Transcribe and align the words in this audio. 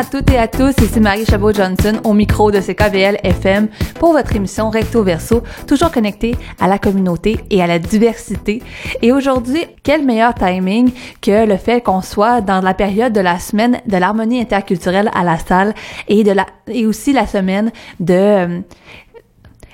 À 0.00 0.04
toutes 0.04 0.30
et 0.30 0.38
à 0.38 0.48
tous, 0.48 0.72
ici 0.82 0.98
Marie 0.98 1.26
Chabot-Johnson 1.26 2.00
au 2.04 2.14
micro 2.14 2.50
de 2.50 2.58
CKVL 2.58 3.18
FM 3.22 3.68
pour 3.98 4.12
votre 4.12 4.34
émission 4.34 4.70
Recto 4.70 5.02
Verso, 5.02 5.42
toujours 5.66 5.90
connectée 5.90 6.36
à 6.58 6.68
la 6.68 6.78
communauté 6.78 7.38
et 7.50 7.62
à 7.62 7.66
la 7.66 7.78
diversité. 7.78 8.62
Et 9.02 9.12
aujourd'hui, 9.12 9.62
quel 9.82 10.02
meilleur 10.06 10.32
timing 10.32 10.90
que 11.20 11.44
le 11.44 11.58
fait 11.58 11.82
qu'on 11.82 12.00
soit 12.00 12.40
dans 12.40 12.62
la 12.62 12.72
période 12.72 13.12
de 13.12 13.20
la 13.20 13.38
semaine 13.38 13.82
de 13.84 13.98
l'harmonie 13.98 14.40
interculturelle 14.40 15.10
à 15.14 15.22
la 15.22 15.36
salle 15.36 15.74
et 16.08 16.24
de 16.24 16.32
la 16.32 16.46
et 16.68 16.86
aussi 16.86 17.12
la 17.12 17.26
semaine 17.26 17.70
de 17.98 18.14
euh, 18.14 18.60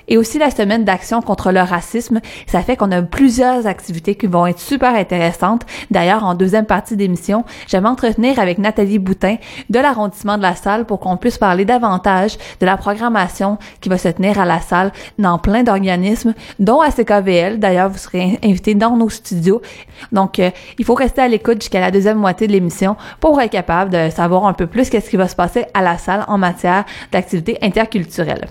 et 0.07 0.17
aussi 0.17 0.37
la 0.37 0.51
semaine 0.51 0.85
d'action 0.85 1.21
contre 1.21 1.51
le 1.51 1.61
racisme. 1.61 2.19
Ça 2.47 2.61
fait 2.61 2.75
qu'on 2.75 2.91
a 2.91 3.01
plusieurs 3.01 3.67
activités 3.67 4.15
qui 4.15 4.27
vont 4.27 4.45
être 4.45 4.59
super 4.59 4.95
intéressantes. 4.95 5.63
D'ailleurs, 5.91 6.23
en 6.23 6.33
deuxième 6.33 6.65
partie 6.65 6.95
d'émission, 6.95 7.43
je 7.67 7.77
vais 7.77 7.81
m'entretenir 7.81 8.39
avec 8.39 8.57
Nathalie 8.57 8.99
Boutin 8.99 9.37
de 9.69 9.79
l'arrondissement 9.79 10.37
de 10.37 10.41
la 10.41 10.55
salle 10.55 10.85
pour 10.85 10.99
qu'on 10.99 11.17
puisse 11.17 11.37
parler 11.37 11.65
davantage 11.65 12.37
de 12.59 12.65
la 12.65 12.77
programmation 12.77 13.57
qui 13.81 13.89
va 13.89 13.97
se 13.97 14.07
tenir 14.09 14.39
à 14.39 14.45
la 14.45 14.61
salle 14.61 14.91
dans 15.17 15.37
plein 15.37 15.63
d'organismes, 15.63 16.33
dont 16.59 16.81
ACKVL. 16.81 17.59
D'ailleurs, 17.59 17.89
vous 17.89 17.97
serez 17.97 18.39
invité 18.43 18.75
dans 18.75 18.95
nos 18.95 19.09
studios. 19.09 19.61
Donc, 20.11 20.39
euh, 20.39 20.51
il 20.77 20.85
faut 20.85 20.93
rester 20.93 21.21
à 21.21 21.27
l'écoute 21.27 21.61
jusqu'à 21.61 21.81
la 21.81 21.91
deuxième 21.91 22.17
moitié 22.17 22.47
de 22.47 22.51
l'émission 22.51 22.95
pour 23.19 23.39
être 23.41 23.51
capable 23.51 23.91
de 23.91 24.09
savoir 24.09 24.45
un 24.45 24.53
peu 24.53 24.67
plus 24.67 24.89
qu'est-ce 24.89 25.09
qui 25.09 25.17
va 25.17 25.27
se 25.27 25.35
passer 25.35 25.65
à 25.73 25.81
la 25.81 25.97
salle 25.97 26.25
en 26.27 26.37
matière 26.37 26.85
d'activités 27.11 27.57
interculturelles. 27.61 28.47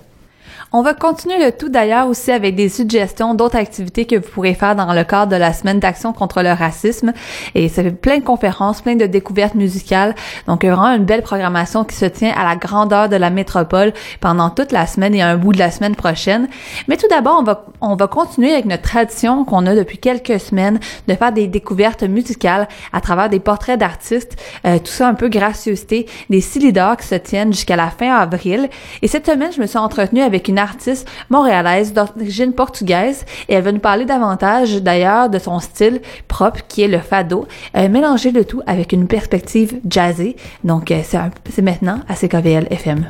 On 0.73 0.81
va 0.81 0.93
continuer 0.93 1.41
le 1.41 1.53
tout 1.53 1.69
d'ailleurs 1.69 2.07
aussi 2.07 2.29
avec 2.29 2.55
des 2.55 2.67
suggestions 2.67 3.33
d'autres 3.33 3.55
activités 3.55 4.03
que 4.05 4.17
vous 4.17 4.29
pourrez 4.29 4.53
faire 4.53 4.75
dans 4.75 4.93
le 4.93 5.05
cadre 5.05 5.31
de 5.31 5.37
la 5.37 5.53
semaine 5.53 5.79
d'action 5.79 6.11
contre 6.11 6.43
le 6.43 6.51
racisme. 6.51 7.13
Et 7.55 7.69
ça 7.69 7.83
fait 7.83 7.91
plein 7.91 8.17
de 8.17 8.23
conférences, 8.23 8.81
plein 8.81 8.95
de 8.95 9.05
découvertes 9.05 9.55
musicales. 9.55 10.13
Donc 10.45 10.65
vraiment 10.65 10.93
une 10.93 11.05
belle 11.05 11.21
programmation 11.21 11.85
qui 11.85 11.95
se 11.95 12.03
tient 12.03 12.33
à 12.35 12.43
la 12.43 12.57
grandeur 12.57 13.07
de 13.07 13.15
la 13.15 13.29
métropole 13.29 13.93
pendant 14.19 14.49
toute 14.49 14.73
la 14.73 14.87
semaine 14.87 15.15
et 15.15 15.21
un 15.21 15.37
bout 15.37 15.53
de 15.53 15.57
la 15.57 15.71
semaine 15.71 15.95
prochaine. 15.95 16.49
Mais 16.89 16.97
tout 16.97 17.07
d'abord, 17.09 17.37
on 17.39 17.43
va, 17.43 17.65
on 17.79 17.95
va 17.95 18.07
continuer 18.07 18.51
avec 18.51 18.65
notre 18.65 18.83
tradition 18.83 19.45
qu'on 19.45 19.65
a 19.67 19.73
depuis 19.73 19.99
quelques 19.99 20.37
semaines 20.37 20.81
de 21.07 21.13
faire 21.13 21.31
des 21.31 21.47
découvertes 21.47 22.03
musicales 22.03 22.67
à 22.91 22.99
travers 22.99 23.29
des 23.29 23.39
portraits 23.39 23.79
d'artistes. 23.79 24.35
Euh, 24.65 24.79
tout 24.79 24.91
ça 24.91 25.07
un 25.07 25.13
peu 25.13 25.29
gracieuseté, 25.29 26.07
des 26.29 26.41
silidors 26.41 26.97
qui 26.97 27.07
se 27.07 27.15
tiennent 27.15 27.53
jusqu'à 27.53 27.77
la 27.77 27.89
fin 27.89 28.13
avril. 28.13 28.67
Et 29.01 29.07
cette 29.07 29.27
semaine, 29.27 29.53
je 29.55 29.61
me 29.61 29.65
suis 29.65 29.77
entretenue 29.77 30.21
avec 30.21 30.49
une 30.49 30.56
artiste 30.57 31.07
montréalaise 31.29 31.93
d'origine 31.93 32.53
portugaise 32.53 33.25
et 33.49 33.53
elle 33.53 33.63
va 33.63 33.71
nous 33.71 33.79
parler 33.79 34.05
davantage 34.05 34.81
d'ailleurs 34.81 35.29
de 35.29 35.39
son 35.39 35.59
style 35.59 36.01
propre 36.27 36.61
qui 36.67 36.81
est 36.81 36.87
le 36.87 36.99
fado, 36.99 37.47
mélanger 37.75 38.31
le 38.31 38.45
tout 38.45 38.61
avec 38.65 38.91
une 38.91 39.07
perspective 39.07 39.79
jazzée. 39.87 40.35
Donc 40.63 40.91
euh, 40.91 41.01
c'est 41.03 41.61
maintenant 41.61 41.99
à 42.07 42.15
CKVL 42.15 42.67
FM. 42.69 43.05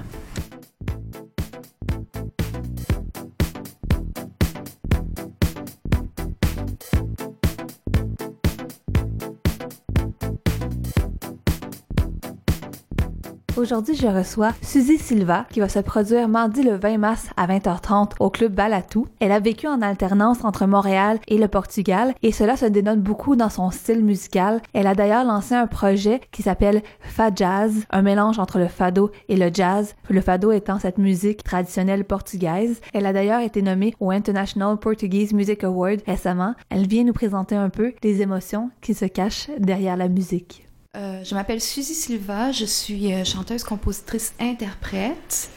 Aujourd'hui, 13.57 13.95
je 13.95 14.05
reçois 14.05 14.51
Suzy 14.61 14.99
Silva 14.99 15.47
qui 15.49 15.61
va 15.61 15.67
se 15.67 15.79
produire 15.79 16.27
mardi 16.27 16.61
le 16.61 16.75
20 16.75 16.99
mars 16.99 17.27
à 17.37 17.47
20h30 17.47 18.11
au 18.19 18.29
club 18.29 18.53
Balatou. 18.53 19.07
Elle 19.19 19.31
a 19.31 19.39
vécu 19.39 19.65
en 19.65 19.81
alternance 19.81 20.43
entre 20.43 20.67
Montréal 20.67 21.17
et 21.27 21.39
le 21.39 21.47
Portugal 21.47 22.13
et 22.21 22.31
cela 22.31 22.55
se 22.55 22.65
dénote 22.65 23.01
beaucoup 23.01 23.35
dans 23.35 23.49
son 23.49 23.71
style 23.71 24.05
musical. 24.05 24.61
Elle 24.73 24.85
a 24.85 24.93
d'ailleurs 24.93 25.23
lancé 25.23 25.55
un 25.55 25.65
projet 25.65 26.21
qui 26.31 26.43
s'appelle 26.43 26.83
Fa 26.99 27.31
Jazz, 27.33 27.73
un 27.89 28.03
mélange 28.03 28.37
entre 28.37 28.59
le 28.59 28.67
fado 28.67 29.09
et 29.27 29.35
le 29.35 29.49
jazz, 29.51 29.95
le 30.07 30.21
fado 30.21 30.51
étant 30.51 30.77
cette 30.77 30.99
musique 30.99 31.43
traditionnelle 31.43 32.05
portugaise. 32.05 32.79
Elle 32.93 33.07
a 33.07 33.13
d'ailleurs 33.13 33.41
été 33.41 33.63
nommée 33.63 33.95
au 33.99 34.11
International 34.11 34.77
Portuguese 34.77 35.33
Music 35.33 35.63
Award 35.63 36.01
récemment. 36.05 36.53
Elle 36.69 36.85
vient 36.85 37.05
nous 37.05 37.13
présenter 37.13 37.55
un 37.55 37.69
peu 37.69 37.93
les 38.03 38.21
émotions 38.21 38.69
qui 38.81 38.93
se 38.93 39.05
cachent 39.05 39.49
derrière 39.57 39.97
la 39.97 40.09
musique. 40.09 40.66
Euh, 40.97 41.23
je 41.23 41.35
m'appelle 41.35 41.61
Suzy 41.61 41.93
Silva, 41.93 42.51
je 42.51 42.65
suis 42.65 43.13
euh, 43.13 43.23
chanteuse, 43.23 43.63
compositrice, 43.63 44.33
interprète 44.39 45.49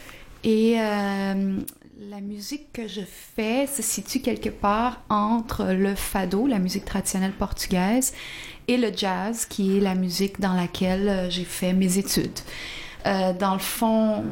et 0.44 0.78
euh, 0.78 1.58
la 2.10 2.20
musique 2.20 2.72
que 2.72 2.86
je 2.86 3.00
fais 3.00 3.66
se 3.66 3.80
situe 3.80 4.20
quelque 4.20 4.50
part 4.50 5.00
entre 5.08 5.72
le 5.72 5.94
fado, 5.94 6.46
la 6.46 6.58
musique 6.58 6.84
traditionnelle 6.84 7.32
portugaise, 7.32 8.12
et 8.68 8.76
le 8.76 8.90
jazz, 8.94 9.46
qui 9.46 9.78
est 9.78 9.80
la 9.80 9.94
musique 9.94 10.40
dans 10.40 10.52
laquelle 10.52 11.28
j'ai 11.30 11.44
fait 11.44 11.72
mes 11.72 11.98
études. 11.98 12.38
dans 13.04 13.54
le 13.54 13.58
fond, 13.58 14.24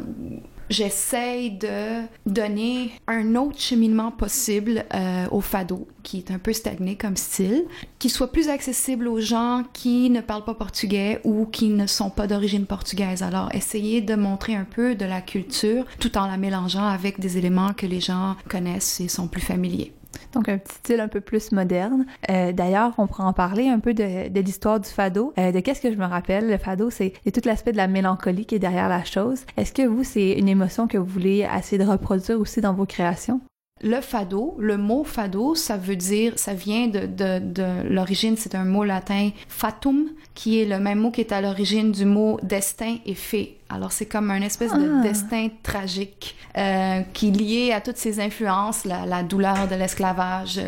j'essaye 0.70 1.52
de 1.52 2.02
donner 2.26 2.92
un 3.06 3.34
autre 3.34 3.58
cheminement 3.58 4.10
possible 4.10 4.84
euh, 4.94 5.26
au 5.30 5.40
fado, 5.40 5.88
qui 6.02 6.18
est 6.18 6.30
un 6.30 6.38
peu 6.38 6.52
stagné 6.52 6.96
comme 6.96 7.16
style, 7.16 7.64
qui 7.98 8.08
soit 8.08 8.32
plus 8.32 8.48
accessible 8.48 9.08
aux 9.08 9.20
gens 9.20 9.64
qui 9.72 10.10
ne 10.10 10.20
parlent 10.20 10.44
pas 10.44 10.54
portugais 10.54 11.20
ou 11.24 11.46
qui 11.46 11.68
ne 11.68 11.86
sont 11.86 12.10
pas 12.10 12.26
d'origine 12.26 12.66
portugaise. 12.66 13.22
Alors, 13.22 13.54
essayer 13.54 14.00
de 14.00 14.14
montrer 14.14 14.54
un 14.54 14.64
peu 14.64 14.94
de 14.94 15.04
la 15.04 15.20
culture 15.20 15.84
tout 15.98 16.16
en 16.18 16.26
la 16.26 16.36
mélangeant 16.36 16.86
avec 16.86 17.20
des 17.20 17.38
éléments 17.38 17.72
que 17.72 17.86
les 17.86 18.00
gens 18.00 18.36
connaissent 18.48 19.00
et 19.00 19.08
sont 19.08 19.28
plus 19.28 19.42
familiers. 19.42 19.92
Donc 20.32 20.48
un 20.48 20.58
petit 20.58 20.74
style 20.74 21.00
un 21.00 21.08
peu 21.08 21.20
plus 21.20 21.52
moderne. 21.52 22.06
Euh, 22.30 22.52
d'ailleurs, 22.52 22.94
on 22.98 23.06
pourra 23.06 23.24
en 23.24 23.32
parler 23.32 23.68
un 23.68 23.78
peu 23.78 23.94
de, 23.94 24.28
l'histoire 24.40 24.80
du 24.80 24.88
fado. 24.88 25.32
Euh, 25.38 25.52
de 25.52 25.60
qu'est-ce 25.60 25.80
que 25.80 25.90
je 25.90 25.96
me 25.96 26.06
rappelle? 26.06 26.48
Le 26.48 26.58
fado, 26.58 26.90
c'est 26.90 27.12
tout 27.32 27.40
l'aspect 27.44 27.72
de 27.72 27.76
la 27.76 27.88
mélancolie 27.88 28.46
qui 28.46 28.54
est 28.54 28.60
derrière 28.60 28.88
la 28.88 29.04
chose. 29.04 29.44
Est-ce 29.56 29.72
que 29.72 29.82
vous, 29.82 30.04
c'est 30.04 30.32
une 30.32 30.48
émotion 30.48 30.86
que 30.86 30.98
vous 30.98 31.06
voulez 31.06 31.46
essayer 31.56 31.82
de 31.82 31.88
reproduire 31.88 32.40
aussi 32.40 32.60
dans 32.60 32.74
vos 32.74 32.86
créations? 32.86 33.40
Le 33.80 34.00
fado, 34.00 34.56
le 34.58 34.76
mot 34.76 35.04
fado, 35.04 35.54
ça 35.54 35.76
veut 35.76 35.94
dire, 35.94 36.36
ça 36.36 36.52
vient 36.52 36.88
de, 36.88 37.06
de, 37.06 37.38
de 37.38 37.88
l'origine, 37.88 38.36
c'est 38.36 38.56
un 38.56 38.64
mot 38.64 38.82
latin 38.82 39.30
fatum, 39.46 40.08
qui 40.34 40.60
est 40.60 40.64
le 40.64 40.80
même 40.80 40.98
mot 40.98 41.12
qui 41.12 41.20
est 41.20 41.32
à 41.32 41.40
l'origine 41.40 41.92
du 41.92 42.04
mot 42.04 42.40
destin 42.42 42.96
et 43.06 43.14
fée. 43.14 43.58
Alors 43.70 43.92
c'est 43.92 44.06
comme 44.06 44.30
un 44.30 44.40
espèce 44.40 44.72
de 44.72 44.98
ah. 44.98 45.02
destin 45.02 45.48
tragique 45.62 46.36
euh, 46.56 47.02
qui 47.12 47.28
est 47.28 47.30
lié 47.30 47.72
à 47.72 47.80
toutes 47.80 47.98
ces 47.98 48.18
influences, 48.18 48.84
la, 48.84 49.04
la 49.04 49.22
douleur 49.22 49.68
de 49.68 49.74
l'esclavage, 49.74 50.58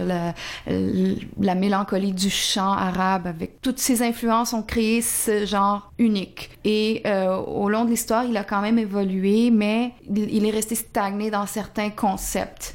la 0.66 1.55
mélancolie 1.55 2.12
du 2.12 2.28
chant 2.28 2.72
arabe, 2.72 3.27
avec 3.27 3.62
toutes 3.62 3.78
ces 3.78 4.03
influences 4.03 4.53
ont 4.53 4.62
créé 4.62 5.00
ce 5.00 5.47
genre 5.47 5.91
unique. 5.99 6.50
Et 6.65 7.03
euh, 7.06 7.37
au 7.37 7.69
long 7.71 7.84
de 7.84 7.91
l'histoire, 7.91 8.25
il 8.25 8.37
a 8.37 8.44
quand 8.44 8.60
même 8.60 8.78
évolué, 8.78 9.50
mais 9.50 9.93
il, 10.09 10.44
est 10.44 10.50
resté 10.50 10.75
stagné 10.75 11.31
dans 11.31 11.47
certains 11.47 11.91
concepts. 11.91 12.75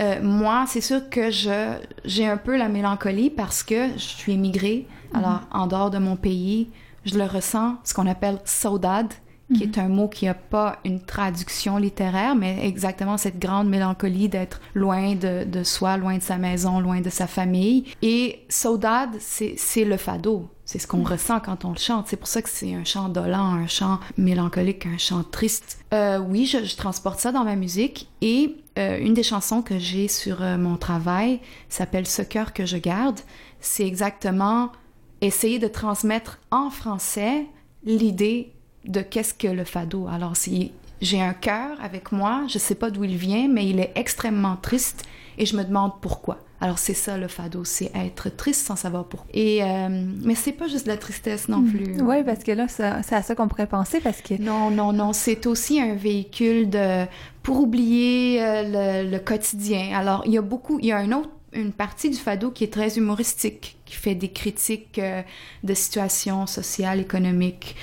Euh, 0.00 0.22
moi, 0.22 0.64
c'est 0.66 0.80
sûr 0.80 1.08
que 1.10 1.30
je 1.30 1.76
j'ai 2.04 2.26
un 2.26 2.36
peu 2.36 2.56
la 2.56 2.68
mélancolie 2.68 3.30
parce 3.30 3.62
que 3.62 3.88
je 3.96 4.02
suis 4.02 4.32
émigrée. 4.32 4.86
Mhm. 5.12 5.18
Alors 5.18 5.40
en 5.50 5.66
dehors 5.66 5.90
de 5.90 5.98
mon 5.98 6.16
pays, 6.16 6.70
je 7.04 7.18
le 7.18 7.24
ressens, 7.24 7.76
ce 7.84 7.94
qu'on 7.94 8.06
appelle 8.06 8.38
saudade 8.44 9.12
qui 9.54 9.62
est 9.62 9.76
mhm. 9.76 9.84
un 9.84 9.88
mot 9.88 10.08
qui 10.08 10.24
n'a 10.24 10.34
pas 10.34 10.78
une 10.84 11.00
traduction 11.00 11.76
littéraire, 11.76 12.34
mais 12.34 12.66
exactement 12.66 13.16
cette 13.16 13.38
grande 13.38 13.68
mélancolie 13.68 14.28
d'être 14.28 14.60
loin 14.74 15.14
de, 15.14 15.44
de, 15.44 15.62
soi, 15.62 15.96
loin 15.96 16.18
de 16.18 16.22
sa 16.22 16.36
maison, 16.36 16.80
loin 16.80 17.00
de 17.00 17.10
sa 17.10 17.26
famille. 17.26 17.84
Et 18.02 18.44
Saudade, 18.48 19.16
c'est 19.20 19.84
le 19.84 19.96
fado. 19.96 20.48
C'est 20.64 20.80
ce 20.80 20.88
qu'on 20.88 20.98
mhm. 20.98 21.06
ressent 21.06 21.38
quand 21.40 21.64
on 21.64 21.70
le 21.70 21.78
chante. 21.78 22.08
C'est 22.08 22.16
pour 22.16 22.26
ça 22.26 22.42
que 22.42 22.48
c'est 22.48 22.74
un 22.74 22.82
chant 22.82 23.08
dolent, 23.08 23.54
un 23.54 23.68
chant 23.68 24.00
mélancolique, 24.16 24.84
un 24.86 24.98
chant 24.98 25.22
triste. 25.22 25.78
Euh, 25.94 26.18
oui, 26.18 26.44
je, 26.44 26.64
je, 26.64 26.76
transporte 26.76 27.20
ça 27.20 27.30
dans 27.30 27.44
ma 27.44 27.54
musique. 27.54 28.08
Et 28.20 28.56
euh, 28.76 28.98
une 28.98 29.14
des 29.14 29.22
chansons 29.22 29.62
que 29.62 29.78
j'ai 29.78 30.08
sur 30.08 30.42
euh, 30.42 30.58
mon 30.58 30.76
travail 30.76 31.40
s'appelle 31.68 32.08
Ce 32.08 32.22
cœur 32.22 32.52
que 32.52 32.66
je 32.66 32.78
garde. 32.78 33.20
C'est 33.60 33.86
exactement 33.86 34.72
essayer 35.20 35.60
de 35.60 35.68
transmettre 35.68 36.40
en 36.50 36.70
français 36.70 37.46
l'idée 37.84 38.52
de 38.86 39.00
qu'est-ce 39.00 39.34
que 39.34 39.48
le 39.48 39.64
fado. 39.64 40.06
Alors, 40.08 40.36
si 40.36 40.72
j'ai 41.00 41.20
un 41.20 41.34
cœur 41.34 41.78
avec 41.82 42.12
moi, 42.12 42.44
je 42.48 42.58
sais 42.58 42.74
pas 42.74 42.90
d'où 42.90 43.04
il 43.04 43.16
vient, 43.16 43.48
mais 43.48 43.68
il 43.68 43.80
est 43.80 43.92
extrêmement 43.94 44.56
triste 44.56 45.04
et 45.38 45.46
je 45.46 45.56
me 45.56 45.64
demande 45.64 45.92
pourquoi. 46.00 46.38
Alors 46.58 46.78
c'est 46.78 46.94
ça 46.94 47.18
le 47.18 47.28
fado, 47.28 47.64
c'est 47.64 47.90
être 47.94 48.34
triste 48.34 48.66
sans 48.66 48.76
savoir 48.76 49.04
pourquoi. 49.04 49.28
Et 49.34 49.62
euh, 49.62 49.88
mais 50.22 50.34
c'est 50.34 50.52
pas 50.52 50.68
juste 50.68 50.86
de 50.86 50.90
la 50.90 50.96
tristesse 50.96 51.48
non 51.48 51.58
hmm. 51.58 51.70
plus. 51.70 52.00
Oui, 52.00 52.24
parce 52.24 52.42
que 52.44 52.52
là 52.52 52.66
c'est 52.66 53.14
à 53.14 53.22
ça 53.22 53.34
qu'on 53.34 53.46
pourrait 53.46 53.66
penser 53.66 54.00
parce 54.00 54.22
que 54.22 54.40
non 54.40 54.70
non 54.70 54.94
non, 54.94 55.12
c'est 55.12 55.46
aussi 55.46 55.80
un 55.80 55.94
véhicule 55.94 56.70
de 56.70 57.04
pour 57.42 57.60
oublier 57.60 58.42
euh, 58.42 59.02
le, 59.04 59.10
le, 59.10 59.18
quotidien. 59.18 59.94
Alors 59.94 60.22
il 60.24 60.32
y 60.32 60.38
a 60.38 60.42
beaucoup, 60.42 60.78
il 60.80 60.86
y 60.86 60.92
a 60.92 60.96
un 60.96 61.12
autre 61.12 61.28
une 61.52 61.72
partie 61.72 62.10
du 62.10 62.16
fado 62.16 62.50
qui 62.50 62.64
est 62.64 62.72
très 62.72 62.96
humoristique, 62.96 63.76
qui 63.84 63.94
fait 63.94 64.14
des 64.14 64.30
critiques 64.30 64.98
euh, 64.98 65.22
de 65.62 65.74
situations 65.74 66.46
sociales, 66.46 67.00
économiques. 67.00 67.76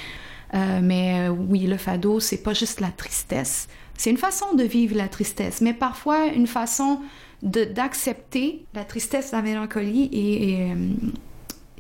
Euh, 0.54 0.80
mais 0.82 1.28
euh, 1.28 1.30
oui, 1.30 1.62
le 1.62 1.78
fado, 1.78 2.20
c'est 2.20 2.44
pas 2.44 2.54
juste 2.54 2.80
la 2.80 2.90
tristesse. 2.90 3.68
C'est 3.98 4.10
une 4.10 4.18
façon 4.18 4.54
de 4.54 4.64
vivre 4.64 4.96
la 4.96 5.08
tristesse, 5.08 5.62
mais 5.62 5.74
parfois 5.74 6.28
une 6.28 6.48
façon 6.48 7.00
d'accepter 7.42 8.66
la 8.74 8.86
tristesse, 8.86 9.32
la 9.32 9.42
mélancolie 9.42 10.10
et, 10.14 10.70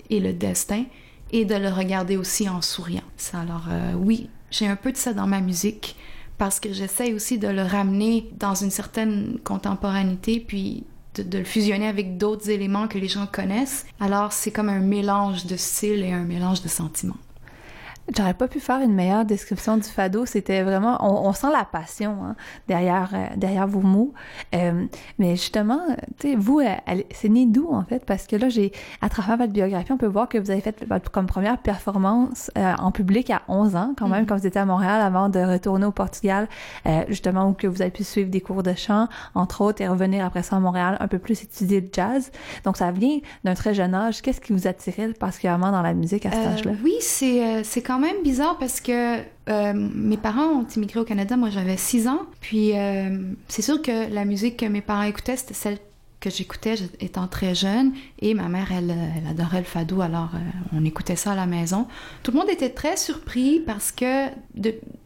et, 0.10 0.20
le 0.20 0.34
destin 0.34 0.84
et 1.32 1.46
de 1.46 1.56
le 1.56 1.70
regarder 1.70 2.18
aussi 2.18 2.50
en 2.50 2.62
souriant. 2.62 3.04
Alors 3.34 3.68
oui, 3.98 4.30
j'ai 4.52 4.68
un 4.68 4.76
peu 4.76 4.92
de 4.92 4.98
ça 4.98 5.14
dans 5.14 5.26
ma 5.26 5.40
musique 5.40 5.96
parce 6.38 6.60
que 6.60 6.74
j'essaie 6.74 7.14
aussi 7.14 7.38
de 7.38 7.48
le 7.48 7.62
ramener 7.62 8.30
dans 8.38 8.56
une 8.56 8.72
certaine 8.72 9.40
contemporanéité, 9.46 10.42
puis 10.42 10.84
de, 11.16 11.24
de 11.24 11.38
le 11.38 11.46
fusionner 11.46 11.88
avec 11.88 12.18
d'autres 12.18 12.50
éléments 12.50 12.90
que 12.90 12.98
les 12.98 13.08
gens 13.08 13.26
connaissent. 13.26 13.86
Alors 14.02 14.34
c'est 14.34 14.52
comme 14.52 14.70
un 14.70 14.80
mélange 14.80 15.46
de 15.46 15.56
style 15.56 16.04
et 16.04 16.12
un 16.12 16.26
mélange 16.26 16.62
de 16.62 16.68
sentiments. 16.68 17.18
J'aurais 18.16 18.34
pas 18.34 18.50
pu 18.50 18.60
faire 18.60 18.82
une 18.82 18.94
meilleure 18.94 19.24
description 19.24 19.78
du 19.78 19.88
fado. 19.88 20.26
C'était 20.26 20.62
vraiment, 20.62 20.98
on, 21.00 21.30
on, 21.30 21.34
sent 21.34 21.48
la 21.54 21.64
passion 21.64 22.18
hein, 22.24 22.36
derrière 22.68 23.12
euh, 23.14 23.28
derrière 23.38 23.66
vos 23.66 23.80
mots. 23.80 24.14
Euh, 24.54 24.86
mais 25.20 25.36
justement, 25.38 25.80
tu 26.20 26.32
sais, 26.32 26.36
vous, 26.36 26.62
c'est 27.12 27.30
né 27.30 27.46
d'où 27.46 27.70
en 27.72 27.84
fait? 27.86 28.04
Parce 28.06 28.28
que 28.28 28.36
là, 28.36 28.50
j'ai 28.50 28.74
à 29.02 29.08
travers 29.08 29.38
votre 29.38 29.54
biographie, 29.54 29.92
on 29.94 29.98
peut 29.98 30.06
voir 30.06 30.28
que 30.28 30.38
vous 30.38 30.52
avez 30.52 30.60
fait 30.60 30.84
votre 30.88 31.12
comme 31.12 31.28
première 31.28 31.58
performance 31.58 32.52
euh, 32.58 32.74
en 32.78 32.92
public 32.92 33.30
à 33.30 33.44
11 33.48 33.76
ans, 33.78 33.94
quand 33.98 34.10
même, 34.10 34.22
mm 34.22 34.24
-hmm. 34.24 34.28
quand 34.28 34.38
vous 34.38 34.48
étiez 34.48 34.62
à 34.62 34.66
Montréal, 34.66 35.02
avant 35.02 35.30
de 35.30 35.40
retourner 35.40 35.86
au 35.86 35.92
Portugal, 35.92 36.48
euh, 36.86 37.04
justement 37.08 37.48
où 37.50 37.54
que 37.54 37.68
vous 37.68 37.82
avez 37.82 37.92
pu 37.92 38.04
suivre 38.04 38.30
des 38.30 38.42
cours 38.42 38.64
de 38.64 38.74
chant, 38.74 39.08
entre 39.34 39.62
autres, 39.62 39.82
et 39.82 39.88
revenir 39.88 40.26
après 40.26 40.44
ça 40.44 40.58
à 40.58 40.60
Montréal, 40.60 40.98
un 41.00 41.08
peu 41.08 41.20
plus 41.20 41.42
étudier 41.44 41.80
le 41.80 41.90
jazz. 41.92 42.32
Donc 42.66 42.76
ça 42.78 42.92
vient 42.92 43.20
d'un 43.46 43.54
très 43.54 43.74
jeune 43.74 43.96
âge. 43.96 44.22
Qu'est-ce 44.22 44.42
qui 44.42 44.52
vous 44.52 44.68
attirait 44.68 45.14
particulièrement 45.14 45.72
dans 45.72 45.82
la 45.82 45.94
musique 45.94 46.26
à 46.26 46.32
cet 46.32 46.48
âge-là? 46.54 46.74
Oui, 46.84 46.96
c'est 47.00 47.64
c'est 47.64 47.82
quand 47.94 48.00
même 48.00 48.24
bizarre 48.24 48.58
parce 48.58 48.82
que 48.82 49.20
euh, 49.50 49.74
mes 49.76 50.18
parents 50.18 50.48
ont 50.48 50.68
immigré 50.76 51.00
au 51.00 51.04
Canada, 51.04 51.38
moi 51.38 51.52
j'avais 51.52 51.78
6 51.78 52.08
ans, 52.08 52.22
puis 52.42 52.72
euh, 52.76 53.20
c'est 53.48 53.62
sûr 53.62 53.84
que 53.84 54.12
la 54.12 54.26
musique 54.26 54.58
que 54.58 54.66
mes 54.66 54.82
parents 54.82 55.04
écoutaient, 55.04 55.38
c'était 55.38 55.54
celle 55.54 55.78
que 56.20 56.32
j'écoutais 56.32 56.76
étant 57.02 57.28
très 57.28 57.54
jeune, 57.54 57.94
et 58.20 58.34
ma 58.34 58.48
mère, 58.48 58.72
elle, 58.72 58.96
adorait 59.30 59.60
le 59.60 59.66
fado, 59.66 60.02
alors 60.02 60.32
euh, 60.34 60.40
on 60.76 60.84
écoutait 60.86 61.16
ça 61.16 61.34
à 61.34 61.36
la 61.36 61.46
maison. 61.46 61.86
Tout 62.24 62.32
le 62.32 62.40
monde 62.40 62.50
était 62.50 62.72
très 62.72 62.98
surpris 62.98 63.60
parce 63.60 63.92
que 63.92 64.30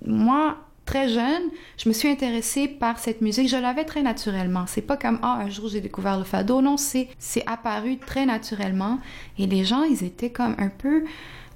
moi, 0.06 0.56
très 0.86 1.10
jeune, 1.10 1.44
je 1.78 1.90
me 1.90 1.94
suis 1.94 2.08
intéressée 2.08 2.70
par 2.70 3.00
cette 3.00 3.20
musique. 3.20 3.50
Je 3.50 3.58
l'avais 3.58 3.84
très 3.84 4.02
naturellement. 4.02 4.64
C'est 4.66 4.82
pas 4.82 4.96
comme 4.96 5.20
ah 5.24 5.40
un 5.42 5.50
jour 5.50 5.68
j'ai 5.68 5.82
découvert 5.82 6.18
le 6.18 6.24
fado. 6.24 6.62
Non, 6.62 6.78
c'est 6.78 7.10
c'est 7.20 7.44
apparu 7.48 7.98
très 7.98 8.26
naturellement. 8.26 9.00
Et 9.38 9.46
les 9.46 9.66
gens, 9.66 9.84
ils 9.84 10.06
étaient 10.06 10.30
comme 10.30 10.56
un 10.58 10.70
peu 10.70 11.04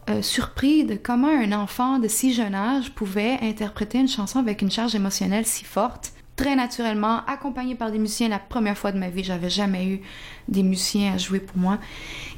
euh, 0.09 0.21
surpris 0.21 0.83
de 0.83 0.95
comment 0.95 1.29
un 1.29 1.51
enfant 1.51 1.99
de 1.99 2.07
si 2.07 2.33
jeune 2.33 2.55
âge 2.55 2.91
pouvait 2.91 3.37
interpréter 3.41 3.99
une 3.99 4.07
chanson 4.07 4.39
avec 4.39 4.61
une 4.61 4.71
charge 4.71 4.95
émotionnelle 4.95 5.45
si 5.45 5.63
forte, 5.63 6.13
très 6.35 6.55
naturellement, 6.55 7.23
accompagné 7.27 7.75
par 7.75 7.91
des 7.91 7.99
musiciens. 7.99 8.27
La 8.27 8.39
première 8.39 8.77
fois 8.77 8.91
de 8.91 8.97
ma 8.97 9.09
vie, 9.09 9.23
j'avais 9.23 9.49
jamais 9.49 9.85
eu 9.85 10.01
des 10.47 10.63
musiciens 10.63 11.13
à 11.13 11.17
jouer 11.17 11.39
pour 11.39 11.57
moi. 11.57 11.77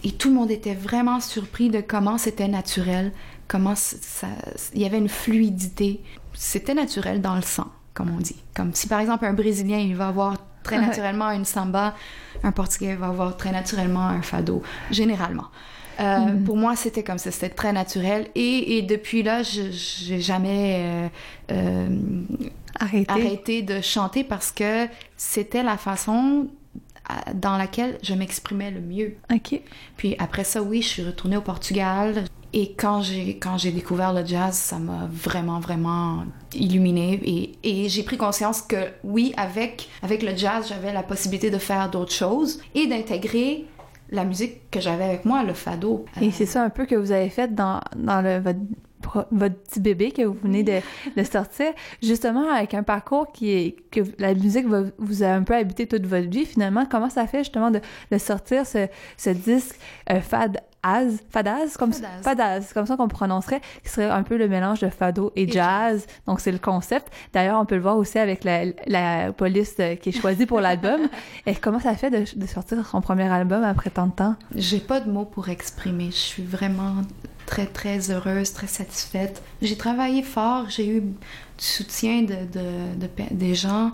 Et 0.04 0.12
tout 0.12 0.28
le 0.28 0.36
monde 0.36 0.52
était 0.52 0.74
vraiment 0.74 1.22
surpris 1.22 1.70
de 1.70 1.80
comment 1.80 2.18
c'était 2.18 2.50
naturel, 2.50 3.14
comment 3.48 3.76
ça, 3.76 4.28
il 4.74 4.82
y 4.82 4.86
avait 4.86 4.98
une 4.98 5.10
fluidité. 5.10 6.02
C'était 6.34 6.74
naturel 6.74 7.22
dans 7.22 7.36
le 7.36 7.44
sang, 7.44 7.72
comme 7.94 8.14
on 8.14 8.20
dit. 8.20 8.36
Comme 8.54 8.74
si 8.74 8.88
par 8.88 9.00
exemple 9.00 9.26
un 9.26 9.34
Brésilien, 9.34 9.78
il 9.78 9.96
va 9.96 10.10
avoir 10.10 10.36
très 10.64 10.80
naturellement 10.80 11.30
une 11.32 11.46
samba, 11.46 11.96
un 12.44 12.52
Portugais 12.52 12.96
va 12.96 13.08
avoir 13.08 13.38
très 13.38 13.52
naturellement 13.52 14.06
un 14.06 14.22
fado, 14.22 14.64
généralement. 14.92 15.48
Euh, 16.00 16.20
mm. 16.20 16.44
Pour 16.44 16.58
moi, 16.58 16.76
c'était 16.76 17.04
comme 17.04 17.18
ça, 17.18 17.32
c'était 17.32 17.50
très 17.50 17.74
naturel. 17.74 18.28
Et, 18.36 18.78
et 18.78 18.82
depuis 18.82 19.24
là, 19.24 19.44
je 19.44 19.72
j'ai 19.72 20.20
jamais 20.20 20.78
euh, 20.80 21.08
euh, 21.52 22.24
arrêté. 22.80 23.12
arrêté 23.12 23.62
de 23.62 23.82
chanter 23.82 24.24
parce 24.24 24.52
que 24.52 24.88
c'était 25.18 25.64
la 25.64 25.78
façon 25.78 26.48
dans 27.34 27.58
laquelle 27.58 27.98
je 28.02 28.14
m'exprimais 28.14 28.72
le 28.72 28.80
mieux. 28.80 29.16
OK. 29.34 29.60
Puis 29.98 30.16
après 30.20 30.44
ça, 30.44 30.62
oui, 30.62 30.82
je 30.82 30.88
suis 30.88 31.04
retournée 31.04 31.38
au 31.38 31.42
Portugal. 31.42 32.24
Et 32.56 32.74
quand 32.74 33.02
j'ai 33.02 33.38
quand 33.40 33.58
j'ai 33.58 33.72
découvert 33.72 34.14
le 34.14 34.24
jazz, 34.24 34.56
ça 34.56 34.78
m'a 34.78 35.10
vraiment 35.12 35.60
vraiment 35.60 36.24
illuminé 36.54 37.20
et, 37.24 37.52
et 37.64 37.90
j'ai 37.90 38.04
pris 38.04 38.16
conscience 38.16 38.62
que 38.62 38.90
oui, 39.04 39.34
avec 39.38 39.90
avec 40.04 40.22
le 40.22 40.38
jazz, 40.38 40.68
j'avais 40.70 40.94
la 40.94 41.02
possibilité 41.02 41.50
de 41.50 41.58
faire 41.58 41.90
d'autres 41.90 42.14
choses 42.14 42.62
et 42.76 42.86
d'intégrer 42.86 43.66
la 44.14 44.24
musique 44.24 44.70
que 44.70 44.80
j'avais 44.80 45.04
avec 45.04 45.26
moi, 45.26 45.44
le 45.44 45.54
fado. 45.54 46.06
Et 46.22 46.32
c'est 46.32 46.46
ça 46.46 46.64
un 46.64 46.70
peu 46.70 46.86
que 46.86 46.96
vous 46.96 47.12
avez 47.12 47.30
fait 47.30 47.54
dans, 47.54 47.82
le, 47.98 48.40
votre, 48.40 48.60
votre 49.32 49.56
petit 49.56 49.80
bébé 49.80 50.12
que 50.12 50.24
vous 50.24 50.38
venez 50.44 50.64
de, 50.64 50.80
de, 51.16 51.24
sortir, 51.24 51.68
justement 52.02 52.50
avec 52.50 52.74
un 52.74 52.84
parcours 52.84 53.32
qui 53.32 53.52
est 53.52 53.76
que 53.92 54.02
la 54.20 54.34
musique 54.34 54.68
va, 54.68 54.84
vous 54.98 55.24
a 55.24 55.28
un 55.28 55.44
peu 55.44 55.56
habité 55.56 55.88
toute 55.88 56.06
votre 56.06 56.30
vie. 56.30 56.46
Finalement, 56.46 56.86
comment 56.90 57.10
ça 57.10 57.28
fait 57.28 57.40
justement 57.40 57.72
de, 57.72 57.80
de 58.12 58.18
sortir 58.18 58.66
ce, 58.66 58.88
ce 59.18 59.30
disque 59.30 59.80
euh, 60.12 60.22
fad 60.22 60.60
Az, 60.86 61.22
fadaz, 61.30 61.78
comme 61.78 61.94
fadaz, 61.94 62.24
fadaz, 62.24 62.74
comme 62.74 62.86
ça 62.86 62.98
qu'on 62.98 63.08
prononcerait, 63.08 63.62
qui 63.84 63.90
serait 63.90 64.10
un 64.10 64.22
peu 64.22 64.36
le 64.36 64.50
mélange 64.50 64.82
de 64.82 64.90
fado 64.90 65.32
et, 65.34 65.44
et 65.44 65.48
jazz. 65.48 66.02
jazz. 66.02 66.08
Donc 66.28 66.42
c'est 66.42 66.52
le 66.52 66.58
concept. 66.58 67.08
D'ailleurs, 67.32 67.58
on 67.58 67.66
peut 67.66 67.76
le 67.76 67.82
voir 67.82 67.96
aussi 67.96 68.20
avec 68.20 68.44
la, 68.44 68.66
la 68.88 69.32
police 69.32 69.76
qui 70.02 70.10
est 70.10 70.12
choisie 70.12 70.46
pour 70.46 70.60
l'album. 70.60 71.08
Et 71.46 71.56
comment 71.56 71.80
ça 71.80 71.96
fait 71.96 72.10
de, 72.10 72.26
de, 72.38 72.46
sortir 72.48 72.86
son 72.86 73.00
premier 73.00 73.32
album 73.32 73.64
après 73.64 73.92
tant 73.92 74.08
de 74.08 74.12
temps? 74.12 74.36
J'ai 74.56 74.80
pas 74.80 75.00
de 75.00 75.10
mots 75.10 75.24
pour 75.24 75.48
exprimer. 75.48 76.08
Je 76.08 76.18
suis 76.18 76.44
vraiment 76.44 76.96
très 77.54 77.68
très 77.68 78.10
heureuse, 78.10 78.52
très 78.52 78.66
satisfaite. 78.66 79.44
J'ai 79.62 79.78
travaillé 79.78 80.24
fort, 80.24 80.70
j'ai 80.70 80.88
eu 80.88 81.02
du 81.02 81.16
soutien 81.58 82.24
de, 82.24 82.34
de, 82.52 83.00
de, 83.00 83.08
des 83.30 83.54
gens. 83.54 83.92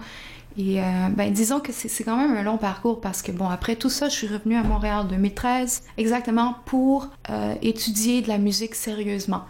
Et 0.57 0.79
euh, 0.79 0.83
ben, 1.11 1.31
disons 1.33 1.59
que 1.59 1.73
c'est 1.73 2.03
quand 2.05 2.15
même 2.15 2.35
un 2.37 2.43
long 2.43 2.57
parcours 2.57 3.01
parce 3.01 3.21
que, 3.21 3.33
bon, 3.33 3.49
après 3.49 3.75
tout 3.75 3.89
ça, 3.89 4.07
je 4.07 4.15
suis 4.15 4.27
revenue 4.27 4.55
à 4.55 4.63
Montréal 4.63 4.99
en 4.99 5.03
2013, 5.03 5.83
exactement 5.97 6.55
pour 6.65 7.09
euh, 7.29 7.53
étudier 7.61 8.21
de 8.21 8.29
la 8.29 8.37
musique 8.37 8.75
sérieusement. 8.75 9.43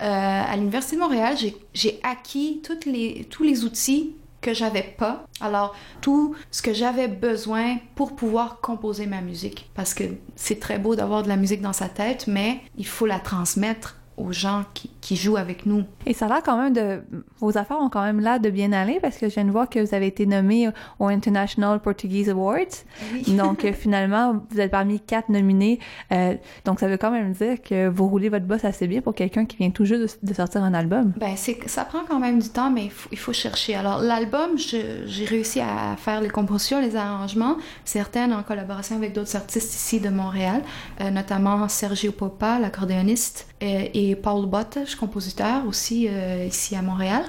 Euh, 0.00 0.04
à 0.04 0.56
l'Université 0.56 0.96
de 0.96 1.00
Montréal, 1.00 1.36
j'ai 1.74 1.98
acquis 2.04 2.60
toutes 2.62 2.84
les, 2.84 3.26
tous 3.30 3.42
les 3.42 3.64
outils 3.64 4.14
que 4.46 4.54
j'avais 4.54 4.82
pas. 4.82 5.26
Alors, 5.40 5.74
tout 6.00 6.36
ce 6.52 6.62
que 6.62 6.72
j'avais 6.72 7.08
besoin 7.08 7.78
pour 7.96 8.14
pouvoir 8.14 8.60
composer 8.60 9.06
ma 9.06 9.20
musique. 9.20 9.68
Parce 9.74 9.92
que 9.92 10.04
c'est 10.36 10.60
très 10.60 10.78
beau 10.78 10.94
d'avoir 10.94 11.24
de 11.24 11.28
la 11.28 11.36
musique 11.36 11.60
dans 11.60 11.72
sa 11.72 11.88
tête, 11.88 12.28
mais 12.28 12.60
il 12.78 12.86
faut 12.86 13.06
la 13.06 13.18
transmettre 13.18 13.96
aux 14.16 14.32
gens 14.32 14.64
qui, 14.72 14.90
qui, 15.06 15.16
jouent 15.16 15.36
avec 15.36 15.66
nous. 15.66 15.84
Et 16.04 16.12
ça 16.12 16.26
a 16.26 16.28
l'air 16.28 16.42
quand 16.42 16.56
même 16.60 16.72
de... 16.72 17.02
Vos 17.38 17.56
affaires 17.56 17.78
ont 17.80 17.88
quand 17.88 18.02
même 18.02 18.20
l'air 18.20 18.40
de 18.40 18.50
bien 18.50 18.72
aller 18.72 18.98
parce 19.00 19.16
que 19.16 19.28
je 19.28 19.34
viens 19.34 19.44
de 19.44 19.50
voir 19.50 19.68
que 19.68 19.78
vous 19.78 19.94
avez 19.94 20.06
été 20.06 20.26
nommé 20.26 20.68
au 20.98 21.06
International 21.06 21.80
Portuguese 21.80 22.28
Awards. 22.28 22.84
Oui. 23.12 23.22
donc 23.36 23.64
finalement, 23.72 24.42
vous 24.50 24.60
êtes 24.60 24.70
parmi 24.70 25.00
quatre 25.00 25.28
nominés. 25.28 25.78
Euh, 26.12 26.34
donc 26.64 26.80
ça 26.80 26.88
veut 26.88 26.96
quand 26.96 27.10
même 27.10 27.32
dire 27.32 27.62
que 27.62 27.88
vous 27.88 28.08
roulez 28.08 28.28
votre 28.28 28.46
boss 28.46 28.64
assez 28.64 28.86
bien 28.86 29.00
pour 29.00 29.14
quelqu'un 29.14 29.44
qui 29.44 29.56
vient 29.56 29.70
tout 29.70 29.84
juste 29.84 30.18
de, 30.22 30.28
de, 30.28 30.34
sortir 30.34 30.62
un 30.62 30.74
album. 30.74 31.12
Ben 31.16 31.36
ça 31.66 31.84
prend 31.84 32.04
quand 32.08 32.18
même 32.18 32.40
du 32.40 32.48
temps, 32.48 32.70
mais 32.70 32.84
il 32.84 32.90
faut, 32.90 33.08
il 33.12 33.18
faut 33.18 33.32
chercher. 33.32 33.74
Alors 33.74 34.00
l'album, 34.00 34.58
j'ai 34.58 35.24
réussi 35.24 35.60
à 35.60 35.96
faire 35.96 36.20
les 36.20 36.30
compositions, 36.30 36.80
les 36.80 36.96
arrangements, 36.96 37.56
certaines 37.84 38.32
en 38.32 38.42
collaboration 38.42 38.96
avec 38.96 39.12
d'autres 39.12 39.36
artistes 39.36 39.74
ici 39.74 40.00
de 40.00 40.08
Montréal, 40.08 40.62
euh, 41.00 41.10
notamment 41.10 41.68
Sergio 41.68 42.12
Popa, 42.12 42.58
l'accordéoniste, 42.58 43.46
euh, 43.62 43.88
et 43.94 44.16
Paul 44.16 44.46
Bottes, 44.46 44.78
compositeur 44.96 45.66
aussi 45.66 46.06
euh, 46.08 46.46
ici 46.46 46.74
à 46.76 46.82
Montréal. 46.82 47.24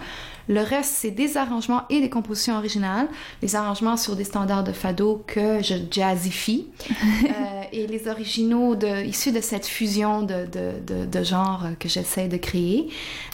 Le 0.49 0.61
reste, 0.61 0.95
c'est 0.95 1.11
des 1.11 1.35
arrangements 1.35 1.83
et 1.89 1.99
des 1.99 2.09
compositions 2.09 2.55
originales. 2.55 3.07
Les 3.41 3.55
arrangements 3.55 3.97
sur 3.97 4.15
des 4.15 4.23
standards 4.23 4.63
de 4.63 4.71
fado 4.71 5.23
que 5.27 5.61
je 5.61 5.75
jazzifie. 5.91 6.67
euh, 6.91 7.63
et 7.73 7.85
les 7.85 8.07
originaux 8.07 8.75
de, 8.75 9.05
issus 9.05 9.33
de 9.33 9.41
cette 9.41 9.65
fusion 9.65 10.21
de, 10.21 10.45
de, 10.45 10.71
de, 10.85 11.05
de 11.05 11.23
genres 11.23 11.65
que 11.79 11.89
j'essaie 11.89 12.29
de 12.29 12.37
créer. 12.37 12.89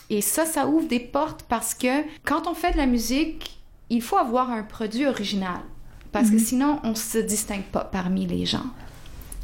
Et 0.10 0.22
ça, 0.22 0.46
ça 0.46 0.68
ouvre 0.68 0.88
des 0.88 1.00
portes 1.00 1.46
parce 1.48 1.76
que 1.76 2.04
quand 2.24 2.48
on 2.48 2.56
fait 2.56 2.72
de 2.72 2.78
la 2.78 2.88
musique, 2.88 3.60
il 3.90 4.02
faut 4.02 4.18
avoir 4.18 4.50
un 4.50 4.64
produit 4.64 5.06
original. 5.06 5.60
Parce 6.12 6.30
mm 6.30 6.30
-hmm. 6.30 6.38
que 6.38 6.46
sinon, 6.46 6.80
on 6.84 6.96
se 6.96 7.20
distingue 7.20 7.70
pas 7.72 7.84
parmi 7.84 8.26
les 8.26 8.46
gens. 8.46 8.70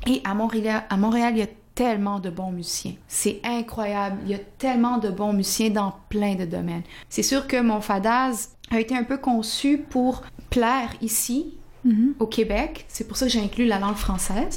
Et 0.07 0.21
à 0.23 0.33
Montréal, 0.33 0.83
à 0.89 0.97
Montréal, 0.97 1.33
il 1.35 1.39
y 1.39 1.43
a 1.43 1.47
tellement 1.79 2.19
de 2.19 2.29
bons 2.29 2.51
musiciens. 2.51 2.95
C'est 3.07 3.39
incroyable. 3.41 4.17
Il 4.25 4.31
y 4.31 4.33
a 4.33 4.39
tellement 4.57 4.97
de 4.97 5.07
bons 5.07 5.31
musiciens 5.31 5.69
dans 5.69 5.93
plein 6.09 6.35
de 6.35 6.43
domaines. 6.43 6.83
C'est 7.07 7.23
sûr 7.23 7.47
que 7.47 7.61
mon 7.61 7.79
fadaz 7.79 8.49
a 8.69 8.81
été 8.81 8.97
un 8.97 9.05
peu 9.05 9.17
conçu 9.17 9.77
pour 9.77 10.23
plaire 10.49 10.91
ici, 11.01 11.53
mm 11.85 11.91
-hmm. 11.91 12.13
au 12.19 12.27
Québec. 12.27 12.85
C'est 12.89 13.07
pour 13.07 13.15
ça 13.15 13.27
que 13.27 13.31
j'ai 13.31 13.41
inclus 13.41 13.65
la 13.65 13.79
langue 13.79 14.01
française. 14.07 14.55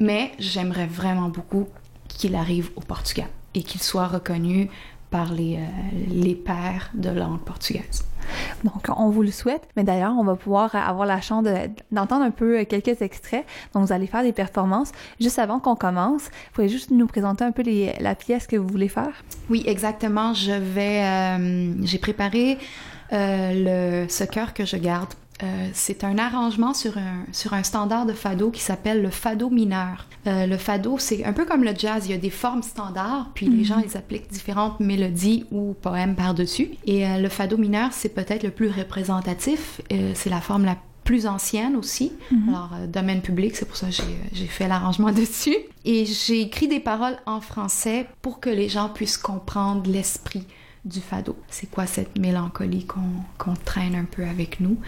Mais 0.00 0.32
j'aimerais 0.38 0.86
vraiment 1.00 1.30
beaucoup 1.30 1.66
qu'il 2.08 2.34
arrive 2.34 2.68
au 2.76 2.82
Portugal 2.92 3.30
et 3.54 3.62
qu'il 3.62 3.82
soit 3.82 4.08
reconnu 4.16 4.68
par 5.10 5.32
les, 5.32 5.56
euh, 5.56 5.60
les 6.08 6.34
pairs 6.34 6.90
de 6.94 7.10
langue 7.10 7.40
portugaise. 7.40 8.04
Donc, 8.62 8.86
on 8.96 9.08
vous 9.10 9.22
le 9.22 9.30
souhaite. 9.30 9.66
Mais 9.76 9.82
d'ailleurs, 9.82 10.14
on 10.16 10.22
va 10.22 10.36
pouvoir 10.36 10.74
avoir 10.76 11.06
la 11.06 11.20
chance 11.20 11.44
d'entendre 11.90 12.22
de, 12.22 12.28
un 12.28 12.30
peu 12.30 12.64
quelques 12.64 13.02
extraits. 13.02 13.44
Donc, 13.74 13.86
vous 13.86 13.92
allez 13.92 14.06
faire 14.06 14.22
des 14.22 14.32
performances. 14.32 14.92
Juste 15.20 15.38
avant 15.38 15.58
qu'on 15.58 15.74
commence, 15.74 16.24
vous 16.24 16.52
pouvez 16.54 16.68
juste 16.68 16.90
nous 16.90 17.06
présenter 17.06 17.44
un 17.44 17.52
peu 17.52 17.62
les, 17.62 17.94
la 18.00 18.14
pièce 18.14 18.46
que 18.46 18.56
vous 18.56 18.68
voulez 18.68 18.88
faire? 18.88 19.24
Oui, 19.48 19.64
exactement. 19.66 20.32
Je 20.32 20.52
vais... 20.52 21.02
Euh, 21.04 21.72
J'ai 21.82 21.98
préparé 21.98 22.58
euh, 23.12 24.04
le, 24.04 24.08
ce 24.08 24.22
cœur 24.24 24.54
que 24.54 24.64
je 24.64 24.76
garde 24.76 25.12
Euh, 25.42 25.68
c'est 25.72 26.04
un 26.04 26.18
arrangement 26.18 26.74
sur 26.74 26.98
un, 26.98 27.24
sur 27.32 27.54
un 27.54 27.62
standard 27.62 28.06
de 28.06 28.12
fado 28.12 28.50
qui 28.50 28.60
s'appelle 28.60 29.02
le 29.02 29.10
fado 29.10 29.48
mineur. 29.50 30.06
Euh, 30.26 30.46
le 30.46 30.56
fado, 30.58 30.98
c'est 30.98 31.24
un 31.24 31.32
peu 31.32 31.44
comme 31.46 31.64
le 31.64 31.72
jazz, 31.76 32.04
il 32.06 32.10
y 32.10 32.14
a 32.14 32.18
des 32.18 32.30
formes 32.30 32.62
standards, 32.62 33.30
puis 33.34 33.46
les 33.46 33.58
Mhm. 33.58 33.64
gens 33.64 33.78
ils 33.78 33.96
appliquent 33.96 34.30
différentes 34.30 34.80
mélodies 34.80 35.46
ou 35.50 35.74
poèmes 35.80 36.14
par-dessus. 36.14 36.70
Et 36.86 37.06
euh, 37.06 37.18
le 37.18 37.28
fado 37.28 37.56
mineur, 37.56 37.90
c'est 37.92 38.10
peut-être 38.10 38.42
le 38.42 38.50
plus 38.50 38.68
représentatif, 38.68 39.80
Euh, 39.92 40.12
c'est 40.14 40.30
la 40.30 40.40
forme 40.40 40.64
la 40.64 40.76
plus 41.04 41.26
ancienne 41.26 41.74
aussi. 41.76 42.12
Mhm. 42.30 42.48
Alors, 42.50 42.70
euh, 42.74 42.86
domaine 42.86 43.20
public, 43.22 43.56
c'est 43.56 43.64
pour 43.64 43.76
ça 43.76 43.86
que 43.86 43.92
j'ai, 43.92 44.02
euh, 44.02 44.28
j'ai 44.32 44.46
fait 44.46 44.68
l'arrangement 44.68 45.10
dessus. 45.22 45.56
Et 45.84 46.04
j'ai 46.04 46.42
écrit 46.42 46.68
des 46.68 46.78
paroles 46.80 47.16
en 47.26 47.40
français 47.40 48.06
pour 48.22 48.38
que 48.40 48.50
les 48.50 48.68
gens 48.68 48.88
puissent 48.90 49.16
comprendre 49.18 49.90
l'esprit 49.90 50.44
du 50.84 51.00
fado. 51.00 51.36
C'est 51.48 51.70
quoi 51.70 51.86
cette 51.86 52.18
mélancolie 52.18 52.86
qu'on, 52.86 53.00
qu'on 53.38 53.54
traîne 53.54 53.94
un 53.94 54.04
peu 54.04 54.24
avec 54.24 54.60
nous? 54.60 54.78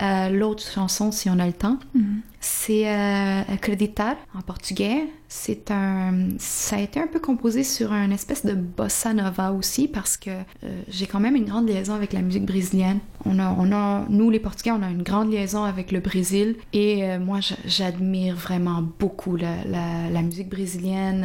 Euh, 0.00 0.28
l'autre 0.30 0.62
chanson, 0.70 1.10
si 1.12 1.28
on 1.30 1.38
a 1.38 1.46
le 1.46 1.52
temps, 1.52 1.78
Mhm. 1.94 2.20
c'est 2.40 2.88
euh, 2.88 3.42
Acreditar 3.52 4.16
en 4.34 4.40
portugais. 4.40 5.04
C'est 5.28 5.70
un, 5.70 6.28
ça 6.38 6.76
a 6.76 6.80
été 6.80 7.00
un 7.00 7.06
peu 7.06 7.18
composé 7.18 7.64
sur 7.64 7.92
une 7.92 8.12
espèce 8.12 8.44
de 8.44 8.52
bossa 8.54 9.14
nova 9.14 9.52
aussi 9.52 9.88
parce 9.88 10.16
que 10.18 10.30
euh, 10.30 10.82
j'ai 10.88 11.06
quand 11.06 11.20
même 11.20 11.36
une 11.36 11.46
grande 11.46 11.68
liaison 11.68 11.94
avec 11.94 12.12
la 12.12 12.20
musique 12.20 12.44
brésilienne. 12.44 12.98
On 13.24 13.38
a, 13.38 13.50
on 13.58 13.72
a, 13.72 14.04
nous 14.10 14.28
les 14.30 14.40
Portugais, 14.40 14.72
on 14.72 14.82
a 14.82 14.90
une 14.90 15.02
grande 15.02 15.32
liaison 15.32 15.64
avec 15.64 15.90
le 15.90 16.00
Brésil 16.00 16.56
et 16.74 17.04
euh, 17.04 17.18
moi 17.18 17.38
j'admire 17.64 18.36
vraiment 18.36 18.82
beaucoup 18.98 19.36
la, 19.36 19.64
la, 19.64 20.10
la 20.10 20.22
musique 20.22 20.50
brésilienne, 20.50 21.24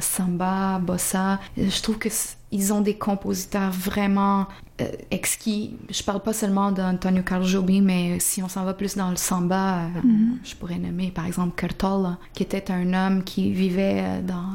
samba, 0.00 0.78
bossa. 0.80 1.40
Je 1.56 1.82
trouve 1.82 1.98
que 1.98 2.08
ils 2.54 2.72
ont 2.72 2.80
des 2.80 2.94
compositeurs 2.94 3.70
vraiment 3.72 4.46
euh, 4.80 4.86
exquis. 5.10 5.76
Je 5.90 6.02
parle 6.02 6.20
pas 6.20 6.32
seulement 6.32 6.72
d'Antonio 6.72 7.22
Carlos 7.22 7.46
Jobim, 7.46 7.82
mais 7.84 8.18
si 8.20 8.42
on 8.42 8.48
s'en 8.48 8.64
va 8.64 8.74
plus 8.74 8.96
dans 8.96 9.10
le 9.10 9.16
samba, 9.16 9.84
euh, 9.84 9.88
Mhm. 10.02 10.38
je 10.42 10.54
pourrais 10.54 10.78
nommer 10.78 11.10
par 11.10 11.26
exemple 11.26 11.54
Cartola, 11.56 12.18
qui 12.32 12.42
était 12.44 12.70
un 12.70 12.92
homme 12.94 13.22
qui 13.24 13.52
vivait 13.52 14.00
euh, 14.02 14.22
dans, 14.22 14.46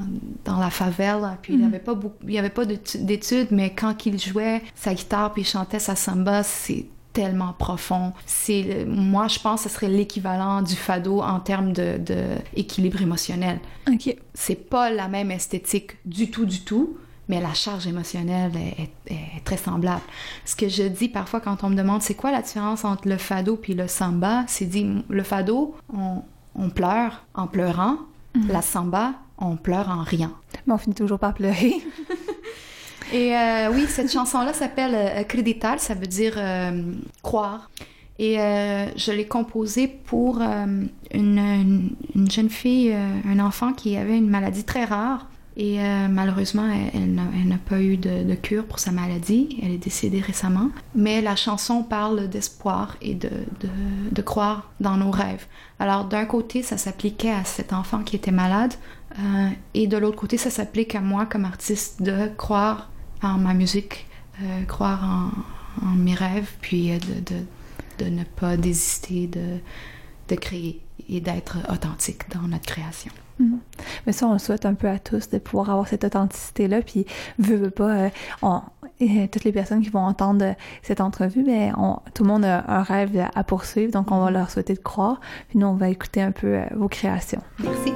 dans 0.46 0.60
la 0.60 0.70
favela, 0.70 1.38
puis 1.42 1.54
il 1.54 1.58
Mhm. 1.60 1.66
n'avait 1.66 1.80
pas 1.84 1.94
beaucoup, 1.94 2.16
il 2.28 2.38
avait 2.38 2.50
pas 2.50 2.66
d'étu- 2.66 3.04
d'études, 3.04 3.50
mais 3.52 3.70
quand 3.74 4.06
il 4.06 4.18
jouait 4.20 4.62
sa 4.76 4.94
guitare 4.94 5.32
puis 5.34 5.44
il 5.44 5.46
chantait 5.46 5.80
sa 5.80 5.96
samba, 5.96 6.44
c'est 6.44 6.86
tellement 7.12 7.54
profond. 7.54 8.14
C'est, 8.26 8.86
moi, 8.88 9.28
je 9.28 9.40
pense 9.40 9.64
que 9.64 9.70
ce 9.70 9.76
serait 9.76 9.90
l'équivalent 9.90 10.62
du 10.62 10.76
fado 10.76 11.22
en 11.22 11.40
termes 11.40 11.74
de, 11.74 11.98
de 11.98 12.24
équilibre 12.56 13.02
émotionnel. 13.02 13.60
OK. 13.92 14.16
C'est 14.34 14.70
pas 14.70 14.90
la 14.92 15.08
même 15.08 15.32
esthétique 15.32 15.98
du 16.06 16.30
tout, 16.30 16.46
du 16.46 16.62
tout, 16.62 16.98
mais 17.30 17.40
la 17.40 17.54
charge 17.54 17.88
émotionnelle 17.88 18.52
est, 18.58 18.82
est- 19.12 19.14
est 19.38 19.44
très 19.46 19.56
semblable. 19.58 20.02
Ce 20.44 20.56
que 20.58 20.68
je 20.68 20.84
dis 20.84 21.08
parfois 21.08 21.40
quand 21.40 21.64
on 21.64 21.70
me 21.70 21.76
demande 21.76 22.02
c'est 22.02 22.16
quoi 22.16 22.32
la 22.32 22.42
différence 22.42 22.84
entre 22.84 23.08
le 23.08 23.18
fado 23.18 23.56
puis 23.56 23.74
le 23.76 23.88
samba, 23.88 24.44
c'est 24.48 24.66
dit 24.66 24.86
le 25.08 25.24
fado, 25.24 25.76
on, 25.96 26.24
on 26.56 26.70
pleure 26.70 27.24
en 27.34 27.48
pleurant, 27.48 27.98
la 28.50 28.62
samba, 28.62 29.14
on 29.38 29.56
pleure 29.56 29.90
en 29.90 30.04
riant. 30.04 30.34
Mais 30.68 30.74
on 30.74 30.78
finit 30.78 30.96
toujours 30.96 31.20
par 31.20 31.34
pleurer. 31.34 31.76
Et 33.14 33.36
euh, 33.36 33.72
oui, 33.74 33.86
cette 33.88 34.12
chanson-là 34.12 34.54
s'appelle 34.54 34.94
euh, 34.94 35.22
Acreditar, 35.22 35.80
ça 35.80 35.96
veut 35.96 36.06
dire 36.06 36.34
euh, 36.38 36.84
croire. 37.24 37.70
Et 38.20 38.40
euh, 38.40 38.86
je 38.98 39.12
l'ai 39.12 39.26
composée 39.28 39.88
pour 39.88 40.42
une, 40.42 40.90
une- 41.14 41.90
une 42.16 42.30
jeune 42.30 42.50
fille, 42.50 42.94
un 42.94 43.40
enfant 43.40 43.72
qui 43.74 43.96
avait 43.98 44.18
une 44.18 44.30
maladie 44.30 44.64
très 44.66 44.84
rare. 44.86 45.28
Et 45.62 45.82
euh, 45.82 46.08
malheureusement, 46.08 46.72
elle, 46.94 47.14
n'a- 47.14 47.58
pas 47.58 47.82
eu 47.82 47.98
de, 47.98 48.34
cure 48.36 48.66
pour 48.66 48.80
sa 48.80 48.92
maladie. 48.92 49.60
Elle 49.62 49.72
est 49.72 49.78
décédée 49.78 50.22
récemment. 50.22 50.70
Mais 50.96 51.22
la 51.22 51.36
chanson 51.36 51.84
parle 51.84 52.30
d'espoir 52.30 52.96
et 53.02 53.14
de, 53.14 54.22
croire 54.22 54.72
dans 54.80 54.96
nos 54.96 55.12
rêves. 55.12 55.46
Alors 55.78 56.06
d'un 56.06 56.24
côté, 56.24 56.64
ça 56.64 56.78
s'appliquait 56.78 57.34
à 57.34 57.44
cet 57.44 57.74
enfant 57.74 58.04
qui 58.04 58.16
était 58.16 58.32
malade. 58.32 58.74
euh, 59.20 59.50
et 59.74 59.88
de 59.88 59.98
l'autre 59.98 60.16
côté, 60.16 60.38
ça 60.38 60.50
s'applique 60.50 60.96
à 60.96 61.02
moi 61.02 61.26
comme 61.26 61.44
artiste 61.44 62.02
de 62.02 62.30
croire 62.38 62.90
en 63.22 63.38
ma 63.38 63.54
musique, 63.54 64.08
euh, 64.42 64.64
croire 64.64 65.04
en, 65.82 65.86
en 65.86 65.92
mes 65.92 66.16
rêves, 66.16 66.52
puis 66.62 66.92
de, 68.00 68.06
ne 68.10 68.24
pas 68.24 68.56
désister 68.56 69.28
de 69.28 70.36
créer 70.36 70.80
et 71.10 71.20
d'être 71.20 71.58
authentique 71.70 72.30
dans 72.34 72.48
notre 72.48 72.66
création. 72.66 73.12
Mais 74.06 74.12
ça, 74.14 74.28
on 74.28 74.34
le 74.34 74.40
souhaite 74.40 74.66
un 74.66 74.74
peu 74.74 74.88
à 74.90 75.00
tous 75.00 75.30
de 75.30 75.38
pouvoir 75.38 75.70
avoir 75.70 75.88
cette 75.88 76.04
authenticité-là. 76.04 76.82
Puis, 76.82 77.06
veut, 77.38 77.56
veut 77.56 77.70
pas, 77.72 77.90
euh, 77.92 78.10
on- 78.42 78.62
et 79.00 79.30
toutes 79.30 79.46
les 79.46 79.52
personnes 79.54 79.82
qui 79.82 79.90
vont 79.90 80.02
entendre 80.06 80.44
euh, 80.44 80.54
cette 80.82 81.00
entrevue, 81.00 81.44
ben, 81.44 81.74
on- 81.78 82.00
tout 82.14 82.24
le 82.24 82.30
monde 82.30 82.44
a 82.44 82.64
un 82.70 82.84
rêve 82.84 83.26
à 83.34 83.44
poursuivre. 83.44 83.92
Donc, 83.94 84.12
on 84.12 84.20
va 84.20 84.30
leur 84.32 84.50
souhaiter 84.52 84.74
de 84.74 84.80
croire. 84.80 85.22
Puis, 85.50 85.58
nous, 85.60 85.68
on 85.68 85.76
va 85.76 85.90
écouter 85.90 86.22
un 86.22 86.32
peu 86.32 86.48
euh, 86.48 86.64
vos 86.76 86.90
créations. 86.90 87.42
Merci. 87.64 87.94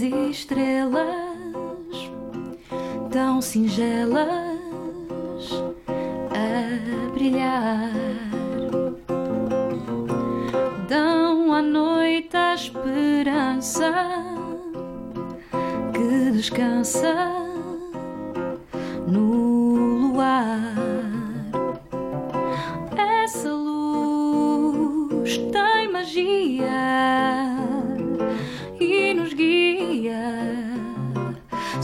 As 0.00 0.30
estrelas, 0.30 1.04
tão 3.10 3.42
singelas 3.42 4.24
a 6.30 7.12
brilhar. 7.12 7.90
Dão 10.88 11.52
à 11.52 11.60
noite 11.60 12.34
a 12.34 12.54
esperança 12.54 13.92
que 15.92 16.30
descansa 16.30 17.14
no 19.06 20.12
luar. 20.12 20.76
Essa 22.96 23.52
luz 23.52 25.36
tem 25.36 25.92
magia 25.92 27.29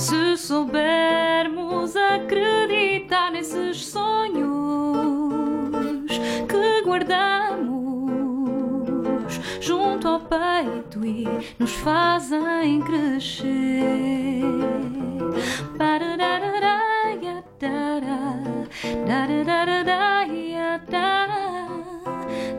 Se 0.07 0.37
soubermos 0.37 1.97
acreditar 1.97 3.33
nesses 3.33 3.87
sonhos 3.87 4.47
que 6.49 6.83
guardamos 6.83 8.15
junto 9.61 10.07
ao 10.07 10.21
peito 10.21 11.05
e 11.05 11.27
nos 11.59 11.73
fazem 11.73 12.81
crescer. 12.83 14.45
Tará, 15.77 16.17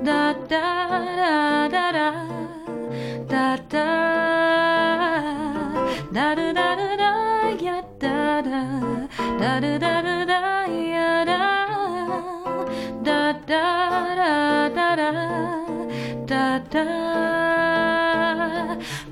da, 0.07 0.33
dararará, 0.49 2.13
da, 3.27 3.55
da, 3.69 4.16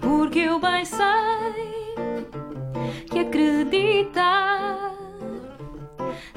porque 0.02 0.40
eu 0.40 0.60
bem 0.60 0.86
sei 0.86 1.96
que 3.10 3.20
acreditar 3.20 4.94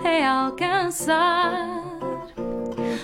é 0.02 0.26
alcançar 0.26 1.52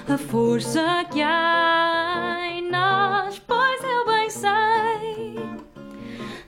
a 0.09 0.17
força 0.17 1.05
que 1.11 1.21
há 1.21 2.39
em 2.51 2.71
nós, 2.71 3.39
pois 3.41 3.83
eu 3.83 4.07
bem 4.07 4.31
sei 4.31 5.37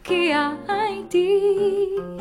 que 0.03 0.33
há 0.33 0.57
em 0.89 1.07
ti 1.09 2.15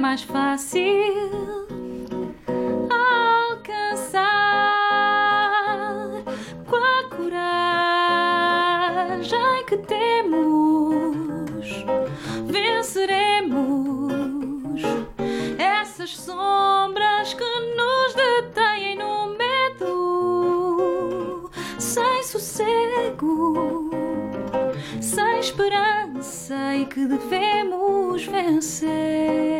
mais 0.00 0.22
fácil 0.22 0.80
alcançar 2.88 4.24
com 6.66 6.76
a 6.76 7.04
coragem 7.14 8.06
que 9.66 9.76
temos. 9.76 11.84
Venceremos 12.46 14.00
essas 15.58 16.16
sombras 16.16 17.34
que 17.34 17.44
nos 17.76 18.14
detêm 18.14 18.96
no 18.96 19.36
medo, 19.36 20.70
sem 21.78 22.22
sossego, 22.22 23.90
sem 24.98 25.40
esperança 25.40 26.74
e 26.74 26.86
que 26.86 27.04
devemos 27.04 28.24
vencer. 28.24 29.59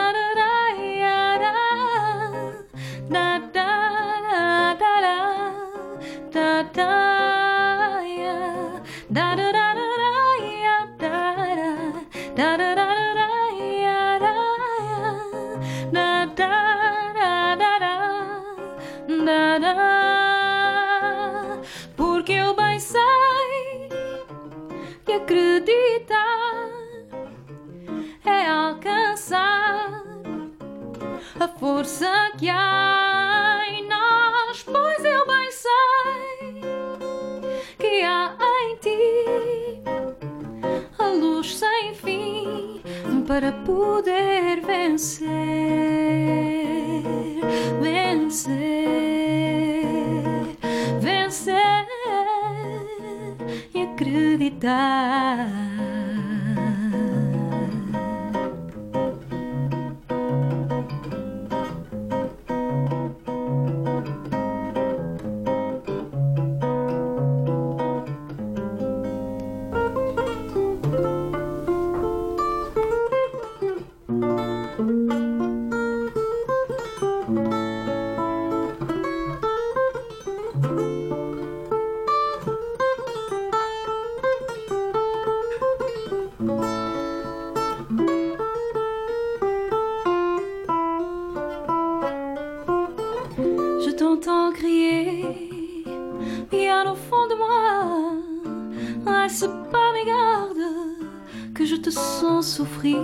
au 96.91 96.95
fond 96.95 97.27
de 97.27 97.35
moi. 97.35 99.23
Est-ce 99.25 99.45
pas 99.45 99.93
mes 99.93 100.05
gardes 100.05 101.53
que 101.53 101.65
je 101.65 101.75
te 101.75 101.89
sens 101.89 102.55
souffrir 102.55 102.97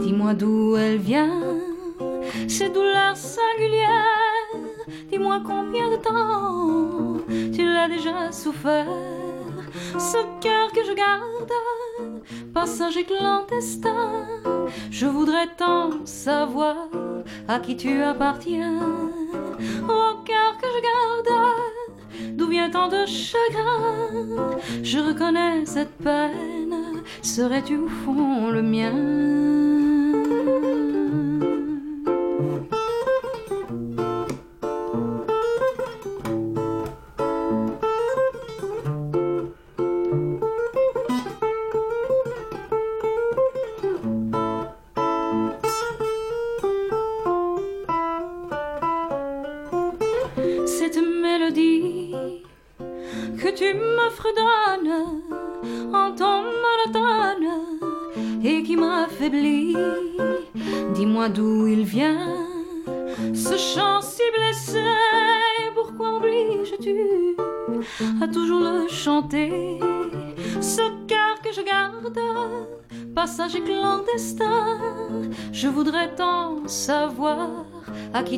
Dis-moi 0.00 0.34
d'où 0.34 0.76
elle 0.76 0.98
vient, 0.98 1.40
ces 2.48 2.68
douleurs 2.70 3.16
singulières. 3.16 4.54
Dis-moi 5.10 5.40
combien 5.46 5.90
de 5.90 5.96
temps 5.96 7.18
tu 7.54 7.64
l'as 7.64 7.88
déjà 7.88 8.32
souffert. 8.32 8.86
Ce 9.98 10.18
cœur 10.40 10.72
que 10.72 10.84
je 10.84 10.94
garde, 10.94 11.52
passager 12.52 13.04
clandestin. 13.04 14.26
Je 14.90 15.06
voudrais 15.06 15.48
tant 15.56 16.04
savoir 16.04 16.88
à 17.46 17.60
qui 17.60 17.76
tu 17.76 18.02
appartiens. 18.02 18.93
Tant 22.70 22.88
de 22.88 23.06
chagrin. 23.06 24.58
Je 24.82 24.98
reconnais 24.98 25.64
cette 25.66 25.96
peine, 26.02 27.02
serais-tu 27.22 27.76
au 27.76 27.88
fond 27.88 28.50
le 28.50 28.62
mien? 28.62 29.53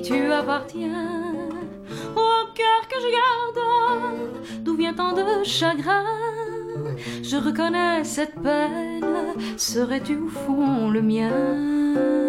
Tu 0.02 0.30
appartiens. 0.30 1.48
Au 2.14 2.46
cœur 2.54 2.88
que 2.88 2.96
je 3.00 3.10
garde, 3.18 4.64
d'où 4.64 4.76
vient 4.76 4.94
tant 4.94 5.12
de 5.12 5.44
chagrin 5.44 6.04
Je 7.22 7.36
reconnais 7.36 8.04
cette 8.04 8.34
peine, 8.42 9.04
serais-tu 9.56 10.16
au 10.16 10.28
fond 10.28 10.90
le 10.90 11.02
mien? 11.02 12.25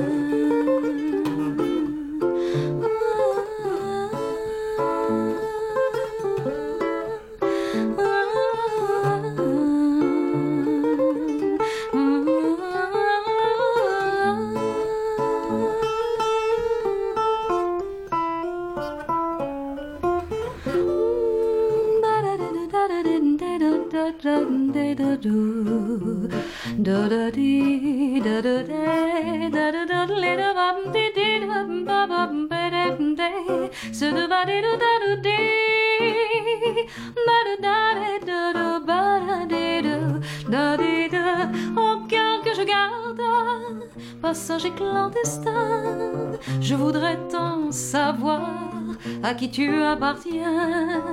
À 49.27 49.33
qui 49.33 49.49
tu 49.51 49.81
appartiens. 49.81 51.03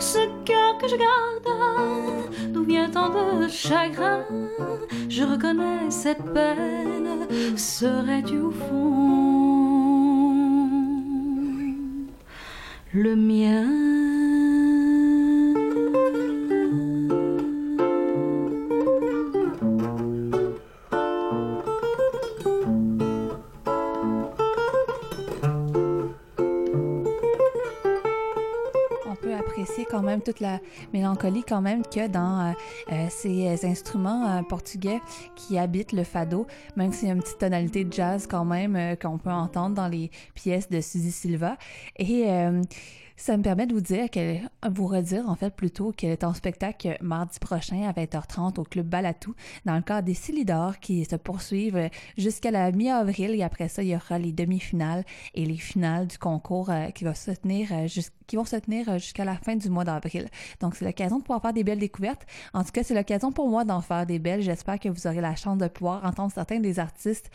Ce 0.00 0.18
cœur 0.44 0.76
que 0.78 0.88
je 0.88 0.96
garde, 0.96 2.52
d'où 2.52 2.64
vient 2.64 2.90
tant 2.90 3.10
de 3.10 3.46
chagrin 3.48 4.24
Je 5.08 5.22
reconnais 5.22 5.88
cette 5.88 6.24
peine, 6.32 7.28
serais-tu 7.56 8.38
au 8.38 8.50
fond? 8.50 9.04
Toute 30.24 30.40
la 30.40 30.60
mélancolie 30.92 31.44
quand 31.46 31.60
même 31.60 31.82
que 31.82 32.08
dans 32.08 32.54
ces 33.10 33.64
instruments 33.64 34.42
portugais 34.44 35.00
qui 35.36 35.58
habitent 35.58 35.92
le 35.92 36.04
fado, 36.04 36.46
même 36.76 36.92
s'il 36.92 37.08
y 37.08 37.10
a 37.10 37.14
une 37.14 37.22
petite 37.22 37.38
tonalité 37.38 37.84
de 37.84 37.92
jazz 37.92 38.26
quand 38.26 38.44
même 38.44 38.96
qu'on 39.00 39.18
peut 39.18 39.30
entendre 39.30 39.74
dans 39.74 39.88
les 39.88 40.10
pièces 40.34 40.68
de 40.68 40.80
Suzy 40.80 41.12
Silva. 41.12 41.56
Et 41.98 42.26
ça 43.16 43.36
me 43.36 43.42
permet 43.42 43.66
de 43.66 43.74
vous 43.74 43.80
dire 43.80 44.10
qu'elle, 44.10 44.50
vous 44.68 44.86
redire 44.86 45.28
en 45.28 45.36
fait 45.36 45.54
plutôt 45.54 45.92
qu'elle 45.92 46.10
est 46.10 46.24
en 46.24 46.34
spectacle 46.34 46.96
mardi 47.00 47.38
prochain 47.38 47.88
à 47.88 47.92
20h30 47.92 48.58
au 48.58 48.64
Club 48.64 48.86
Balatou 48.86 49.34
dans 49.64 49.76
le 49.76 49.82
cadre 49.82 50.06
des 50.06 50.14
Silidors 50.14 50.80
qui 50.80 51.04
se 51.04 51.16
poursuivent 51.16 51.90
jusqu'à 52.18 52.50
la 52.50 52.72
mi-avril 52.72 53.30
et 53.30 53.42
après 53.42 53.68
ça, 53.68 53.82
il 53.82 53.90
y 53.90 53.94
aura 53.94 54.18
les 54.18 54.32
demi-finales 54.32 55.04
et 55.34 55.44
les 55.44 55.56
finales 55.56 56.08
du 56.08 56.18
concours 56.18 56.70
euh, 56.70 56.90
qui 56.90 57.04
va 57.04 57.14
se 57.14 57.30
tenir 57.30 57.68
euh, 57.72 57.86
qui 58.26 58.36
vont 58.36 58.44
se 58.44 58.56
tenir 58.56 58.88
euh, 58.88 58.98
jusqu'à 58.98 59.24
la 59.24 59.36
fin 59.36 59.54
du 59.54 59.68
mois 59.68 59.84
d'avril. 59.84 60.28
Donc, 60.60 60.76
c'est 60.76 60.84
l'occasion 60.84 61.18
de 61.18 61.22
pouvoir 61.22 61.42
faire 61.42 61.52
des 61.52 61.62
belles 61.62 61.78
découvertes. 61.78 62.22
En 62.54 62.64
tout 62.64 62.72
cas, 62.72 62.82
c'est 62.82 62.94
l'occasion 62.94 63.32
pour 63.32 63.48
moi 63.48 63.64
d'en 63.64 63.82
faire 63.82 64.06
des 64.06 64.18
belles. 64.18 64.40
J'espère 64.40 64.80
que 64.80 64.88
vous 64.88 65.06
aurez 65.06 65.20
la 65.20 65.36
chance 65.36 65.58
de 65.58 65.68
pouvoir 65.68 66.04
entendre 66.04 66.32
certains 66.32 66.58
des 66.58 66.78
artistes 66.78 67.30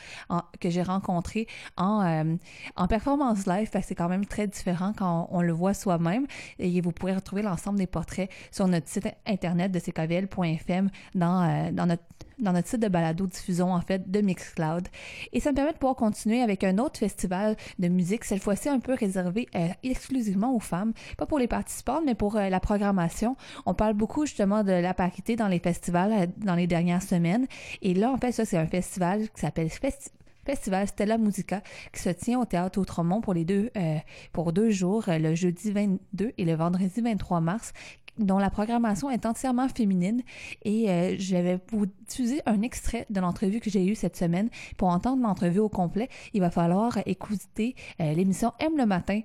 que 0.59 0.69
j'ai 0.71 0.81
rencontrés 0.81 1.47
en, 1.77 2.35
en 2.75 2.87
performance 2.87 3.45
live. 3.45 3.69
C'est 3.83 3.93
quand 3.93 4.09
même 4.09 4.25
très 4.25 4.47
différent 4.47 4.93
quand 4.97 5.27
on 5.31 5.41
le 5.41 5.53
voit 5.53 5.68
soi-même. 5.73 6.25
Et 6.59 6.81
vous 6.81 6.91
pourrez 6.91 7.15
retrouver 7.15 7.41
l'ensemble 7.41 7.77
des 7.77 7.87
portraits 7.87 8.29
sur 8.51 8.67
notre 8.67 8.87
site 8.87 9.07
internet 9.25 9.71
de 9.71 9.79
ckvl.fm 9.79 10.89
dans, 11.15 11.43
euh, 11.43 11.71
dans 11.71 11.85
notre 11.85 12.03
dans 12.39 12.55
site 12.63 12.79
de 12.79 12.87
balado 12.87 13.27
diffusion 13.27 13.73
en 13.73 13.81
fait 13.81 14.09
de 14.09 14.21
Mixcloud. 14.21 14.87
Et 15.33 15.39
ça 15.39 15.51
me 15.51 15.55
permet 15.55 15.73
de 15.73 15.77
pouvoir 15.77 15.95
continuer 15.95 16.41
avec 16.41 16.63
un 16.63 16.77
autre 16.77 16.99
festival 16.99 17.55
de 17.79 17.87
musique, 17.87 18.23
cette 18.23 18.41
fois-ci 18.41 18.69
un 18.69 18.79
peu 18.79 18.93
réservé 18.93 19.47
euh, 19.55 19.67
exclusivement 19.83 20.55
aux 20.55 20.59
femmes, 20.59 20.93
pas 21.17 21.25
pour 21.25 21.39
les 21.39 21.47
participants, 21.47 22.01
mais 22.05 22.15
pour 22.15 22.37
euh, 22.37 22.49
la 22.49 22.59
programmation. 22.59 23.35
On 23.65 23.73
parle 23.73 23.93
beaucoup 23.93 24.25
justement 24.25 24.63
de 24.63 24.71
la 24.71 24.93
parité 24.93 25.35
dans 25.35 25.47
les 25.47 25.59
festivals 25.59 26.29
dans 26.37 26.55
les 26.55 26.67
dernières 26.67 27.03
semaines. 27.03 27.47
Et 27.81 27.93
là, 27.93 28.11
en 28.11 28.17
fait, 28.17 28.31
ça, 28.31 28.45
c'est 28.45 28.57
un 28.57 28.67
festival 28.67 29.29
qui 29.29 29.41
s'appelle 29.41 29.69
Festival 29.69 30.18
festival 30.49 30.87
Stella 30.87 31.19
Musica 31.19 31.61
qui 31.93 32.01
se 32.01 32.09
tient 32.09 32.39
au 32.39 32.45
Théâtre 32.45 32.79
Outremont 32.79 33.21
pour 33.21 33.35
les 33.35 33.45
deux, 33.45 33.69
euh, 33.77 33.97
pour 34.33 34.51
deux 34.51 34.71
jours, 34.71 35.07
euh, 35.07 35.19
le 35.19 35.35
jeudi 35.35 35.71
22 35.71 36.33
et 36.35 36.45
le 36.45 36.55
vendredi 36.55 37.01
23 37.01 37.39
mars 37.39 37.71
dont 38.17 38.39
la 38.39 38.49
programmation 38.49 39.11
est 39.11 39.27
entièrement 39.27 39.69
féminine 39.69 40.23
et 40.65 40.89
euh, 40.89 41.15
je 41.19 41.35
vais 41.35 41.59
vous 41.71 41.85
diffuser 42.07 42.41
un 42.47 42.63
extrait 42.63 43.05
de 43.11 43.19
l'entrevue 43.19 43.59
que 43.59 43.69
j'ai 43.69 43.85
eue 43.85 43.93
cette 43.93 44.17
semaine. 44.17 44.49
Pour 44.77 44.89
entendre 44.89 45.21
l'entrevue 45.21 45.59
au 45.59 45.69
complet, 45.69 46.09
il 46.33 46.41
va 46.41 46.49
falloir 46.49 46.97
écouter 47.05 47.75
l'émission 47.99 48.51
M 48.59 48.73
le 48.75 48.85
matin 48.85 49.21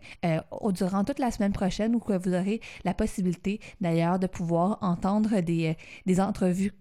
durant 0.71 1.03
toute 1.03 1.19
la 1.19 1.31
semaine 1.33 1.53
prochaine 1.53 1.97
où 1.97 2.01
vous 2.07 2.35
aurez 2.35 2.61
la 2.85 2.95
possibilité 2.95 3.61
d'ailleurs 3.81 4.19
de 4.19 4.27
pouvoir 4.27 4.79
entendre 4.81 5.41
des, 5.41 5.77
des 6.07 6.21
entrevues 6.21 6.73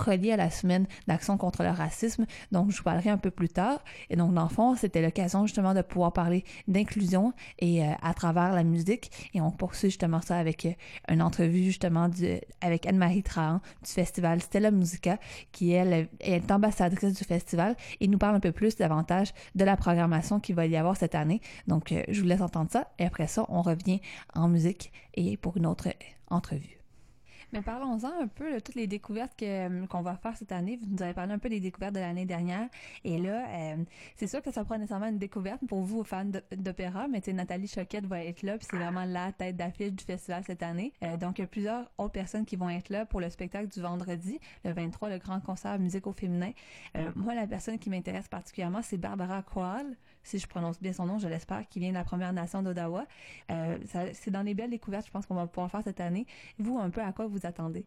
relié 0.00 0.32
à 0.32 0.36
la 0.36 0.50
semaine 0.50 0.86
d'action 1.06 1.36
contre 1.36 1.62
le 1.62 1.70
racisme. 1.70 2.26
Donc, 2.52 2.70
je 2.70 2.78
vous 2.78 2.82
parlerai 2.82 3.10
un 3.10 3.18
peu 3.18 3.30
plus 3.30 3.48
tard. 3.48 3.82
Et 4.08 4.16
donc, 4.16 4.34
dans 4.34 4.44
le 4.44 4.48
fond, 4.48 4.74
c'était 4.76 5.02
l'occasion 5.02 5.46
justement 5.46 5.74
de 5.74 5.82
pouvoir 5.82 6.12
parler 6.12 6.44
d'inclusion 6.68 7.32
et 7.58 7.84
euh, 7.84 7.92
à 8.02 8.14
travers 8.14 8.52
la 8.52 8.64
musique. 8.64 9.10
Et 9.34 9.40
on 9.40 9.50
poursuit 9.50 9.88
justement 9.88 10.20
ça 10.20 10.36
avec 10.38 10.66
euh, 10.66 10.72
une 11.08 11.22
entrevue 11.22 11.64
justement 11.64 12.08
avec 12.60 12.86
Anne-Marie 12.86 13.22
Trahan 13.22 13.60
du 13.84 13.90
festival 13.90 14.40
Stella 14.40 14.70
Musica, 14.70 15.18
qui 15.52 15.72
elle 15.72 16.08
est 16.20 16.50
ambassadrice 16.50 17.14
du 17.14 17.24
festival 17.24 17.76
et 18.00 18.08
nous 18.08 18.18
parle 18.18 18.36
un 18.36 18.40
peu 18.40 18.52
plus 18.52 18.76
davantage 18.76 19.32
de 19.54 19.64
la 19.64 19.76
programmation 19.76 20.40
qu'il 20.40 20.54
va 20.54 20.66
y 20.66 20.76
avoir 20.76 20.96
cette 20.96 21.14
année. 21.14 21.40
Donc, 21.66 21.92
euh, 21.92 22.02
je 22.08 22.20
vous 22.20 22.26
laisse 22.26 22.40
entendre 22.40 22.70
ça. 22.70 22.90
Et 22.98 23.04
après 23.04 23.26
ça, 23.26 23.44
on 23.48 23.62
revient 23.62 24.00
en 24.34 24.48
musique 24.48 24.92
et 25.14 25.36
pour 25.36 25.56
une 25.56 25.66
autre 25.66 25.88
entrevue. 26.28 26.79
Mais 27.52 27.62
parlons-en 27.62 28.20
un 28.20 28.28
peu 28.28 28.54
de 28.54 28.60
toutes 28.60 28.76
les 28.76 28.86
découvertes 28.86 29.32
euh, 29.42 29.86
qu'on 29.86 30.02
va 30.02 30.16
faire 30.16 30.36
cette 30.36 30.52
année. 30.52 30.78
Vous 30.80 30.88
nous 30.88 31.02
avez 31.02 31.14
parlé 31.14 31.32
un 31.32 31.38
peu 31.38 31.48
des 31.48 31.60
découvertes 31.60 31.94
de 31.94 32.00
l'année 32.00 32.26
dernière. 32.26 32.68
Et 33.04 33.18
là, 33.18 33.46
euh, 33.48 33.76
c'est 34.16 34.28
sûr 34.28 34.40
que 34.40 34.52
ça 34.52 34.64
prend 34.64 34.78
nécessairement 34.78 35.08
une 35.08 35.18
découverte 35.18 35.60
pour 35.66 35.82
vous, 35.82 36.04
fans 36.04 36.30
d'opéra, 36.56 37.08
mais 37.08 37.20
Nathalie 37.32 37.68
Choquette 37.68 38.06
va 38.06 38.24
être 38.24 38.42
là, 38.42 38.58
puis 38.58 38.66
c'est 38.70 38.76
vraiment 38.76 39.04
la 39.04 39.32
tête 39.32 39.56
d'affiche 39.56 39.92
du 39.92 40.04
festival 40.04 40.42
cette 40.46 40.62
année. 40.62 40.92
Euh, 41.02 41.16
donc, 41.16 41.38
il 41.38 41.42
y 41.42 41.44
a 41.44 41.48
plusieurs 41.48 41.90
autres 41.98 42.12
personnes 42.12 42.44
qui 42.44 42.56
vont 42.56 42.70
être 42.70 42.88
là 42.88 43.06
pour 43.06 43.20
le 43.20 43.30
spectacle 43.30 43.68
du 43.68 43.80
vendredi, 43.80 44.38
le 44.64 44.72
23, 44.72 45.08
le 45.10 45.18
grand 45.18 45.40
concert 45.40 45.78
musique 45.78 46.06
au 46.06 46.12
féminin. 46.12 46.52
moi, 47.16 47.34
la 47.34 47.46
personne 47.46 47.78
qui 47.78 47.90
m'intéresse 47.90 48.28
particulièrement, 48.28 48.82
c'est 48.82 48.96
Barbara 48.98 49.42
Koal, 49.42 49.96
si 50.22 50.38
je 50.38 50.46
prononce 50.46 50.80
bien 50.80 50.92
son 50.92 51.06
nom, 51.06 51.18
je 51.18 51.28
l'espère, 51.28 51.66
qui 51.68 51.80
vient 51.80 51.90
de 51.90 51.94
la 51.94 52.04
Première 52.04 52.32
Nation 52.32 52.62
d'Ottawa. 52.62 53.04
c'est 53.48 54.30
dans 54.30 54.42
les 54.42 54.54
belles 54.54 54.70
découvertes, 54.70 55.06
je 55.06 55.10
pense, 55.10 55.26
qu'on 55.26 55.34
va 55.34 55.46
pouvoir 55.46 55.70
faire 55.70 55.82
cette 55.82 56.00
année. 56.00 56.26
Vous, 56.58 56.78
un 56.78 56.90
peu 56.90 57.00
à 57.00 57.12
quoi 57.12 57.26
vous 57.26 57.46
attendez? 57.46 57.86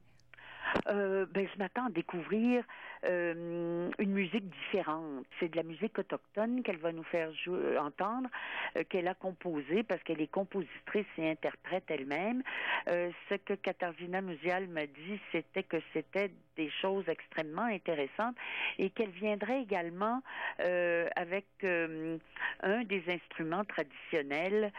Euh, 0.87 1.25
ben, 1.31 1.47
je 1.51 1.59
m'attends 1.59 1.85
à 1.85 1.89
découvrir 1.89 2.63
euh, 3.05 3.89
une 3.99 4.11
musique 4.11 4.49
différente. 4.49 5.25
C'est 5.39 5.49
de 5.49 5.57
la 5.57 5.63
musique 5.63 5.97
autochtone 5.99 6.63
qu'elle 6.63 6.77
va 6.77 6.93
nous 6.93 7.03
faire 7.03 7.33
jouer, 7.33 7.77
entendre, 7.77 8.29
euh, 8.77 8.83
qu'elle 8.89 9.07
a 9.07 9.13
composée 9.13 9.83
parce 9.83 10.01
qu'elle 10.03 10.21
est 10.21 10.31
compositrice 10.31 11.05
et 11.17 11.29
interprète 11.29 11.83
elle-même. 11.89 12.43
Euh, 12.87 13.11
ce 13.29 13.35
que 13.35 13.53
Katarzyna 13.55 14.21
Musial 14.21 14.67
m'a 14.67 14.85
dit, 14.85 15.19
c'était 15.31 15.63
que 15.63 15.77
c'était 15.91 16.31
des 16.55 16.69
choses 16.69 17.07
extrêmement 17.09 17.63
intéressantes 17.63 18.35
et 18.77 18.89
qu'elle 18.89 19.09
viendrait 19.09 19.61
également 19.61 20.21
avec 20.59 21.45
un 21.63 22.83
des 22.83 23.03
instruments 23.07 23.65
traditionnels 23.65 24.71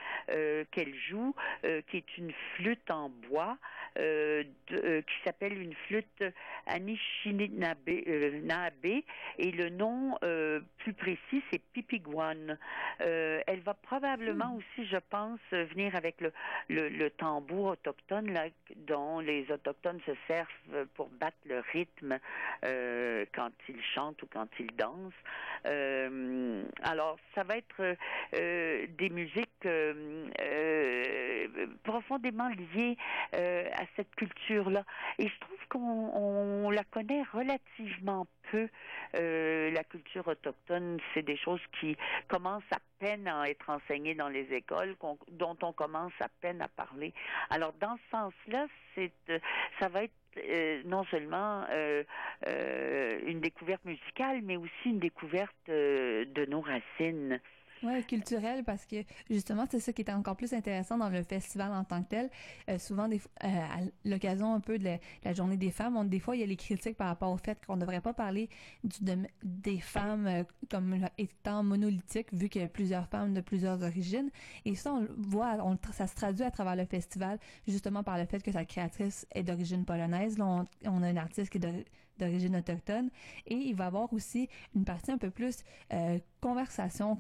qu'elle 0.70 0.94
joue, 1.08 1.34
qui 1.88 1.96
est 1.96 2.18
une 2.18 2.32
flûte 2.54 2.88
en 2.92 3.10
bois 3.28 3.58
qui 3.96 5.14
s'appelle 5.24 5.60
une 5.60 5.74
flûte 5.88 6.24
Anishinaabe 8.22 8.84
euh, 8.84 9.00
et 9.38 9.50
le 9.50 9.68
nom 9.68 10.16
euh, 10.22 10.60
plus 10.78 10.92
précis 10.92 11.42
c'est 11.50 11.60
Pipiguan. 11.72 12.58
Euh, 13.00 13.40
elle 13.46 13.60
va 13.60 13.74
probablement 13.74 14.54
hmm. 14.54 14.56
aussi, 14.58 14.88
je 14.88 14.98
pense, 15.10 15.40
venir 15.50 15.94
avec 15.96 16.20
le, 16.20 16.32
le, 16.68 17.10
tambour 17.10 17.72
autochtone 17.72 18.32
là, 18.32 18.46
dont 18.76 19.20
les 19.20 19.50
autochtones 19.50 20.00
se 20.06 20.12
servent 20.26 20.86
pour 20.94 21.08
battre 21.08 21.36
le 21.46 21.62
rythme 21.72 22.18
quand 22.62 23.50
ils 23.68 23.82
chantent 23.94 24.22
ou 24.22 24.26
quand 24.32 24.48
ils 24.58 24.74
dansent. 24.76 25.12
alors, 26.82 27.16
ça 27.34 27.42
va 27.42 27.56
être 27.56 27.96
des 28.32 29.10
musiques 29.10 29.68
profondément 31.82 32.48
liées 32.48 32.96
à 33.32 33.84
cette 33.96 34.14
culture-là. 34.16 34.84
Et 35.18 35.28
je 35.28 35.38
trouve 35.40 35.58
qu'on 35.68 36.70
la 36.70 36.84
connaît 36.84 37.22
relativement 37.32 38.03
peu. 38.50 38.68
Euh, 39.14 39.70
la 39.70 39.84
culture 39.84 40.26
autochtone, 40.28 40.98
c'est 41.12 41.22
des 41.22 41.36
choses 41.36 41.60
qui 41.80 41.96
commencent 42.28 42.62
à 42.70 42.78
peine 42.98 43.26
à 43.28 43.48
être 43.48 43.70
enseignées 43.70 44.14
dans 44.14 44.28
les 44.28 44.52
écoles, 44.52 44.96
dont 45.30 45.56
on 45.62 45.72
commence 45.72 46.12
à 46.20 46.28
peine 46.40 46.60
à 46.62 46.68
parler. 46.68 47.12
Alors, 47.50 47.72
dans 47.80 47.96
ce 47.96 48.10
sens-là, 48.10 48.66
euh, 48.98 49.38
ça 49.78 49.88
va 49.88 50.04
être 50.04 50.12
euh, 50.36 50.82
non 50.84 51.04
seulement 51.04 51.64
une 53.26 53.40
découverte 53.40 53.84
musicale, 53.84 54.40
mais 54.42 54.56
aussi 54.56 54.86
une 54.86 54.98
découverte 54.98 55.54
de 55.68 56.46
nos 56.46 56.60
racines. 56.60 57.40
Oui, 57.84 58.02
culturel, 58.04 58.64
parce 58.64 58.86
que 58.86 58.96
justement, 59.28 59.66
c'est 59.70 59.78
ça 59.78 59.92
qui 59.92 60.00
est 60.00 60.10
encore 60.10 60.36
plus 60.36 60.54
intéressant 60.54 60.96
dans 60.96 61.10
le 61.10 61.22
festival 61.22 61.70
en 61.72 61.84
tant 61.84 62.02
que 62.02 62.08
tel. 62.08 62.30
Euh, 62.70 62.78
souvent, 62.78 63.08
des, 63.08 63.18
euh, 63.18 63.46
à 63.46 63.80
l'occasion 64.06 64.54
un 64.54 64.60
peu 64.60 64.78
de 64.78 64.98
la, 65.22 65.32
journée 65.34 65.58
des 65.58 65.70
femmes, 65.70 65.96
on, 65.96 66.04
des 66.04 66.18
fois, 66.18 66.34
il 66.34 66.40
y 66.40 66.42
a 66.42 66.46
les 66.46 66.56
critiques 66.56 66.96
par 66.96 67.08
rapport 67.08 67.30
au 67.30 67.36
fait 67.36 67.58
qu'on 67.66 67.76
ne 67.76 67.82
devrait 67.82 68.00
pas 68.00 68.14
parler 68.14 68.48
du, 68.84 68.98
des 69.42 69.80
femmes 69.80 70.26
euh, 70.26 70.44
comme 70.70 70.96
étant 71.18 71.62
monolithiques, 71.62 72.32
vu 72.32 72.48
qu'il 72.48 72.62
y 72.62 72.64
a 72.64 72.68
plusieurs 72.68 73.06
femmes 73.08 73.34
de 73.34 73.42
plusieurs 73.42 73.82
origines. 73.82 74.30
Et 74.64 74.74
ça, 74.74 74.94
on 74.94 75.06
voit, 75.18 75.58
on, 75.62 75.76
ça 75.92 76.06
se 76.06 76.14
traduit 76.14 76.44
à 76.44 76.50
travers 76.50 76.76
le 76.76 76.86
festival, 76.86 77.38
justement 77.68 78.02
par 78.02 78.16
le 78.16 78.24
fait 78.24 78.42
que 78.42 78.52
sa 78.52 78.64
créatrice 78.64 79.26
est 79.34 79.42
d'origine 79.42 79.84
polonaise. 79.84 80.38
Là, 80.38 80.64
on, 80.86 81.02
a 81.02 81.06
un 81.06 81.16
artiste 81.16 81.50
qui 81.50 81.58
est 81.58 81.84
d'origine 82.18 82.56
autochtone. 82.56 83.10
Et 83.46 83.54
il 83.54 83.74
va 83.74 83.84
y 83.84 83.86
avoir 83.86 84.12
aussi 84.12 84.48
une 84.74 84.84
partie 84.84 85.10
un 85.10 85.18
peu 85.18 85.30
plus 85.30 85.58
euh, 85.92 86.18
conversation, 86.40 87.18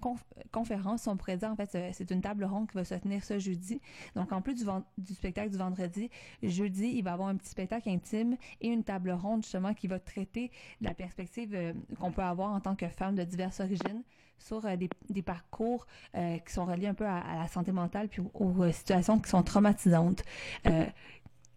conférence, 0.52 1.06
on 1.06 1.16
pourrait 1.16 1.36
dire. 1.36 1.50
En 1.50 1.56
fait, 1.56 1.70
c'est 1.92 2.10
une 2.10 2.20
table 2.20 2.44
ronde 2.44 2.68
qui 2.68 2.74
va 2.74 2.84
se 2.84 2.94
tenir 2.94 3.24
ce 3.24 3.38
jeudi. 3.38 3.80
Donc, 4.14 4.32
en 4.32 4.42
plus 4.42 4.54
du, 4.54 5.14
spectacle 5.14 5.50
du 5.50 5.56
vendredi, 5.56 6.10
jeudi, 6.42 6.92
il 6.94 7.02
va 7.02 7.10
y 7.10 7.12
avoir 7.14 7.28
un 7.28 7.36
petit 7.36 7.50
spectacle 7.50 7.88
intime 7.88 8.36
et 8.60 8.68
une 8.68 8.84
table 8.84 9.10
ronde, 9.12 9.42
justement, 9.42 9.74
qui 9.74 9.86
va 9.86 9.98
traiter 9.98 10.50
la 10.80 10.94
perspective 10.94 11.54
euh, 11.54 11.72
qu'on 11.98 12.12
peut 12.12 12.22
avoir 12.22 12.52
en 12.52 12.60
tant 12.60 12.76
que 12.76 12.88
femme 12.88 13.14
de 13.14 13.24
diverses 13.24 13.60
origines 13.60 14.02
sur 14.38 14.64
euh, 14.66 14.76
des, 14.76 15.22
parcours 15.22 15.86
qui 16.12 16.52
sont 16.52 16.66
reliés 16.66 16.88
un 16.88 16.94
peu 16.94 17.06
à, 17.06 17.22
la 17.38 17.48
santé 17.48 17.72
mentale 17.72 18.08
puis 18.08 18.22
aux, 18.34 18.70
situations 18.72 19.18
qui 19.18 19.30
sont 19.30 19.42
traumatisantes 19.42 20.22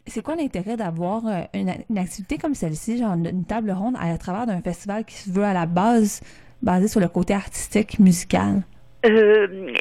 c'est 0.07 0.21
quoi 0.21 0.35
l'intérêt 0.35 0.77
d'avoir 0.77 1.27
euh, 1.27 1.41
une, 1.53 1.97
activité 1.97 2.37
comme 2.37 2.55
celle-ci, 2.55 2.97
genre 2.97 3.13
une 3.13 3.45
table 3.45 3.71
ronde 3.71 3.95
à, 3.99 4.17
travers 4.17 4.45
d'un 4.45 4.61
festival 4.61 5.05
qui 5.05 5.15
se 5.15 5.29
veut 5.29 5.43
à 5.43 5.53
la 5.53 5.65
base 5.65 6.21
basé 6.61 6.87
sur 6.87 6.99
le 6.99 7.07
côté 7.07 7.33
artistique, 7.33 7.99
musical? 7.99 8.63
Euh, 9.05 9.73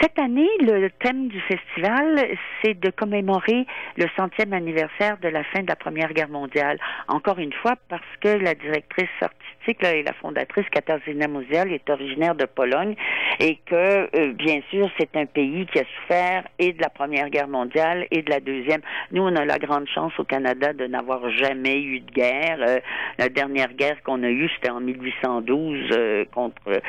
cette 0.00 0.18
année, 0.18 0.48
le 0.60 0.88
thème 1.02 1.28
du 1.28 1.40
festival, 1.40 2.36
c'est 2.62 2.78
de 2.78 2.90
commémorer 2.90 3.66
le 3.96 4.06
centième 4.16 4.52
anniversaire 4.52 5.18
de 5.18 5.28
la 5.28 5.44
fin 5.44 5.62
de 5.62 5.68
la 5.68 5.76
Première 5.76 6.12
Guerre 6.12 6.28
mondiale. 6.28 6.78
Encore 7.08 7.38
une 7.38 7.52
fois, 7.52 7.74
parce 7.88 8.02
que 8.20 8.28
la 8.28 8.54
directrice 8.54 9.08
artistique 9.20 9.82
là, 9.82 9.94
et 9.94 10.02
la 10.02 10.12
fondatrice 10.14 10.68
Katarzyna 10.70 11.28
Musial 11.28 11.72
est 11.72 11.90
originaire 11.90 12.34
de 12.34 12.46
Pologne 12.46 12.94
et 13.40 13.58
que, 13.66 14.08
euh, 14.16 14.32
bien 14.32 14.60
sûr, 14.70 14.90
c'est 14.98 15.14
un 15.16 15.26
pays 15.26 15.66
qui 15.66 15.78
a 15.78 15.84
souffert 15.84 16.44
et 16.58 16.72
de 16.72 16.80
la 16.80 16.88
Première 16.88 17.28
Guerre 17.28 17.48
mondiale 17.48 18.06
et 18.10 18.22
de 18.22 18.30
la 18.30 18.40
Deuxième. 18.40 18.80
Nous, 19.12 19.22
on 19.22 19.34
a 19.36 19.44
la 19.44 19.58
grande 19.58 19.86
chance 19.88 20.12
au 20.18 20.24
Canada 20.24 20.72
de 20.72 20.86
n'avoir 20.86 21.28
jamais 21.30 21.80
eu 21.82 22.00
de 22.00 22.10
guerre. 22.10 22.58
Euh, 22.66 22.78
la 23.18 23.28
dernière 23.28 23.72
guerre 23.74 24.02
qu'on 24.02 24.22
a 24.22 24.28
eue, 24.28 24.48
c'était 24.54 24.70
en 24.70 24.80
1812 24.80 25.78
euh, 25.92 26.24
contre 26.32 26.80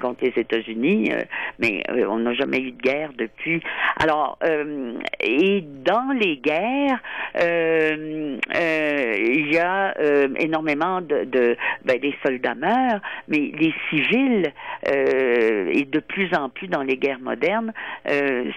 contre 0.00 0.24
les 0.24 0.32
États-Unis, 0.36 1.12
mais 1.58 1.71
on 2.08 2.18
n'a 2.18 2.34
jamais 2.34 2.58
eu 2.58 2.72
de 2.72 2.80
guerre 2.80 3.10
depuis. 3.16 3.62
Alors, 4.00 4.38
et 5.20 5.64
dans 5.84 6.12
les 6.18 6.36
guerres, 6.36 7.00
il 7.34 9.48
y 9.52 9.58
a 9.58 9.94
énormément 10.38 11.00
de, 11.00 11.56
ben, 11.84 11.98
les 12.02 12.14
soldats 12.24 12.54
meurent, 12.54 13.00
mais 13.28 13.52
les 13.58 13.74
civils 13.90 14.52
et 14.86 15.84
de 15.84 15.98
plus 16.00 16.34
en 16.34 16.48
plus 16.48 16.68
dans 16.68 16.82
les 16.82 16.96
guerres 16.96 17.20
modernes 17.20 17.72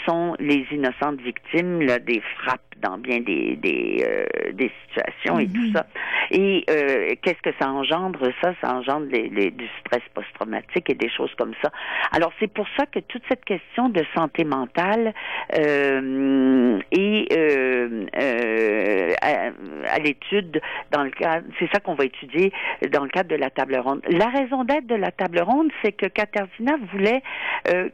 sont 0.06 0.36
les 0.39 0.65
innocentes 0.71 1.21
victimes 1.21 1.86
des 2.06 2.21
frappes 2.38 2.75
dans 2.82 2.98
bien 2.98 3.20
des 3.20 3.56
des, 3.56 4.04
euh, 4.06 4.52
des 4.54 4.72
situations 4.88 5.40
et 5.40 5.48
tout 5.48 5.62
mhm. 5.62 5.74
ça. 5.74 5.86
Et 6.32 6.66
euh, 6.70 7.16
qu'est-ce 7.22 7.42
que 7.42 7.56
ça 7.60 7.70
engendre? 7.70 8.20
Ça 8.42 8.54
Ça 8.62 8.74
engendre 8.74 9.08
les, 9.12 9.30
les, 9.30 9.52
du 9.52 9.68
stress 9.80 10.02
post-traumatique 10.14 10.90
et 10.90 10.94
des 10.96 11.10
choses 11.10 11.34
comme 11.38 11.54
ça. 11.62 11.72
Alors 12.12 12.32
c'est 12.40 12.52
pour 12.52 12.68
ça 12.78 12.86
que 12.86 13.00
toute 13.00 13.24
cette 13.30 13.46
question 13.46 13.90
de 13.90 14.04
santé 14.16 14.44
mentale 14.44 15.14
euh, 15.58 16.80
est 16.92 17.34
euh, 17.34 18.06
euh, 18.18 19.14
à, 19.22 19.52
à 19.94 20.00
l'étude 20.00 20.62
dans 20.92 21.04
le 21.04 21.12
cadre, 21.12 21.46
c'est 21.60 21.70
ça 21.72 21.80
qu'on 21.80 21.96
va 21.96 22.06
étudier 22.06 22.52
dans 22.92 23.04
le 23.04 23.10
cadre 23.10 23.30
de 23.30 23.36
la 23.36 23.50
table 23.50 23.76
ronde. 23.78 24.02
La 24.10 24.30
raison 24.30 24.64
d'être 24.64 24.88
de 24.88 24.96
la 24.96 25.12
table 25.12 25.40
ronde, 25.42 25.72
c'est 25.84 25.92
que 25.92 26.08
Katarzyna 26.08 26.78
voulait 26.92 27.22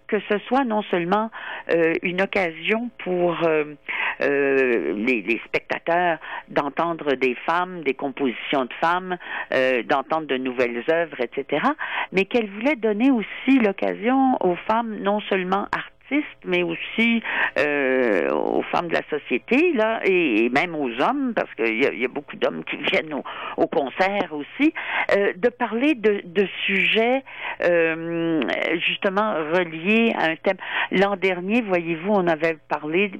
que 0.08 0.20
ce 0.30 0.38
soit 0.48 0.66
non 0.66 0.82
seulement 0.84 1.30
une 2.04 2.22
occasion 2.22 2.90
pour 3.00 3.38
les, 4.96 5.42
spectateurs 5.46 6.18
d'entendre 6.50 7.14
des 7.14 7.36
femmes, 7.46 7.82
des 7.84 7.94
compositions 7.94 8.66
de 8.66 8.74
femmes, 8.80 9.18
euh, 9.54 9.84
d'entendre 9.84 10.28
de 10.28 10.38
nouvelles 10.38 10.84
œuvres, 10.90 11.20
etc. 11.20 11.66
Mais 12.12 12.26
qu'elle 12.26 12.50
voulait 12.50 12.76
donner 12.76 13.12
aussi 13.12 13.60
l'occasion 13.60 14.38
aux 14.42 14.56
femmes 14.68 14.98
non 15.02 15.20
seulement 15.22 15.68
artistes, 15.72 16.28
mais 16.44 16.62
aussi 16.62 17.24
euh, 17.58 18.30
aux 18.32 18.64
femmes 18.64 18.90
de 18.90 18.94
la 18.94 19.04
société, 19.10 19.72
là, 19.74 20.02
et, 20.04 20.50
même 20.50 20.76
aux 20.76 20.90
hommes, 21.02 21.34
parce 21.34 21.54
qu'il 21.56 21.82
y, 21.82 22.06
a 22.06 22.08
beaucoup 22.10 22.36
d'hommes 22.36 22.64
qui 22.66 22.76
viennent 22.92 23.14
au, 23.14 23.68
concert 23.68 24.32
aussi, 24.32 24.74
euh, 25.16 25.32
de 25.38 25.48
parler 25.50 25.96
de, 25.96 26.22
sujets 26.66 27.24
justement 28.86 29.34
reliés 29.54 30.14
à 30.18 30.32
un 30.32 30.36
thème. 30.36 30.58
L'an 30.92 31.16
dernier, 31.16 31.62
voyez-vous, 31.62 32.12
on 32.12 32.28
avait 32.28 32.58
parlé 32.68 33.12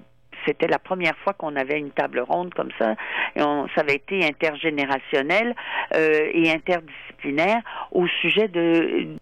c'était 0.46 0.68
la 0.68 0.80
première 0.80 1.16
fois 1.18 1.34
qu'on 1.34 1.56
avait 1.56 1.80
une 1.80 1.92
table 1.92 2.20
ronde 2.20 2.54
comme 2.54 2.72
ça. 2.80 2.96
Et 3.36 3.40
ça 3.40 3.82
avait 3.82 3.96
été 3.96 4.26
intergénérationnel 4.26 5.56
euh, 5.96 6.30
et 6.34 6.52
interdisciplinaire 6.52 7.62
au 7.92 8.08
sujet 8.08 8.48
du 8.48 9.18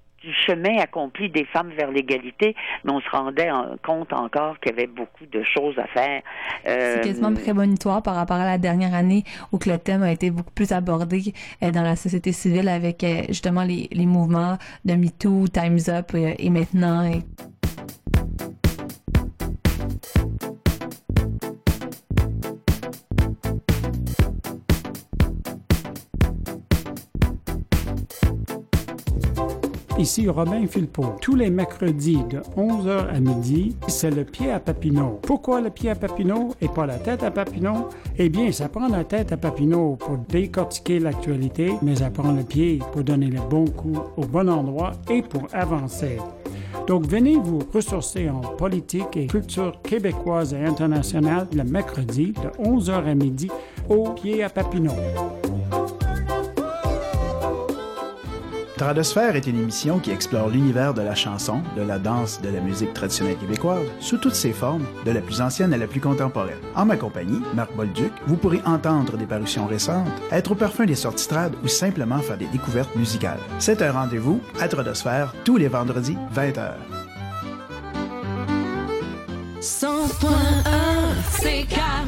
chemin 0.45 0.77
accompli 0.79 1.29
des 1.29 1.45
femmes 1.45 1.71
vers 1.77 1.91
l'égalité, 1.91 2.55
mais 2.84 2.91
on 2.91 2.99
se 2.99 3.10
rendait 3.10 3.49
compte 3.86 4.12
encore 4.12 4.60
qu'il 4.60 4.71
y 4.71 4.75
avait 4.75 4.88
beaucoup 4.88 5.25
de 5.25 5.43
choses 5.43 5.77
à 5.79 5.88
faire. 5.88 6.21
Euh, 6.67 6.95
C'est 6.95 7.08
quasiment 7.08 7.34
prémonitoire 7.34 8.03
par 8.03 8.15
rapport 8.15 8.38
à 8.38 8.45
la 8.45 8.58
dernière 8.58 8.93
année 8.93 9.23
où 9.51 9.60
le 9.65 9.77
thème 9.77 10.03
a 10.03 10.12
été 10.12 10.29
beaucoup 10.29 10.51
plus 10.51 10.71
abordé 10.71 11.34
euh, 11.63 11.71
dans 11.71 11.84
la 11.84 11.95
société 11.95 12.32
civile 12.32 12.67
avec 12.67 13.05
justement 13.29 13.63
les, 13.63 14.05
mouvements 14.05 14.58
de 14.86 14.95
MeToo, 14.95 15.47
Time's 15.47 15.88
Up 15.88 16.13
et 16.13 16.49
maintenant. 16.49 17.10
Ici 29.99 30.29
Robin 30.29 30.65
Philpot. 30.65 31.17
Tous 31.19 31.35
les 31.35 31.49
mercredis 31.49 32.23
de 32.29 32.39
11h 32.55 33.09
à 33.13 33.19
midi, 33.19 33.75
c'est 33.89 34.09
le 34.09 34.23
pied 34.23 34.49
à 34.49 34.62
Papineau. 34.62 35.19
Pourquoi 35.21 35.59
le 35.59 35.69
pied 35.69 35.89
à 35.89 35.95
Papineau 35.95 36.55
et 36.62 36.69
pas 36.69 36.85
la 36.85 36.95
tête 36.95 37.21
à 37.21 37.31
Papineau? 37.31 37.89
Eh 38.17 38.29
bien, 38.29 38.49
ça 38.53 38.69
prend 38.69 38.88
la 38.88 39.03
tête 39.03 39.33
à 39.33 39.38
Papineau 39.38 39.97
pour 39.97 40.17
décortiquer 40.29 40.99
l'actualité, 40.99 41.73
mais 41.81 41.97
ça 41.97 42.09
prend 42.09 42.31
le 42.31 42.43
pied 42.43 42.79
pour 42.93 43.03
donner 43.03 43.27
le 43.27 43.41
bon 43.49 43.65
coup 43.65 43.99
au 44.15 44.21
bon 44.21 44.49
endroit 44.49 44.93
et 45.12 45.21
pour 45.21 45.47
avancer. 45.51 46.17
Donc, 46.88 47.05
venez 47.05 47.35
vous 47.35 47.59
ressourcer 47.73 48.29
en 48.29 48.39
politique 48.39 49.17
et 49.17 49.27
culture 49.27 49.81
québécoise 49.81 50.53
et 50.53 50.63
internationale 50.63 51.45
le 51.53 51.65
mercredi 51.65 52.31
de 52.41 52.63
11h 52.63 53.05
à 53.05 53.15
midi 53.15 53.51
au 53.89 54.12
pied 54.12 54.43
à 54.43 54.49
Papineau. 54.49 54.93
Tradosphère 58.79 59.35
est 59.35 59.45
une 59.45 59.59
émission 59.59 59.99
qui 59.99 60.09
explore 60.09 60.47
l'univers 60.47 60.93
de 60.93 61.01
la 61.01 61.13
chanson, 61.13 61.61
de 61.75 61.81
la 61.81 61.99
danse, 61.99 62.39
de 62.39 62.47
la 62.47 62.61
musique 62.61 62.93
traditionnelle 62.93 63.35
québécoise, 63.35 63.85
sous 63.99 64.17
toutes 64.17 64.35
ses 64.35 64.53
formes, 64.53 64.85
de 65.05 65.11
la 65.11 65.19
plus 65.19 65.41
ancienne 65.41 65.73
à 65.73 65.77
la 65.77 65.85
plus 65.85 65.99
contemporaine. 65.99 66.61
En 66.77 66.85
ma 66.85 66.95
compagnie, 66.95 67.41
Marc 67.53 67.75
Bolduc, 67.75 68.13
vous 68.25 68.37
pourrez 68.37 68.61
entendre 68.65 69.17
des 69.17 69.25
parutions 69.25 69.67
récentes, 69.67 70.07
être 70.31 70.53
au 70.53 70.55
parfum 70.55 70.85
des 70.85 70.95
sorties 70.95 71.27
trad 71.27 71.53
ou 71.61 71.67
simplement 71.67 72.19
faire 72.19 72.37
des 72.37 72.47
découvertes 72.47 72.95
musicales. 72.95 73.41
C'est 73.59 73.81
un 73.81 73.91
rendez-vous 73.91 74.39
à 74.61 74.69
Tradosphère 74.69 75.33
tous 75.43 75.57
les 75.57 75.67
vendredis, 75.67 76.15
20h. 76.33 76.71
100.1 79.59 79.99
CKVL 81.41 81.99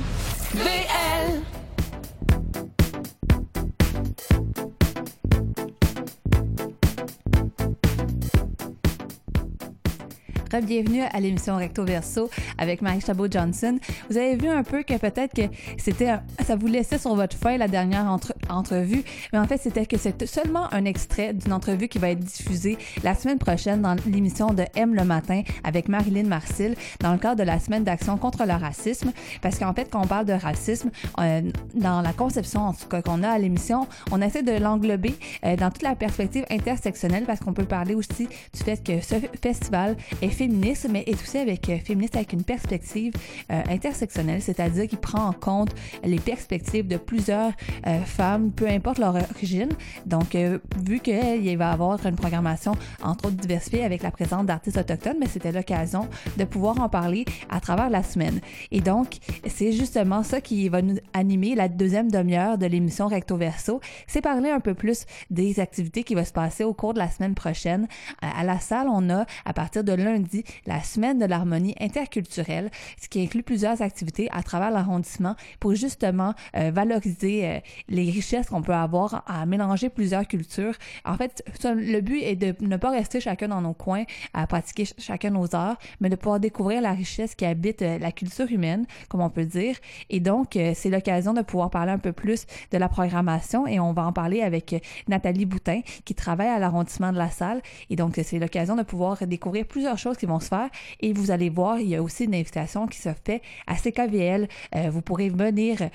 Bienvenue 10.60 11.04
à 11.14 11.22
l'émission 11.22 11.56
Recto 11.56 11.86
Verso 11.86 12.30
avec 12.58 12.82
Marie 12.82 13.00
Chabot-Johnson. 13.00 13.80
Vous 14.10 14.18
avez 14.18 14.36
vu 14.36 14.50
un 14.50 14.64
peu 14.64 14.84
que 14.84 14.98
peut-être 14.98 15.34
que 15.34 15.44
c'était, 15.78 16.12
ça 16.46 16.58
vous 16.58 16.68
laissait 16.68 16.98
sur 16.98 17.16
votre 17.16 17.38
feuille 17.38 17.58
la 17.58 17.70
dernière 17.70 18.06
entre, 18.06 18.34
entrevue, 18.50 19.02
mais 19.32 19.40
en 19.40 19.48
fait, 19.48 19.58
c'était 19.58 19.86
que 19.86 19.98
c'est 19.98 20.26
seulement 20.26 20.72
un 20.74 20.84
extrait 20.84 21.34
d'une 21.34 21.54
entrevue 21.54 21.88
qui 21.88 22.00
va 22.00 22.10
être 22.10 22.20
diffusée 22.20 22.78
la 23.02 23.16
semaine 23.16 23.38
prochaine 23.38 23.82
dans 23.82 23.96
l'émission 24.06 24.48
de 24.48 24.66
M 24.76 24.94
le 24.94 25.06
matin 25.06 25.44
avec 25.64 25.88
Marilyn 25.88 26.28
Marcil 26.28 26.76
dans 27.00 27.14
le 27.14 27.18
cadre 27.18 27.38
de 27.38 27.44
la 27.44 27.58
semaine 27.58 27.86
d'action 27.86 28.18
contre 28.18 28.46
le 28.46 28.54
racisme. 28.54 29.14
Parce 29.42 29.58
qu'en 29.58 29.74
fait, 29.74 29.90
quand 29.90 30.02
on 30.02 30.08
parle 30.08 30.26
de 30.26 30.34
racisme, 30.34 30.92
euh, 31.20 31.42
dans 31.76 32.02
la 32.02 32.12
conception 32.12 32.62
en 32.62 32.74
tout 32.74 32.90
cas 32.90 33.02
qu'on 33.02 33.24
a 33.24 33.30
à 33.30 33.40
l'émission, 33.40 33.88
on 34.12 34.22
essaie 34.22 34.44
de 34.44 34.52
l'englober 34.52 35.16
euh, 35.46 35.56
dans 35.56 35.72
toute 35.72 35.84
la 35.84 35.96
perspective 35.96 36.44
intersectionnelle 36.50 37.24
parce 37.26 37.40
qu'on 37.40 37.54
peut 37.54 37.64
parler 37.64 37.96
aussi 37.96 38.28
du 38.28 38.64
fait 38.64 38.84
que 38.84 39.00
ce 39.00 39.16
festival 39.42 39.96
est 40.22 40.41
féministe, 40.42 40.88
mais 40.90 41.04
est 41.06 41.22
aussi 41.22 41.38
avec 41.38 41.70
euh, 41.70 41.78
féministe 41.78 42.16
avec 42.16 42.34
une 42.34 42.44
perspective 42.44 43.14
euh, 43.52 43.62
intersectionnelle, 43.70 44.42
c'est-à-dire 44.42 44.88
qui 44.88 44.96
prend 44.96 45.28
en 45.28 45.34
compte 45.34 45.70
les 46.04 46.18
perspectives 46.18 46.88
de 46.88 46.98
plusieurs 46.98 47.52
euh, 47.86 48.00
femmes, 48.06 48.52
peu 48.52 48.68
importe 48.68 48.98
leur 48.98 49.14
origine. 49.14 49.70
Donc, 50.08 50.36
vu 50.84 51.00
qu'il 51.00 51.58
va 51.58 51.66
y 51.66 51.74
avoir 51.74 52.04
une 52.08 52.16
programmation 52.16 52.74
entre 53.04 53.26
autres 53.26 53.36
diversifiée 53.36 53.84
avec 53.84 54.02
la 54.02 54.10
présence 54.10 54.48
d'artistes 54.48 54.78
autochtones, 54.78 55.18
mais 55.20 55.28
c'était 55.28 55.52
l'occasion 55.52 56.08
de 56.38 56.44
pouvoir 56.44 56.82
en 56.82 56.90
parler 56.90 57.26
à 57.50 57.60
travers 57.60 57.92
la 57.92 58.02
semaine. 58.02 58.40
Et 58.72 58.82
donc, 58.82 59.18
c'est 59.46 59.72
justement 59.72 60.24
ça 60.24 60.42
qui 60.42 60.70
va 60.70 60.82
nous 60.82 60.98
animer 61.14 61.54
la 61.54 61.68
deuxième 61.68 62.10
demi-heure 62.10 62.58
de 62.58 62.66
l'émission 62.66 63.08
Recto 63.08 63.38
Verso. 63.38 63.80
C'est 64.08 64.22
parler 64.22 64.50
un 64.50 64.60
peu 64.60 64.74
plus 64.74 65.06
des 65.30 65.60
activités 65.60 66.04
qui 66.04 66.16
vont 66.16 66.26
se 66.26 66.34
passer 66.34 66.64
au 66.64 66.74
cours 66.74 66.96
de 66.96 67.00
la 67.00 67.10
semaine 67.12 67.36
prochaine. 67.36 67.88
À 68.22 68.44
la 68.44 68.60
salle, 68.60 68.88
on 68.90 69.08
a 69.12 69.26
à 69.46 69.54
partir 69.54 69.84
de 69.84 69.94
lundi 69.94 70.31
la 70.66 70.82
semaine 70.82 71.20
de 71.20 71.26
l'harmonie 71.26 71.76
interculturelle, 71.80 72.70
ce 73.02 73.08
qui 73.08 73.22
inclut 73.22 73.44
plusieurs 73.44 73.82
activités 73.82 74.30
à 74.32 74.44
travers 74.44 74.72
l'arrondissement 74.72 75.36
pour 75.60 75.76
justement 75.76 76.34
euh, 76.56 76.72
valoriser 76.72 77.48
euh, 77.48 77.60
les 77.90 78.10
richesse 78.10 78.48
qu'on 78.48 78.62
peut 78.62 78.74
avoir 78.74 79.24
à 79.28 79.46
mélanger 79.46 79.90
plusieurs 79.90 80.28
cultures. 80.28 80.76
En 81.06 81.16
fait, 81.16 81.44
le 81.64 82.00
but 82.02 82.22
est 82.22 82.36
de 82.36 82.56
ne 82.62 82.78
pas 82.78 82.92
rester 82.92 83.20
chacun 83.20 83.48
dans 83.48 83.62
nos 83.62 83.74
coins 83.74 84.04
à 84.34 84.48
pratiquer 84.48 84.86
chacun 84.98 85.32
nos 85.32 85.54
arts, 85.56 85.78
mais 86.00 86.10
de 86.10 86.16
pouvoir 86.16 86.40
découvrir 86.40 86.82
la 86.82 86.94
richesse 86.94 87.36
qui 87.36 87.46
habite 87.46 87.82
euh, 87.82 87.98
la 88.00 88.12
culture 88.12 88.52
humaine, 88.52 88.86
comme 89.10 89.22
on 89.22 89.30
peut 89.30 89.46
dire. 89.46 89.76
Et 90.10 90.20
donc, 90.20 90.58
c'est 90.76 90.90
l'occasion 90.90 91.34
de 91.34 91.42
pouvoir 91.42 91.70
parler 91.70 91.92
un 91.92 91.98
peu 91.98 92.12
plus 92.12 92.46
de 92.72 92.78
la 92.78 92.90
programmation 92.90 93.68
et 93.68 93.80
on 93.80 93.94
va 93.94 94.06
en 94.06 94.14
parler 94.14 94.42
avec 94.42 94.76
Nathalie 95.08 95.46
Boutin 95.46 95.82
qui 96.06 96.16
travaille 96.16 96.48
à 96.48 96.60
l'arrondissement 96.60 97.12
de 97.12 97.18
la 97.18 97.30
salle. 97.30 97.62
Et 97.90 97.96
donc, 97.96 98.20
c'est 98.24 98.40
l'occasion 98.40 98.76
de 98.76 98.84
pouvoir 98.84 99.26
découvrir 99.26 99.66
plusieurs 99.66 99.98
choses 99.98 100.18
qui 100.22 100.26
vont 100.28 100.40
se 100.40 100.48
faire. 100.48 100.70
Et 101.00 101.14
vous 101.14 101.32
allez 101.32 101.50
voir, 101.50 101.80
il 101.80 101.90
y 101.90 101.96
a 101.96 102.02
aussi 102.02 102.26
une 102.26 102.36
invitation 102.36 102.88
qui 102.88 103.00
se 103.00 103.10
fait 103.26 103.42
à 103.68 103.76
CKVL. 103.76 104.48
vous 104.90 105.02
pourrez 105.02 105.30
venir 105.30 105.90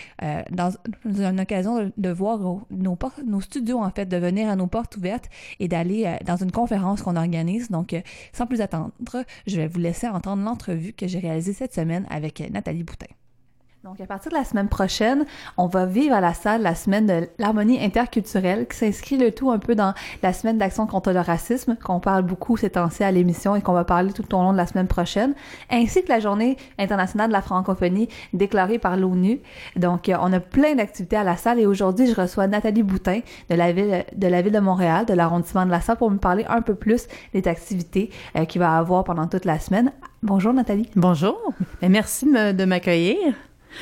dans, 0.50 0.72
une 1.04 1.40
occasion 1.40 1.92
de, 1.96 2.10
voir 2.10 2.38
nos, 2.70 2.98
nos 3.24 3.40
studios, 3.40 3.78
en 3.78 3.90
fait, 3.90 4.06
de 4.06 4.16
venir 4.16 4.48
à 4.48 4.56
nos 4.56 4.66
portes 4.66 4.96
ouvertes 4.96 5.30
et 5.60 5.68
d'aller 5.68 6.18
dans 6.24 6.36
une 6.36 6.52
conférence 6.52 7.02
qu'on 7.02 7.16
organise. 7.16 7.70
Donc, 7.70 7.94
sans 8.32 8.46
plus 8.46 8.60
attendre, 8.60 8.92
je 9.46 9.56
vais 9.56 9.68
vous 9.68 9.80
laisser 9.80 10.08
entendre 10.08 10.42
l'entrevue 10.42 10.92
que 10.92 11.06
j'ai 11.06 11.20
réalisée 11.20 11.52
cette 11.52 11.74
semaine 11.74 12.06
avec 12.10 12.42
Nathalie 12.50 12.82
Boutin. 12.82 13.06
Donc, 13.87 14.01
à 14.01 14.07
partir 14.07 14.33
de 14.33 14.37
la 14.37 14.42
semaine 14.42 14.66
prochaine, 14.66 15.27
on 15.57 15.68
va 15.68 15.87
vivre 15.87 16.12
à 16.12 16.20
la 16.20 16.35
salle 16.35 16.61
la 16.61 16.75
semaine 16.75 17.07
de 17.07 17.29
l'harmonie 17.38 17.79
interculturelle 17.81 18.66
qui 18.66 18.77
s'inscrit 18.77 19.16
le 19.16 19.31
tout 19.31 19.53
un 19.53 19.61
peu 19.61 19.77
dans 19.77 19.94
la 20.25 20.33
semaine 20.33 20.59
d'action 20.59 20.88
contre 20.88 21.12
le 21.12 21.20
racisme 21.20 21.77
qu'on 21.77 22.01
parle 22.01 22.25
beaucoup 22.25 22.57
ces 22.57 22.70
temps-ci 22.70 23.05
à 23.05 23.12
l'émission 23.12 23.55
et 23.55 23.62
qu'on 23.62 23.75
va 23.75 23.85
parler 23.85 24.12
tout 24.12 24.35
au 24.35 24.38
long 24.38 24.51
de 24.51 24.57
la 24.57 24.66
semaine 24.66 24.88
prochaine, 24.88 25.35
ainsi 25.70 26.03
que 26.03 26.09
la 26.09 26.18
journée 26.18 26.57
internationale 26.81 27.29
de 27.29 27.33
la 27.33 27.42
francophonie 27.42 28.09
déclarée 28.33 28.81
par 28.81 28.96
l'ONU. 28.96 29.38
Donc, 29.77 30.09
euh, 30.09 30.16
on 30.20 30.33
a 30.33 30.40
plein 30.40 30.75
d'activités 30.75 31.14
à 31.14 31.22
la 31.22 31.37
salle 31.37 31.61
et 31.61 31.66
aujourd'hui, 31.66 32.09
je 32.09 32.20
reçois 32.20 32.49
Nathalie 32.49 32.83
Boutin 32.83 33.20
de 33.51 33.55
la 33.55 33.70
ville 33.70 34.05
de, 34.16 34.27
la 34.27 34.42
ville 34.42 34.53
de 34.53 34.59
Montréal, 34.59 35.07
de 35.07 35.14
l'arrondissement 35.14 35.64
de 35.64 35.70
la 35.70 35.81
salle 35.81 35.96
pour 35.96 36.11
me 36.11 36.18
parler 36.18 36.44
un 36.49 36.61
peu 36.61 36.75
plus 36.75 37.07
des 37.33 37.46
activités 37.46 38.11
euh, 38.35 38.46
qu'il 38.46 38.59
va 38.59 38.77
avoir 38.79 39.05
pendant 39.05 39.29
toute 39.29 39.44
la 39.44 39.61
semaine. 39.61 39.92
Bonjour 40.25 40.53
Nathalie. 40.53 40.90
Bonjour. 40.96 41.38
Et 41.83 41.88
merci 41.88 42.27
de 42.27 42.64
m'accueillir. 42.64 43.33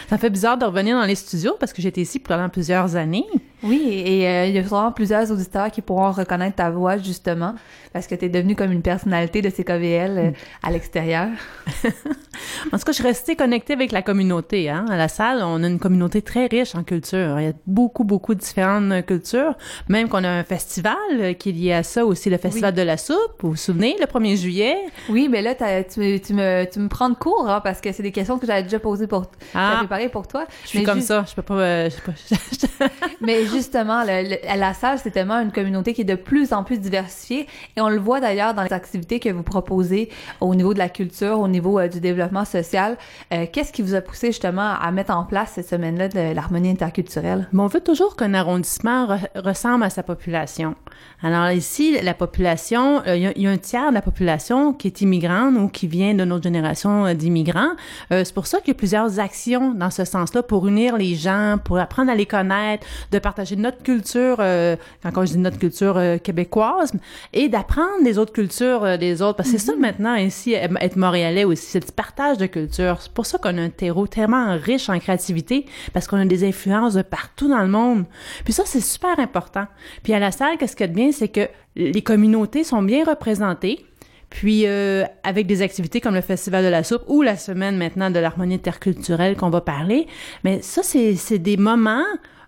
Ça 0.09 0.19
fait 0.19 0.31
bizarre 0.31 0.59
de 0.59 0.65
revenir 0.65 0.97
dans 0.99 1.07
les 1.07 1.15
studios 1.15 1.57
parce 1.59 1.73
que 1.73 1.83
j'étais 1.83 2.03
ici 2.03 2.19
pendant 2.19 2.49
plusieurs 2.49 2.97
années. 2.97 3.27
Oui, 3.65 4.03
et 4.05 4.29
euh, 4.29 4.47
il 4.47 4.55
y 4.55 4.59
a 4.59 4.65
sûrement 4.65 4.93
plusieurs 4.93 5.31
auditeurs 5.31 5.71
qui 5.71 5.81
pourront 5.81 6.13
reconnaître 6.13 6.57
ta 6.57 6.71
voix, 6.71 6.99
justement, 6.99 7.55
parce 7.93 8.07
que 8.07 8.15
tu 8.15 8.27
es 8.27 8.29
devenue 8.29 8.55
comme 8.55 8.73
une 8.73 8.83
personnalité 8.83 9.41
de 9.41 9.49
CKVL 9.49 10.19
euh, 10.19 10.31
à 10.63 10.71
l'extérieur. 10.71 11.29
en 11.85 12.79
tout 12.79 12.85
cas, 12.85 12.93
je 12.93 12.93
suis 12.93 13.03
restée 13.03 13.37
connectée 13.37 13.73
avec 13.73 13.91
la 13.93 14.03
communauté. 14.03 14.69
Hein. 14.69 14.85
À 14.91 14.97
la 14.97 15.09
salle, 15.09 15.43
on 15.43 15.63
a 15.63 15.67
une 15.67 15.79
communauté 15.79 16.21
très 16.21 16.47
riche 16.47 16.75
en 16.75 16.83
culture. 16.83 17.41
Il 17.41 17.47
y 17.47 17.49
a 17.49 17.53
beaucoup, 17.67 18.05
beaucoup 18.05 18.35
de 18.35 18.41
différentes 18.41 19.07
cultures. 19.07 19.55
Même 19.89 20.09
qu'on 20.09 20.25
a 20.25 20.29
un 20.29 20.45
festival 20.45 20.95
euh, 21.13 21.33
qui 21.33 21.49
est 21.49 21.53
lié 21.53 21.73
à 21.73 21.83
ça 21.83 22.05
aussi, 22.05 22.29
le 22.29 22.37
Festival 22.37 22.75
de 22.75 22.83
la 22.83 22.99
soupe. 22.99 23.17
Vous 23.41 23.51
vous 23.51 23.57
souvenez, 23.57 23.97
le 23.99 24.07
1er 24.07 24.37
juillet? 24.37 24.77
Oui, 25.09 25.29
mais 25.31 25.41
là, 25.41 25.55
tu, 25.55 26.01
me, 26.01 26.65
tu 26.65 26.79
me 26.79 26.89
prends 26.89 27.09
de 27.09 27.15
cours, 27.15 27.49
hein, 27.49 27.63
parce 27.63 27.81
que 27.81 27.93
c'est 27.93 28.03
des 28.03 28.13
questions 28.13 28.39
que 28.39 28.47
j'avais 28.47 28.65
déjà 28.65 28.79
posées 28.79 29.07
pour, 29.07 29.25
ah, 29.55 29.77
préparées 29.79 30.11
pour 30.11 30.27
toi. 30.27 30.45
Je 30.65 30.69
suis 30.69 30.83
comme 30.83 31.01
ça, 31.01 31.25
je 31.27 31.35
peux 31.35 31.43
pas... 31.43 31.89
je 31.89 31.97
peux 31.97 32.13
pas... 32.13 32.89
mais 33.21 33.47
justement, 33.55 34.03
la 34.05 34.75
salle, 34.75 34.99
c'est 35.03 35.11
tellement 35.11 35.41
une 35.41 35.53
communauté 35.53 35.95
qui 35.95 36.03
est 36.03 36.05
de 36.05 36.15
plus 36.15 36.53
en 36.53 36.65
plus 36.65 36.79
diversifiée 36.79 37.47
et 37.77 37.81
on 37.81 37.89
le 37.89 37.99
voit 37.99 38.21
d'ailleurs 38.21 38.55
dans 38.55 38.63
les 38.63 38.73
activités 38.73 39.21
que 39.21 39.29
vous 39.29 39.43
proposez 39.43 40.09
au 40.41 40.55
niveau 40.55 40.75
de 40.75 40.79
la 40.79 40.89
culture, 40.89 41.41
au 41.41 41.49
niveau 41.49 41.79
euh, 41.79 41.89
du 41.89 42.01
développement 42.01 42.45
social. 42.45 42.97
Euh, 43.33 43.47
qu'est-ce 43.51 43.73
qui 43.73 43.83
vous 43.83 43.95
a 43.95 44.01
poussé 44.01 44.29
justement 44.29 44.75
à 44.81 44.91
mettre 44.91 45.17
en 45.17 45.25
place 45.25 45.53
cette 45.55 45.69
semaine-là 45.69 46.09
de 46.09 46.35
l'harmonie 46.35 46.71
interculturelle? 46.71 47.49
on 47.55 47.67
veut 47.67 47.81
toujours 47.81 48.15
qu'un 48.15 48.35
arrondissement 48.35 49.19
ressemble 49.37 49.85
à 49.85 49.91
sa 49.91 50.03
population. 50.03 50.75
Alors 51.23 51.51
ici, 51.51 51.97
la 52.03 52.13
population, 52.13 53.03
euh, 53.07 53.17
il 53.17 53.43
y, 53.43 53.47
a 53.47 53.51
un 53.51 53.57
tiers 53.57 53.89
de 53.89 53.95
la 53.95 54.03
population 54.03 54.75
qui 54.75 54.89
est 54.89 55.01
immigrante 55.01 55.55
ou 55.57 55.69
qui 55.69 55.87
vient 55.87 56.15
de 56.15 56.25
notre 56.25 56.43
génération 56.43 57.15
d'immigrants. 57.15 57.73
c'est 58.11 58.35
pour 58.35 58.47
ça 58.47 58.59
qu'il 58.59 58.69
y 58.69 58.71
a 58.73 58.75
plusieurs 58.75 59.19
actions 59.19 59.73
dans 59.73 59.91
ce 59.91 60.05
sens-là 60.05 60.43
pour 60.43 60.69
unir 60.69 60.99
les 60.99 61.15
gens, 61.15 61.57
pour 61.65 61.79
apprendre 61.79 62.11
à 62.11 62.15
les 62.15 62.27
connaître, 62.27 62.87
de 63.11 63.19
partager 63.19 63.44
notre 63.57 63.83
culture, 63.83 64.37
euh, 64.41 64.77
quand 65.03 65.25
je 65.25 65.33
dis 65.33 65.39
notre 65.39 65.59
culture 65.59 65.97
euh, 65.97 66.19
québécoise, 66.19 66.93
et 67.33 67.49
d'apprendre 67.49 68.03
des 68.03 68.19
autres 68.19 68.33
cultures 68.33 68.85
euh, 68.85 68.97
des 68.97 69.23
autres. 69.23 69.37
Parce 69.37 69.51
que 69.51 69.59
c'est 69.59 69.67
ça 69.67 69.75
mhm. 69.75 69.81
maintenant 69.81 70.15
ici, 70.15 70.55
être 70.55 70.97
montréalais 70.97 71.45
aussi, 71.45 71.67
c'est 71.67 71.87
le 71.87 71.93
partage 71.93 72.39
de 72.39 72.47
culture. 72.47 72.99
C'est 73.01 73.13
pour 73.13 73.27
ça 73.27 73.39
qu'on 73.39 73.57
a 73.59 73.63
un 73.63 73.71
terreau 73.71 74.07
tellement 74.07 74.57
riche 74.57 74.89
en 74.89 74.99
créativité, 74.99 75.67
parce 75.93 76.07
qu'on 76.07 76.19
a 76.19 76.25
des 76.25 76.47
influences 76.47 76.95
de 76.95 77.03
partout 77.03 77.49
dans 77.49 77.63
le 77.63 77.69
monde. 77.69 78.05
Puis 78.45 78.53
ça, 78.53 78.65
c'est 78.67 78.81
super 78.81 79.19
important. 79.19 79.67
Puis 80.03 80.13
à 80.15 80.19
la 80.19 80.31
salle, 80.31 80.57
qu'est-ce 80.59 80.77
qu'il 80.77 80.87
y 80.87 80.89
a 80.89 80.93
de 80.93 80.97
bien, 80.97 81.13
c'est 81.13 81.29
que 81.29 81.49
les 81.77 82.03
communautés 82.03 82.65
sont 82.65 82.83
bien 82.83 83.05
représentées. 83.05 83.85
Puis 84.31 84.67
avec 84.67 85.47
des 85.47 85.63
activités 85.63 86.01
comme 86.01 86.15
le 86.15 86.21
Festival 86.21 86.65
de 86.65 86.69
la 86.69 86.83
soupe 86.83 87.03
ou 87.07 87.23
la 87.23 87.37
semaine 87.37 87.77
maintenant 87.77 88.11
de 88.11 88.19
l'harmonie 88.19 88.57
interculturelle 88.57 89.37
qu'on 89.37 89.51
va 89.51 89.61
parler. 89.61 90.09
Mais 90.43 90.61
ça, 90.63 90.83
c'est 90.83 91.39
des 91.39 91.57
moments 91.57 92.05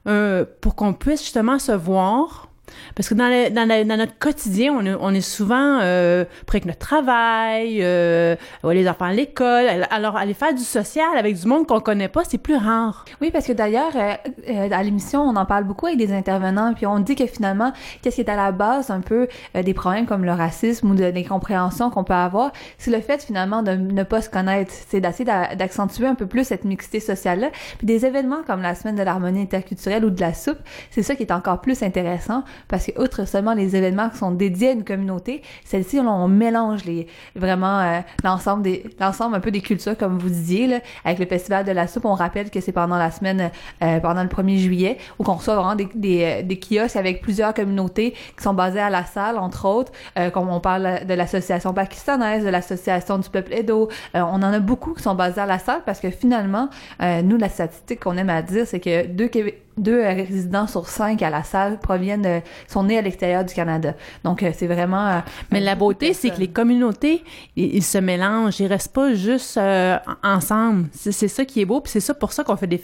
euh, 0.07 0.45
pour 0.61 0.75
qu'on 0.75 0.93
puisse 0.93 1.21
justement 1.21 1.59
se 1.59 1.73
voir 1.73 2.49
parce 2.95 3.09
que 3.09 3.15
dans, 3.15 3.27
dans, 3.53 3.99
notre 3.99 4.19
quotidien, 4.19 4.73
on 4.73 4.85
est, 4.87 4.95
on 4.99 5.11
est 5.11 5.21
souvent 5.21 5.81
euh, 5.81 6.25
près 6.47 6.61
que 6.61 6.67
notre 6.67 6.79
travail, 6.79 7.79
euh, 7.83 8.37
les 8.65 8.89
enfants 8.89 9.07
à 9.07 9.13
l'école. 9.13 9.67
Alors, 9.91 10.17
aller 10.17 10.35
faire 10.35 10.55
du 10.55 10.63
social 10.63 11.17
avec 11.17 11.39
du 11.39 11.47
monde 11.47 11.67
qu'on 11.67 11.81
connaît 11.81 12.09
pas, 12.09 12.23
c'est 12.25 12.39
plus 12.39 12.57
rare. 12.57 13.05
Oui, 13.21 13.31
parce 13.31 13.47
que 13.47 13.53
d'ailleurs, 13.53 13.93
euh, 13.95 14.15
euh, 14.49 14.69
à 14.71 14.83
l'émission, 14.83 15.23
on 15.23 15.37
en 15.37 15.47
parle 15.47 15.65
beaucoup 15.65 15.87
avec 15.87 15.99
des 15.99 16.13
intervenants, 16.13 16.75
puis 16.75 16.87
on 16.87 16.99
dit 16.99 17.15
que 17.15 17.27
finalement, 17.27 17.73
qu'est-ce 18.03 18.17
qui 18.17 18.23
est 18.23 18.31
à 18.31 18.37
la 18.37 18.53
base 18.53 18.91
un 18.91 19.01
peu 19.01 19.29
des 19.55 19.75
problèmes 19.75 20.07
comme 20.07 20.25
le 20.25 20.33
racisme 20.33 20.91
ou 20.91 20.95
de 20.95 21.05
l'incompréhension 21.05 21.91
qu'on 21.91 22.05
peut 22.05 22.15
avoir, 22.15 22.53
c'est 22.79 22.91
le 22.91 23.01
fait 23.01 23.23
finalement 23.23 23.63
de 23.63 23.73
ne 23.73 24.03
pas 24.03 24.21
se 24.21 24.31
connaître. 24.31 24.73
C'est 24.89 25.01
d'essayer 25.01 25.25
d'accentuer 25.25 26.07
un 26.07 26.15
peu 26.15 26.27
plus 26.27 26.45
cette 26.45 26.65
mixité 26.65 27.01
sociale-là. 27.01 27.51
Puis 27.79 27.87
des 27.87 28.07
événements 28.07 28.43
comme 28.47 28.63
la 28.63 28.75
semaine 28.75 28.97
de 28.97 29.03
l'harmonie 29.03 29.43
interculturelle 29.43 30.05
ou 30.05 30.11
de 30.11 30.21
la 30.21 30.35
soupe, 30.35 30.59
c'est 30.91 31.03
ça 31.03 31.15
qui 31.15 31.23
est 31.23 31.33
encore 31.33 31.61
plus 31.61 31.83
intéressant 31.83 32.45
parce 32.69 32.87
que 32.87 33.01
outre 33.01 33.27
seulement 33.27 33.55
les 33.55 33.77
événements 33.77 34.09
qui 34.11 34.19
sont 34.19 34.31
dédiés 34.31 34.69
à 34.69 34.73
une 34.73 34.85
communauté, 34.85 35.43
celle-ci 35.65 36.01
on, 36.01 36.29
mélange 36.29 36.85
les 36.85 37.07
vraiment 37.35 37.79
euh, 37.81 38.01
l'ensemble 38.25 38.63
des 38.63 38.85
l'ensemble 39.01 39.37
un 39.37 39.41
peu 39.41 39.51
des 39.51 39.61
cultures 39.61 39.97
comme 39.97 40.19
vous 40.19 40.29
disiez 40.29 40.67
là, 40.67 40.81
avec 41.05 41.19
le 41.19 41.27
festival 41.27 41.65
de 41.65 41.73
la 41.73 41.87
soupe. 41.87 42.05
On 42.05 42.15
rappelle 42.15 42.51
que 42.51 42.61
c'est 42.61 42.73
pendant 42.73 42.99
la 42.99 43.11
semaine 43.11 43.51
euh, 43.83 44.01
pendant 44.01 44.23
le 44.23 44.29
1er 44.29 44.59
juillet 44.59 44.99
où 45.19 45.25
qu'on 45.25 45.35
reçoit 45.35 45.55
vraiment 45.55 45.75
des, 45.75 45.89
des, 45.95 46.25
euh, 46.25 46.43
des, 46.43 46.59
kiosques 46.59 46.97
avec 46.97 47.21
plusieurs 47.21 47.55
communautés 47.55 48.13
qui 48.37 48.43
sont 48.43 48.55
basées 48.55 48.81
à 48.81 48.91
la 48.91 49.05
salle 49.05 49.39
entre 49.39 49.67
autres, 49.67 49.93
comme 50.33 50.49
on 50.49 50.61
parle 50.61 51.05
de 51.07 51.15
l'association 51.15 51.73
pakistanaise, 51.73 52.45
de 52.45 52.49
l'association 52.49 53.19
du 53.19 53.29
peuple 53.29 53.53
Edo. 53.55 53.89
on 54.15 54.19
en 54.21 54.43
a 54.43 54.59
beaucoup 54.59 54.95
qui 54.95 55.03
sont 55.03 55.15
basés 55.15 55.41
à 55.41 55.47
la 55.47 55.59
salle 55.59 55.83
parce 55.85 56.01
que 56.01 56.11
finalement 56.11 56.69
nous 57.01 57.37
la 57.37 57.49
statistique 57.49 58.01
qu'on 58.01 58.17
aime 58.17 58.31
à 58.31 58.43
dire 58.43 58.67
c'est 58.67 58.81
que 58.81 59.07
deux 59.07 59.29
deux 59.77 60.01
résidents 60.01 60.67
sur 60.67 60.89
cinq 60.89 61.23
à 61.23 61.31
la 61.31 61.43
salle 61.43 61.79
proviennent 61.79 62.23
de, 62.23 62.41
sont 62.67 62.85
nés 62.85 62.99
à 62.99 63.03
l'extérieur 63.03 63.45
du 63.45 63.55
Canada. 63.55 63.95
Donc 64.25 64.43
euh, 64.43 64.51
c'est 64.55 64.67
vraiment. 64.67 65.07
Euh, 65.09 65.19
Mais 65.51 65.61
la 65.61 65.75
beauté, 65.75 66.15
c'est 66.15 66.31
que 66.31 66.41
les 66.41 66.49
communautés, 66.49 67.23
ils, 67.57 67.83
se 67.83 67.99
mélangent, 67.99 68.61
ils 68.61 68.67
restent 68.67 68.93
pas 68.95 69.15
juste 69.15 69.57
euh, 69.59 69.99
ensemble. 70.23 70.87
C'est 70.93 71.29
ça 71.29 71.45
qui 71.45 71.61
est 71.61 71.65
beau, 71.65 71.81
puis 71.81 71.93
c'est 71.93 72.01
ça 72.01 72.15
pour 72.15 72.33
ça 72.33 72.45
qu'on 72.45 72.57
fait 72.57 72.67
des 72.67 72.81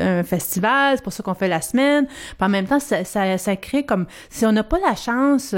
un 0.00 0.22
festival, 0.22 0.96
c'est 0.96 1.02
pour 1.02 1.12
ça 1.12 1.22
qu'on 1.22 1.34
fait 1.34 1.48
la 1.48 1.60
semaine. 1.60 2.06
Puis 2.06 2.36
en 2.40 2.48
même 2.48 2.66
temps, 2.66 2.80
ça, 2.80 3.04
ça, 3.04 3.38
ça 3.38 3.56
crée 3.56 3.84
comme 3.84 4.06
si 4.28 4.44
on 4.46 4.52
n'a 4.52 4.64
pas 4.64 4.78
la 4.78 4.94
chance 4.94 5.54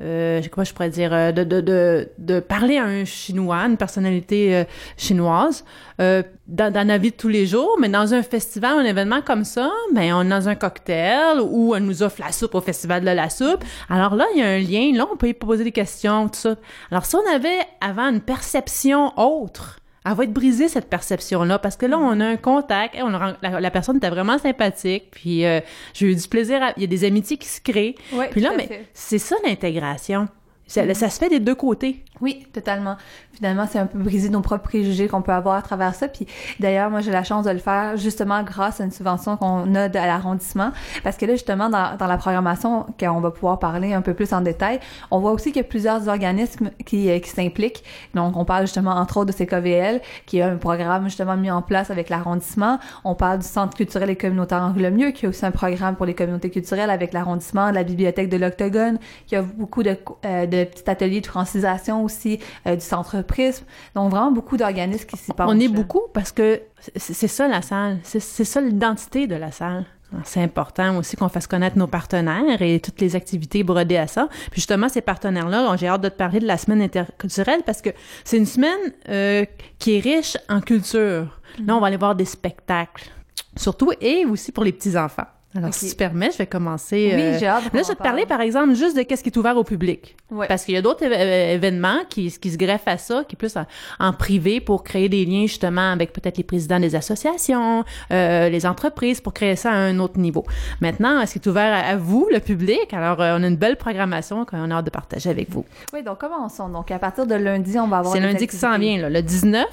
euh, 0.00 0.42
quoi 0.52 0.64
je 0.64 0.72
pourrais 0.72 0.90
dire, 0.90 1.12
euh, 1.14 1.32
de, 1.32 1.44
de, 1.44 1.60
de, 1.60 2.08
de, 2.18 2.40
parler 2.40 2.76
à 2.76 2.84
un 2.84 3.04
Chinois, 3.04 3.62
une 3.62 3.78
personnalité 3.78 4.54
euh, 4.54 4.64
chinoise, 4.96 5.64
euh, 6.00 6.22
dans, 6.46 6.72
dans 6.72 6.86
la 6.86 6.98
vie 6.98 7.10
de 7.10 7.16
tous 7.16 7.28
les 7.28 7.46
jours, 7.46 7.76
mais 7.80 7.88
dans 7.88 8.12
un 8.12 8.22
festival, 8.22 8.78
un 8.78 8.84
événement 8.84 9.22
comme 9.22 9.44
ça, 9.44 9.70
ben 9.94 10.12
on 10.12 10.22
est 10.22 10.28
dans 10.28 10.48
un 10.48 10.54
cocktail 10.54 11.40
ou 11.40 11.74
on 11.74 11.80
nous 11.80 12.02
offre 12.02 12.20
la 12.20 12.32
soupe 12.32 12.54
au 12.54 12.60
festival 12.60 13.00
de 13.00 13.10
la 13.10 13.30
soupe. 13.30 13.64
Alors 13.88 14.14
là, 14.14 14.26
il 14.34 14.40
y 14.40 14.42
a 14.42 14.48
un 14.48 14.58
lien, 14.58 14.96
là, 14.96 15.08
on 15.10 15.16
peut 15.16 15.28
y 15.28 15.34
poser 15.34 15.64
des 15.64 15.72
questions, 15.72 16.28
tout 16.28 16.38
ça. 16.38 16.56
Alors 16.90 17.06
si 17.06 17.16
on 17.16 17.34
avait 17.34 17.60
avant 17.80 18.10
une 18.10 18.20
perception 18.20 19.18
autre, 19.18 19.80
elle 20.08 20.16
va 20.16 20.24
être 20.24 20.32
brisée, 20.32 20.68
cette 20.68 20.88
perception-là, 20.88 21.58
parce 21.58 21.76
que 21.76 21.86
là, 21.86 21.98
on 21.98 22.18
a 22.20 22.26
un 22.26 22.36
contact, 22.36 22.96
on 23.02 23.10
la, 23.10 23.70
personne 23.70 23.98
était 23.98 24.10
vraiment 24.10 24.38
sympathique, 24.38 25.08
puis 25.10 25.44
euh, 25.44 25.60
j'ai 25.92 26.06
eu 26.06 26.14
du 26.14 26.28
plaisir, 26.28 26.60
il 26.76 26.82
y 26.82 26.84
a 26.84 26.88
des 26.88 27.04
amitiés 27.04 27.36
qui 27.36 27.48
se 27.48 27.60
créent. 27.60 27.94
puis 28.30 28.40
là, 28.40 28.52
mais 28.56 28.86
c'est 28.94 29.18
ça 29.18 29.36
l'intégration. 29.44 30.28
Ça, 30.68 30.94
ça 30.94 31.10
se 31.10 31.18
fait 31.18 31.30
des 31.30 31.40
deux 31.40 31.54
côtés. 31.54 32.04
Oui, 32.20 32.46
totalement. 32.52 32.96
Finalement, 33.32 33.66
c'est 33.70 33.78
un 33.78 33.86
peu 33.86 33.98
briser 33.98 34.28
nos 34.28 34.40
propres 34.40 34.64
préjugés 34.64 35.08
qu'on 35.08 35.22
peut 35.22 35.32
avoir 35.32 35.56
à 35.56 35.62
travers 35.62 35.94
ça. 35.94 36.08
Puis 36.08 36.26
d'ailleurs, 36.60 36.90
moi, 36.90 37.00
j'ai 37.00 37.10
la 37.10 37.24
chance 37.24 37.46
de 37.46 37.50
le 37.50 37.58
faire 37.58 37.96
justement 37.96 38.42
grâce 38.42 38.80
à 38.80 38.84
une 38.84 38.90
subvention 38.90 39.36
qu'on 39.36 39.74
a 39.74 39.88
de 39.88 39.94
l'arrondissement. 39.94 40.72
Parce 41.04 41.16
que 41.16 41.26
là, 41.26 41.32
justement, 41.32 41.70
dans, 41.70 41.96
dans 41.96 42.06
la 42.06 42.16
programmation 42.16 42.86
qu'on 42.98 43.20
va 43.20 43.30
pouvoir 43.30 43.58
parler 43.58 43.94
un 43.94 44.02
peu 44.02 44.14
plus 44.14 44.32
en 44.32 44.40
détail, 44.40 44.80
on 45.10 45.20
voit 45.20 45.32
aussi 45.32 45.52
qu'il 45.52 45.62
y 45.62 45.64
a 45.64 45.68
plusieurs 45.68 46.08
organismes 46.08 46.70
qui, 46.84 47.08
euh, 47.10 47.18
qui 47.20 47.30
s'impliquent. 47.30 47.84
Donc, 48.14 48.36
on 48.36 48.44
parle 48.44 48.62
justement, 48.62 48.90
entre 48.90 49.18
autres, 49.18 49.32
de 49.32 49.44
CKVL, 49.44 50.00
qui 50.26 50.42
a 50.42 50.48
un 50.48 50.56
programme 50.56 51.04
justement 51.04 51.36
mis 51.36 51.50
en 51.50 51.62
place 51.62 51.90
avec 51.90 52.08
l'arrondissement. 52.08 52.78
On 53.04 53.14
parle 53.14 53.38
du 53.38 53.46
Centre 53.46 53.76
culturel 53.76 54.10
et 54.10 54.16
communautaire 54.16 54.62
Angle-Mieux, 54.62 55.12
qui 55.12 55.26
a 55.26 55.28
aussi 55.28 55.46
un 55.46 55.50
programme 55.50 55.96
pour 55.96 56.04
les 56.06 56.14
communautés 56.14 56.50
culturelles 56.50 56.90
avec 56.90 57.12
l'arrondissement, 57.12 57.70
la 57.70 57.84
bibliothèque 57.84 58.28
de 58.28 58.36
l'Octogone, 58.36 58.98
qui 59.26 59.36
a 59.36 59.42
beaucoup 59.42 59.82
de, 59.82 59.96
euh, 60.24 60.46
de 60.46 60.57
petits 60.66 60.88
ateliers 60.88 61.20
de 61.20 61.26
francisation 61.26 62.04
aussi, 62.04 62.38
euh, 62.66 62.76
du 62.76 62.84
Centre 62.84 63.22
Prisme. 63.22 63.64
Donc, 63.94 64.10
vraiment 64.10 64.32
beaucoup 64.32 64.56
d'organismes 64.56 65.06
qui 65.06 65.16
s'y 65.16 65.32
penchent. 65.32 65.50
On 65.50 65.60
est 65.60 65.68
beaucoup 65.68 66.02
parce 66.12 66.32
que 66.32 66.60
c'est 66.96 67.28
ça 67.28 67.48
la 67.48 67.62
salle. 67.62 67.98
C'est 68.02 68.20
c'est 68.20 68.44
ça 68.44 68.60
l'identité 68.60 69.26
de 69.26 69.34
la 69.34 69.50
salle. 69.50 69.84
C'est 70.24 70.42
important 70.42 70.96
aussi 70.96 71.16
qu'on 71.16 71.28
fasse 71.28 71.46
connaître 71.46 71.76
nos 71.76 71.86
partenaires 71.86 72.62
et 72.62 72.80
toutes 72.80 73.00
les 73.00 73.14
activités 73.14 73.62
brodées 73.62 73.98
à 73.98 74.06
ça. 74.06 74.28
Puis 74.50 74.60
justement, 74.60 74.88
ces 74.88 75.02
partenaires-là, 75.02 75.76
j'ai 75.76 75.86
hâte 75.86 76.00
de 76.00 76.08
te 76.08 76.16
parler 76.16 76.40
de 76.40 76.46
la 76.46 76.56
semaine 76.56 76.80
interculturelle 76.80 77.60
parce 77.66 77.82
que 77.82 77.90
c'est 78.24 78.38
une 78.38 78.46
semaine 78.46 78.78
euh, 79.10 79.44
qui 79.78 79.96
est 79.96 80.00
riche 80.00 80.38
en 80.48 80.60
culture. 80.60 81.40
Là, 81.64 81.76
on 81.76 81.80
va 81.80 81.88
aller 81.88 81.98
voir 81.98 82.14
des 82.14 82.24
spectacles, 82.24 83.10
surtout 83.56 83.92
et 84.00 84.24
aussi 84.24 84.50
pour 84.50 84.64
les 84.64 84.72
petits-enfants. 84.72 85.26
Alors, 85.56 85.72
si 85.72 85.88
tu 85.88 85.96
permets, 85.96 86.30
je 86.30 86.36
vais 86.36 86.46
commencer. 86.46 87.10
Oui, 87.14 87.20
euh, 87.22 87.38
j'ai 87.38 87.46
hâte 87.46 87.64
Là, 87.72 87.82
je 87.82 87.88
vais 87.88 87.94
te 87.94 88.02
parler, 88.02 88.26
parle. 88.26 88.38
par 88.38 88.40
exemple, 88.42 88.74
juste 88.74 88.96
de 88.96 89.02
qu'est-ce 89.02 89.22
qui 89.22 89.30
est 89.30 89.36
ouvert 89.38 89.56
au 89.56 89.64
public. 89.64 90.14
Ouais. 90.30 90.46
Parce 90.46 90.64
qu'il 90.64 90.74
y 90.74 90.76
a 90.76 90.82
d'autres 90.82 91.04
euh, 91.06 91.54
événements 91.54 92.00
qui, 92.10 92.30
qui 92.30 92.50
se 92.50 92.58
greffent 92.58 92.86
à 92.86 92.98
ça, 92.98 93.24
qui 93.26 93.34
est 93.34 93.38
plus 93.38 93.56
en, 93.56 93.64
en 93.98 94.12
privé 94.12 94.60
pour 94.60 94.84
créer 94.84 95.08
des 95.08 95.24
liens 95.24 95.46
justement 95.46 95.90
avec 95.90 96.12
peut-être 96.12 96.36
les 96.36 96.44
présidents 96.44 96.78
des 96.78 96.94
associations, 96.94 97.82
euh, 98.10 98.50
les 98.50 98.66
entreprises, 98.66 99.22
pour 99.22 99.32
créer 99.32 99.56
ça 99.56 99.70
à 99.70 99.74
un 99.76 99.98
autre 100.00 100.18
niveau. 100.18 100.44
Maintenant, 100.82 101.24
ce 101.24 101.32
qui 101.32 101.38
est 101.38 101.48
ouvert 101.48 101.72
à, 101.72 101.78
à 101.92 101.96
vous, 101.96 102.28
le 102.30 102.40
public, 102.40 102.92
alors 102.92 103.22
euh, 103.22 103.36
on 103.38 103.42
a 103.42 103.46
une 103.48 103.56
belle 103.56 103.76
programmation 103.76 104.44
qu'on 104.44 104.70
a 104.70 104.74
hâte 104.74 104.84
de 104.84 104.90
partager 104.90 105.30
avec 105.30 105.48
vous. 105.50 105.64
Oui, 105.94 106.02
donc 106.02 106.18
commençons. 106.18 106.68
Donc, 106.68 106.90
à 106.90 106.98
partir 106.98 107.26
de 107.26 107.34
lundi, 107.34 107.78
on 107.78 107.88
va 107.88 107.98
avoir 107.98 108.12
C'est 108.14 108.20
lundi 108.20 108.46
qui 108.46 108.56
s'en 108.56 108.76
vient, 108.78 108.98
là, 108.98 109.08
le 109.08 109.22
19. 109.22 109.64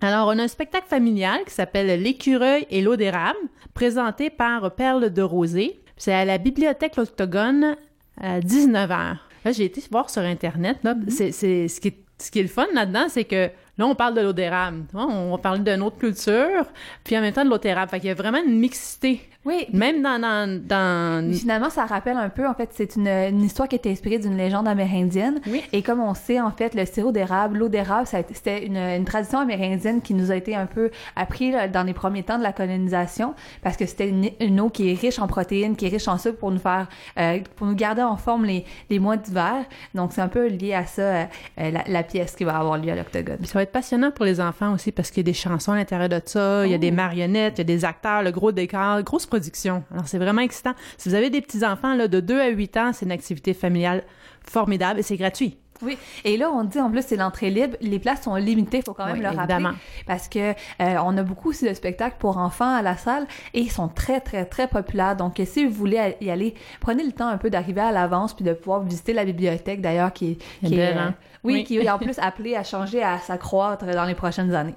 Alors, 0.00 0.28
on 0.28 0.38
a 0.38 0.42
un 0.42 0.48
spectacle 0.48 0.86
familial 0.88 1.40
qui 1.46 1.52
s'appelle 1.54 2.02
L'écureuil 2.02 2.66
et 2.70 2.82
l'eau 2.82 2.96
d'érable, 2.96 3.38
présenté 3.72 4.28
par 4.30 4.74
Perle 4.74 5.10
de 5.12 5.22
Rosée. 5.22 5.80
C'est 5.96 6.12
à 6.12 6.24
la 6.24 6.38
bibliothèque 6.38 6.96
L'Octogone 6.96 7.76
à 8.20 8.40
19h. 8.40 8.88
Là, 9.44 9.52
j'ai 9.52 9.64
été 9.64 9.82
voir 9.90 10.10
sur 10.10 10.22
Internet. 10.22 10.78
Là, 10.82 10.94
c'est- 11.08 11.32
ce, 11.32 11.80
qui 11.80 11.88
est, 11.88 11.98
ce 12.18 12.30
qui 12.30 12.40
est 12.40 12.42
le 12.42 12.48
fun 12.48 12.66
là-dedans, 12.74 13.06
c'est 13.08 13.24
que 13.24 13.48
là, 13.78 13.86
on 13.86 13.94
parle 13.94 14.14
de 14.14 14.20
l'eau 14.20 14.32
d'érable. 14.32 14.84
On 14.94 15.30
va 15.30 15.38
parler 15.38 15.60
d'une 15.60 15.82
autre 15.82 15.98
culture, 15.98 16.66
puis 17.04 17.16
en 17.16 17.20
même 17.20 17.32
temps 17.32 17.44
de 17.44 17.50
l'eau 17.50 17.58
d'érable. 17.58 17.90
Fait 17.90 18.00
qu'il 18.00 18.08
y 18.08 18.12
a 18.12 18.14
vraiment 18.14 18.42
une 18.44 18.58
mixité. 18.58 19.20
Oui, 19.44 19.66
Même 19.72 20.02
dans... 20.02 20.18
dans, 20.18 20.60
dans... 20.66 21.32
Finalement, 21.34 21.70
ça 21.70 21.84
rappelle 21.84 22.16
un 22.16 22.28
peu, 22.28 22.48
en 22.48 22.54
fait, 22.54 22.70
c'est 22.72 22.96
une, 22.96 23.08
une 23.08 23.42
histoire 23.42 23.68
qui 23.68 23.76
est 23.76 23.86
inspirée 23.86 24.18
d'une 24.18 24.36
légende 24.36 24.66
amérindienne. 24.66 25.40
Oui. 25.46 25.62
Et 25.72 25.82
comme 25.82 26.00
on 26.00 26.14
sait, 26.14 26.40
en 26.40 26.50
fait, 26.50 26.74
le 26.74 26.86
sirop 26.86 27.12
d'érable, 27.12 27.58
l'eau 27.58 27.68
d'érable, 27.68 28.06
c'était 28.06 28.64
une, 28.64 28.76
une 28.76 29.04
tradition 29.04 29.38
amérindienne 29.40 30.00
qui 30.00 30.14
nous 30.14 30.30
a 30.30 30.36
été 30.36 30.56
un 30.56 30.66
peu 30.66 30.90
appris 31.16 31.50
là, 31.50 31.68
dans 31.68 31.82
les 31.82 31.92
premiers 31.92 32.22
temps 32.22 32.38
de 32.38 32.42
la 32.42 32.52
colonisation, 32.52 33.34
parce 33.62 33.76
que 33.76 33.86
c'était 33.86 34.08
une, 34.08 34.30
une 34.40 34.60
eau 34.60 34.70
qui 34.70 34.90
est 34.90 34.94
riche 34.98 35.18
en 35.18 35.26
protéines, 35.26 35.76
qui 35.76 35.86
est 35.86 35.90
riche 35.90 36.08
en 36.08 36.16
sucre 36.18 36.38
pour 36.38 36.50
nous 36.50 36.58
faire, 36.58 36.88
euh, 37.18 37.38
pour 37.56 37.66
nous 37.66 37.74
garder 37.74 38.02
en 38.02 38.16
forme 38.16 38.44
les, 38.44 38.64
les 38.88 38.98
mois 38.98 39.16
d'hiver. 39.16 39.64
Donc, 39.94 40.12
c'est 40.12 40.22
un 40.22 40.28
peu 40.28 40.46
lié 40.48 40.74
à 40.74 40.86
ça, 40.86 41.02
euh, 41.02 41.24
la, 41.58 41.84
la 41.86 42.02
pièce 42.02 42.34
qui 42.34 42.44
va 42.44 42.56
avoir 42.56 42.78
lieu 42.78 42.90
à 42.90 42.94
l'Octogone. 42.94 43.44
Ça 43.44 43.58
va 43.58 43.62
être 43.62 43.72
passionnant 43.72 44.10
pour 44.10 44.24
les 44.24 44.40
enfants 44.40 44.72
aussi 44.72 44.90
parce 44.92 45.10
qu'il 45.10 45.18
y 45.18 45.26
a 45.26 45.30
des 45.30 45.34
chansons 45.34 45.72
à 45.72 45.76
l'intérieur 45.76 46.08
de 46.08 46.20
ça, 46.24 46.64
il 46.64 46.72
y 46.72 46.74
a 46.74 46.78
des 46.78 46.90
marionnettes, 46.90 47.54
il 47.56 47.58
y 47.58 47.60
a 47.62 47.64
des 47.64 47.84
acteurs, 47.84 48.22
le 48.22 48.30
gros 48.30 48.52
décor, 48.52 49.02
grosse 49.02 49.26
production. 49.38 49.82
Alors 49.92 50.06
c'est 50.06 50.18
vraiment 50.18 50.42
excitant. 50.42 50.74
Si 50.96 51.08
vous 51.08 51.14
avez 51.16 51.28
des 51.30 51.40
petits-enfants 51.40 51.96
de 51.96 52.20
2 52.20 52.40
à 52.40 52.48
8 52.48 52.76
ans, 52.76 52.90
c'est 52.92 53.04
une 53.04 53.12
activité 53.12 53.52
familiale 53.52 54.04
formidable 54.48 55.00
et 55.00 55.02
c'est 55.02 55.16
gratuit. 55.16 55.56
Oui, 55.82 55.98
et 56.24 56.36
là 56.36 56.50
on 56.52 56.62
dit 56.62 56.80
en 56.80 56.88
plus 56.88 57.02
c'est 57.04 57.16
l'entrée 57.16 57.50
libre, 57.50 57.76
les 57.80 57.98
places 57.98 58.22
sont 58.22 58.36
limitées, 58.36 58.80
faut 58.86 58.94
quand 58.94 59.06
même 59.06 59.16
Oui, 59.16 59.22
le 59.22 59.26
évidemment. 59.26 59.70
rappeler 59.70 59.80
parce 60.06 60.28
que 60.28 60.52
euh, 60.52 60.54
on 61.04 61.18
a 61.18 61.24
beaucoup 61.24 61.48
aussi 61.50 61.68
de 61.68 61.74
spectacles 61.74 62.14
pour 62.20 62.38
enfants 62.38 62.72
à 62.76 62.80
la 62.80 62.96
salle 62.96 63.26
et 63.54 63.60
ils 63.60 63.72
sont 63.72 63.88
très 63.88 64.20
très 64.20 64.44
très 64.44 64.68
populaires. 64.68 65.16
Donc 65.16 65.42
si 65.44 65.64
vous 65.64 65.72
voulez 65.72 66.14
y 66.20 66.30
aller, 66.30 66.54
prenez 66.80 67.02
le 67.02 67.10
temps 67.10 67.26
un 67.26 67.38
peu 67.38 67.50
d'arriver 67.50 67.80
à 67.80 67.90
l'avance 67.90 68.34
puis 68.34 68.44
de 68.44 68.52
pouvoir 68.52 68.82
visiter 68.84 69.12
la 69.12 69.24
bibliothèque 69.24 69.80
d'ailleurs 69.80 70.12
qui, 70.12 70.38
qui 70.64 70.74
est 70.74 70.76
belle, 70.76 70.96
euh, 70.98 71.10
oui, 71.42 71.54
Oui. 71.54 71.64
qui 71.64 71.76
est 71.78 71.90
en 71.90 71.98
plus 71.98 72.20
appelée 72.20 72.54
à 72.54 72.62
changer 72.62 73.02
à 73.02 73.18
s'accroître 73.18 73.84
dans 73.84 74.04
les 74.04 74.14
prochaines 74.14 74.54
années. 74.54 74.76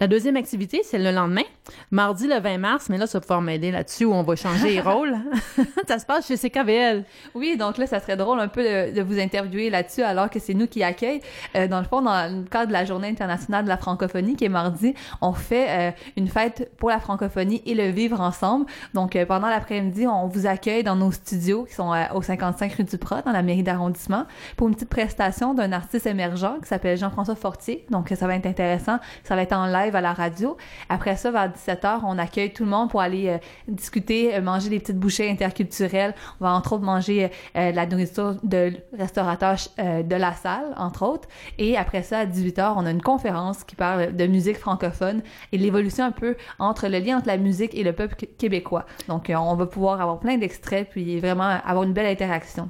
La 0.00 0.06
deuxième 0.06 0.36
activité, 0.36 0.82
c'est 0.84 0.98
le 1.00 1.10
lendemain, 1.10 1.42
mardi 1.90 2.26
le 2.26 2.40
20 2.40 2.58
mars, 2.58 2.88
mais 2.88 2.98
là, 2.98 3.06
ça 3.06 3.18
va 3.18 3.22
pouvoir 3.22 3.40
m'aider 3.40 3.70
là-dessus 3.70 4.04
où 4.04 4.12
on 4.12 4.22
va 4.22 4.36
changer 4.36 4.70
les 4.70 4.80
rôles. 4.80 5.16
ça 5.88 5.98
se 5.98 6.06
passe 6.06 6.26
chez 6.26 6.36
CKVL. 6.36 7.04
Oui, 7.34 7.56
donc 7.56 7.78
là, 7.78 7.86
ça 7.86 8.00
serait 8.00 8.16
drôle 8.16 8.40
un 8.40 8.48
peu 8.48 8.62
de, 8.62 8.94
de 8.94 9.02
vous 9.02 9.18
interviewer 9.18 9.70
là-dessus 9.70 10.02
alors 10.02 10.30
que 10.30 10.38
c'est 10.38 10.54
nous 10.54 10.66
qui 10.66 10.82
accueille. 10.82 11.20
Euh, 11.56 11.68
dans 11.68 11.80
le 11.80 11.86
fond, 11.86 12.02
dans 12.02 12.32
le 12.32 12.44
cadre 12.44 12.68
de 12.68 12.72
la 12.72 12.84
Journée 12.84 13.08
internationale 13.08 13.64
de 13.64 13.68
la 13.68 13.76
francophonie 13.76 14.36
qui 14.36 14.44
est 14.44 14.50
mardi, 14.50 14.94
on 15.20 15.32
fait 15.32 15.66
euh, 15.68 15.90
une 16.16 16.28
fête 16.28 16.70
pour 16.76 16.90
la 16.90 17.00
francophonie 17.00 17.62
et 17.66 17.74
le 17.74 17.88
vivre 17.88 18.20
ensemble. 18.20 18.66
Donc, 18.92 19.16
euh, 19.16 19.26
pendant 19.26 19.48
l'après-midi, 19.48 20.06
on 20.06 20.26
vous 20.26 20.46
accueille 20.46 20.82
dans 20.82 20.96
nos 20.96 21.12
studios 21.12 21.64
qui 21.64 21.74
sont 21.74 21.92
au 22.14 22.22
55 22.22 22.72
rue 22.74 22.84
du 22.84 22.98
Prat, 22.98 23.22
dans 23.22 23.32
la 23.32 23.42
mairie 23.42 23.62
d'arrondissement, 23.62 24.26
pour 24.56 24.68
une 24.68 24.74
petite 24.74 24.88
prestation 24.88 25.54
d'un 25.54 25.72
artiste 25.72 26.06
émergent 26.06 26.60
qui 26.62 26.68
s'appelle 26.68 26.96
Jean-François 26.96 27.36
Fortier. 27.36 27.84
Donc, 27.90 28.12
ça 28.14 28.26
va 28.26 28.36
être 28.36 28.46
intéressant. 28.46 28.98
Ça 29.24 29.36
va 29.36 29.42
être 29.42 29.52
en 29.52 29.66
live 29.66 29.96
à 29.96 30.00
la 30.00 30.12
radio. 30.12 30.56
Après 30.88 31.16
ça, 31.16 31.30
vers 31.30 31.53
17h, 31.56 32.00
on 32.04 32.18
accueille 32.18 32.52
tout 32.52 32.64
le 32.64 32.70
monde 32.70 32.90
pour 32.90 33.00
aller 33.00 33.28
euh, 33.28 33.38
discuter, 33.68 34.34
euh, 34.34 34.40
manger 34.40 34.68
des 34.68 34.78
petites 34.80 34.98
bouchées 34.98 35.30
interculturelles. 35.30 36.14
On 36.40 36.44
va 36.44 36.52
entre 36.52 36.74
autres 36.74 36.84
manger 36.84 37.30
euh, 37.56 37.72
la 37.72 37.86
nourriture 37.86 38.36
de 38.42 38.72
restaurateurs 38.96 39.56
euh, 39.78 40.02
de 40.02 40.16
la 40.16 40.32
salle, 40.32 40.74
entre 40.76 41.02
autres. 41.04 41.28
Et 41.58 41.76
après 41.76 42.02
ça, 42.02 42.18
à 42.20 42.26
18h, 42.26 42.74
on 42.76 42.86
a 42.86 42.90
une 42.90 43.02
conférence 43.02 43.64
qui 43.64 43.76
parle 43.76 44.14
de 44.14 44.26
musique 44.26 44.56
francophone 44.56 45.22
et 45.52 45.58
l'évolution 45.58 46.04
un 46.04 46.12
peu 46.12 46.36
entre 46.58 46.88
le 46.88 46.98
lien 46.98 47.18
entre 47.18 47.28
la 47.28 47.36
musique 47.36 47.74
et 47.74 47.82
le 47.84 47.92
peuple 47.92 48.16
qu- 48.16 48.26
québécois. 48.26 48.86
Donc, 49.08 49.30
on 49.34 49.54
va 49.54 49.66
pouvoir 49.66 50.00
avoir 50.00 50.18
plein 50.20 50.36
d'extraits 50.38 50.88
puis 50.90 51.20
vraiment 51.20 51.58
avoir 51.64 51.84
une 51.84 51.92
belle 51.92 52.06
interaction. 52.06 52.68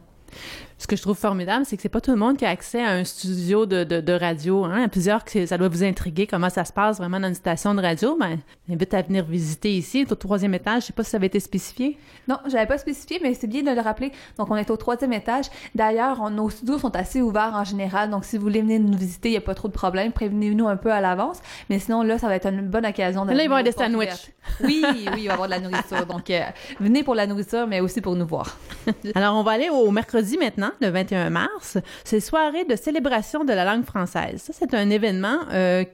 Ce 0.84 0.86
que 0.86 0.96
je 0.96 1.00
trouve 1.00 1.16
formidable, 1.16 1.64
c'est 1.64 1.76
que 1.76 1.82
c'est 1.82 1.88
pas 1.88 2.02
tout 2.02 2.10
le 2.10 2.18
monde 2.18 2.36
qui 2.36 2.44
a 2.44 2.50
accès 2.50 2.84
à 2.84 2.90
un 2.90 3.04
studio 3.04 3.64
de, 3.64 3.84
de, 3.84 4.02
de 4.02 4.12
radio. 4.12 4.64
Hein. 4.64 4.74
Il 4.76 4.80
y 4.82 4.84
a 4.84 4.88
plusieurs 4.88 5.24
que 5.24 5.46
ça 5.46 5.56
doit 5.56 5.68
vous 5.68 5.82
intriguer 5.82 6.26
comment 6.26 6.50
ça 6.50 6.66
se 6.66 6.74
passe 6.74 6.98
vraiment 6.98 7.18
dans 7.18 7.28
une 7.28 7.34
station 7.34 7.74
de 7.74 7.80
radio. 7.80 8.18
Ben, 8.20 8.36
j'invite 8.68 8.92
à 8.92 9.00
venir 9.00 9.24
visiter 9.24 9.74
ici, 9.74 10.06
au 10.10 10.14
troisième 10.14 10.52
étage. 10.52 10.82
Je 10.82 10.86
sais 10.88 10.92
pas 10.92 11.02
si 11.02 11.08
ça 11.08 11.16
avait 11.16 11.28
été 11.28 11.40
spécifié. 11.40 11.96
Non, 12.28 12.36
j'avais 12.48 12.66
pas 12.66 12.76
spécifié, 12.76 13.18
mais 13.22 13.32
c'est 13.32 13.46
bien 13.46 13.62
de 13.62 13.70
le 13.70 13.80
rappeler. 13.80 14.12
Donc, 14.36 14.50
on 14.50 14.56
est 14.56 14.68
au 14.68 14.76
troisième 14.76 15.14
étage. 15.14 15.46
D'ailleurs, 15.74 16.28
nos 16.30 16.50
studios 16.50 16.78
sont 16.78 16.94
assez 16.94 17.22
ouverts 17.22 17.54
en 17.54 17.64
général. 17.64 18.10
Donc, 18.10 18.26
si 18.26 18.36
vous 18.36 18.42
voulez 18.42 18.60
venir 18.60 18.78
nous 18.78 18.98
visiter, 18.98 19.30
il 19.30 19.32
n'y 19.32 19.38
a 19.38 19.40
pas 19.40 19.54
trop 19.54 19.68
de 19.68 19.72
problème. 19.72 20.12
Prévenez-nous 20.12 20.68
un 20.68 20.76
peu 20.76 20.92
à 20.92 21.00
l'avance. 21.00 21.38
Mais 21.70 21.78
sinon, 21.78 22.02
là, 22.02 22.18
ça 22.18 22.28
va 22.28 22.36
être 22.36 22.48
une 22.48 22.68
bonne 22.68 22.84
occasion 22.84 23.24
de. 23.24 23.32
Là, 23.32 23.42
il 23.42 23.48
va 23.48 23.62
y 23.62 23.62
avoir 23.62 23.62
des 23.62 23.72
sandwichs. 23.72 24.32
Oui, 24.62 24.84
oui, 24.92 25.04
il 25.06 25.10
va 25.10 25.16
y 25.18 25.28
avoir 25.30 25.48
de 25.48 25.54
la 25.54 25.60
nourriture. 25.60 26.04
Donc, 26.04 26.28
euh, 26.28 26.42
venez 26.78 27.02
pour 27.02 27.14
la 27.14 27.26
nourriture, 27.26 27.66
mais 27.66 27.80
aussi 27.80 28.02
pour 28.02 28.16
nous 28.16 28.26
voir. 28.26 28.58
Alors, 29.14 29.34
on 29.36 29.42
va 29.42 29.52
aller 29.52 29.70
au 29.70 29.90
mercredi 29.90 30.36
maintenant, 30.36 30.72
le 30.80 30.88
21 30.88 31.30
mars. 31.30 31.78
C'est 32.04 32.20
soirée 32.20 32.64
de 32.64 32.76
célébration 32.76 33.44
de 33.44 33.52
la 33.52 33.64
langue 33.64 33.84
française. 33.84 34.42
Ça, 34.42 34.52
c'est 34.52 34.74
un 34.74 34.90
événement 34.90 35.38
euh, 35.52 35.84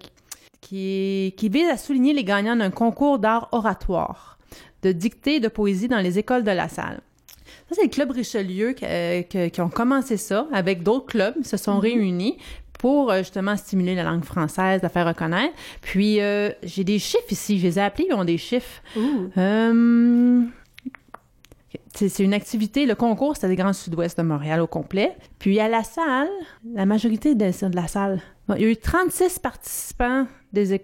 qui- 0.61 1.35
vise 1.49 1.69
à 1.69 1.77
souligner 1.77 2.13
les 2.13 2.25
gagnants 2.25 2.57
d'un 2.57 2.71
concours 2.71 3.19
d'art 3.19 3.49
oratoire, 3.53 4.39
de 4.83 4.93
dictée 4.93 5.37
et 5.37 5.41
de 5.41 5.49
poésie 5.49 5.89
dans 5.89 5.99
les 6.01 6.19
écoles 6.19 6.45
de 6.45 6.51
la 6.51 6.69
salle. 6.69 7.01
Ça, 7.69 7.77
c'est 7.77 7.85
le 7.85 7.89
Club 7.89 8.11
Richelieu 8.11 8.73
qui, 8.73 8.85
euh, 8.85 9.23
que- 9.23 9.49
qui 9.49 9.61
ont 9.61 9.69
commencé 9.69 10.17
ça 10.17 10.47
avec 10.53 10.83
d'autres 10.83 11.07
clubs. 11.07 11.35
Ils 11.39 11.47
se 11.47 11.57
sont 11.57 11.79
réunis 11.79 12.37
pour 12.79 13.11
euh, 13.13 13.19
justement 13.19 13.57
stimuler 13.57 13.95
la 13.95 14.05
langue 14.05 14.25
française, 14.25 14.81
la 14.83 14.89
faire 14.89 15.07
reconnaître. 15.07 15.55
Puis, 15.83 16.21
euh, 16.21 16.51
j'ai 16.63 16.83
des 16.85 16.99
chiffres 16.99 17.31
ici. 17.31 17.59
Je 17.59 17.67
les 17.67 17.79
ai 17.79 17.83
appelés, 17.83 18.07
ils 18.11 18.15
ont 18.15 18.25
des 18.25 18.39
chiffres. 18.39 18.81
C'est 21.95 22.19
une 22.23 22.35
activité, 22.35 22.87
le 22.87 22.95
concours, 22.95 23.35
c'était 23.37 23.49
des 23.49 23.57
Grands 23.57 23.73
Sud-Ouest 23.73 24.19
de 24.19 24.23
Montréal 24.23 24.61
au 24.61 24.67
complet. 24.67 25.17
Puis 25.39 25.61
à 25.61 25.69
la 25.69 25.83
salle, 25.85 26.29
la 26.75 26.87
majorité 26.87 27.35
de, 27.35 27.69
de 27.69 27.77
la 27.77 27.87
salle, 27.89 28.21
bon, 28.49 28.55
il 28.57 28.63
y 28.63 28.65
a 28.65 28.69
eu 28.69 28.77
36 28.77 29.39
participants, 29.39 30.27
des, 30.53 30.73
euh, 30.75 30.79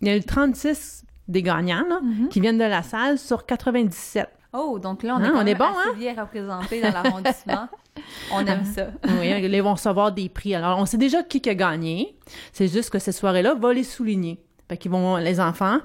il 0.00 0.08
y 0.08 0.10
a 0.10 0.16
eu 0.16 0.22
36 0.22 1.04
des 1.28 1.42
gagnants 1.42 1.84
là, 1.88 2.00
qui 2.30 2.40
viennent 2.40 2.58
de 2.58 2.64
la 2.64 2.82
salle 2.82 3.18
sur 3.18 3.46
97. 3.46 4.28
Oh, 4.52 4.78
donc 4.78 5.02
là, 5.02 5.16
on 5.18 5.22
Hein, 5.22 5.24
est, 5.24 5.32
quand 5.32 5.42
on 5.42 5.46
est 5.46 5.54
bon, 5.54 5.64
assez 5.64 5.88
hein? 5.90 5.94
bien 5.98 6.14
représenté 6.22 6.80
dans 6.80 6.90
l'arrondissement. 6.92 7.68
on 8.32 8.46
aime 8.46 8.64
ça. 8.64 8.88
oui, 9.20 9.28
ils 9.42 9.62
vont 9.62 9.74
recevoir 9.74 10.12
des 10.12 10.28
prix. 10.28 10.54
Alors, 10.54 10.78
on 10.78 10.86
sait 10.86 10.96
déjà 10.96 11.22
qui 11.22 11.46
a 11.48 11.54
gagné. 11.54 12.16
C'est 12.52 12.68
juste 12.68 12.90
que 12.90 12.98
cette 12.98 13.14
soirée-là 13.16 13.54
va 13.54 13.72
les 13.74 13.84
souligner. 13.84 14.38
Fait 14.68 14.76
qu'ils 14.76 14.90
vont, 14.90 15.16
les 15.18 15.38
enfants, 15.38 15.78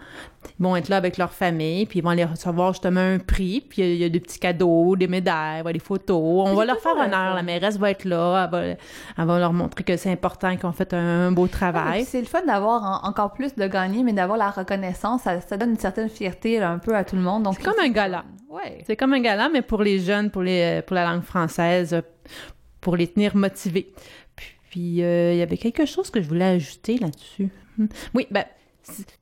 ils 0.60 0.64
vont 0.64 0.76
être 0.76 0.90
là 0.90 0.98
avec 0.98 1.20
leur 1.20 1.32
famille, 1.34 1.86
puis 1.86 2.00
ils 2.00 2.02
vont 2.02 2.10
aller 2.10 2.26
recevoir 2.26 2.74
justement 2.74 3.00
un 3.00 3.20
prix, 3.20 3.62
puis 3.62 3.84
il 3.84 3.96
y, 3.98 4.04
a 4.04 4.10
des 4.10 4.20
petits 4.20 4.40
cadeaux, 4.40 4.96
des 4.96 5.08
médailles, 5.08 5.62
des 5.72 5.78
photos. 5.78 6.50
On 6.50 6.56
va 6.56 6.66
leur 6.66 6.80
faire 6.80 6.96
honneur. 6.96 7.36
La 7.36 7.44
mairesse 7.44 7.78
va 7.78 7.92
être 7.92 8.06
là, 8.06 8.50
elle 8.52 9.26
va, 9.26 9.40
leur 9.40 9.54
montrer 9.54 9.84
que 9.84 9.96
c'est 9.98 10.12
important 10.12 10.56
qu'ils 10.56 10.66
ont 10.66 10.72
fait 10.72 10.96
un, 10.96 11.32
beau 11.32 11.48
travail. 11.48 12.06
c'est 12.06 12.22
le 12.22 12.26
fun 12.26 12.44
d'avoir 12.44 13.06
encore 13.06 13.34
plus 13.34 13.54
de 13.54 13.68
gagner, 13.68 14.02
mais 14.02 14.14
d'avoir 14.14 14.40
la 14.40 14.50
reconnaissance, 14.50 15.22
ça, 15.22 15.58
donne 15.58 15.72
une 15.72 15.80
certaine 15.80 16.10
fierté 16.10 16.60
un 16.60 16.80
peu 16.80 16.96
à 16.96 17.04
tout 17.04 17.16
le 17.16 17.22
monde. 17.22 17.48
C'est 17.56 17.64
comme 17.64 17.80
un 17.80 17.90
gala. 17.90 18.26
Ouais. 18.50 18.84
C'est 18.88 18.96
comme 18.96 19.14
un 19.14 19.22
gala, 19.22 19.50
mais 19.50 19.62
pour 19.62 19.84
les 19.84 20.00
jeunes, 20.00 20.32
pour, 20.32 20.42
les, 20.42 20.82
pour 20.88 20.96
la 20.96 21.06
langue 21.06 21.24
française, 21.24 22.02
pour 22.80 22.96
les 22.96 23.08
tenir 23.08 23.36
motivés. 23.36 23.94
Puis, 24.72 25.04
euh, 25.04 25.34
il 25.34 25.38
y 25.38 25.42
avait 25.42 25.58
quelque 25.58 25.86
chose 25.86 26.10
que 26.10 26.22
je 26.22 26.28
voulais 26.28 26.46
ajouter 26.46 26.98
là-dessus. 26.98 27.50
Hmm. 27.78 27.88
Oui, 28.16 28.26
ben, 28.32 28.46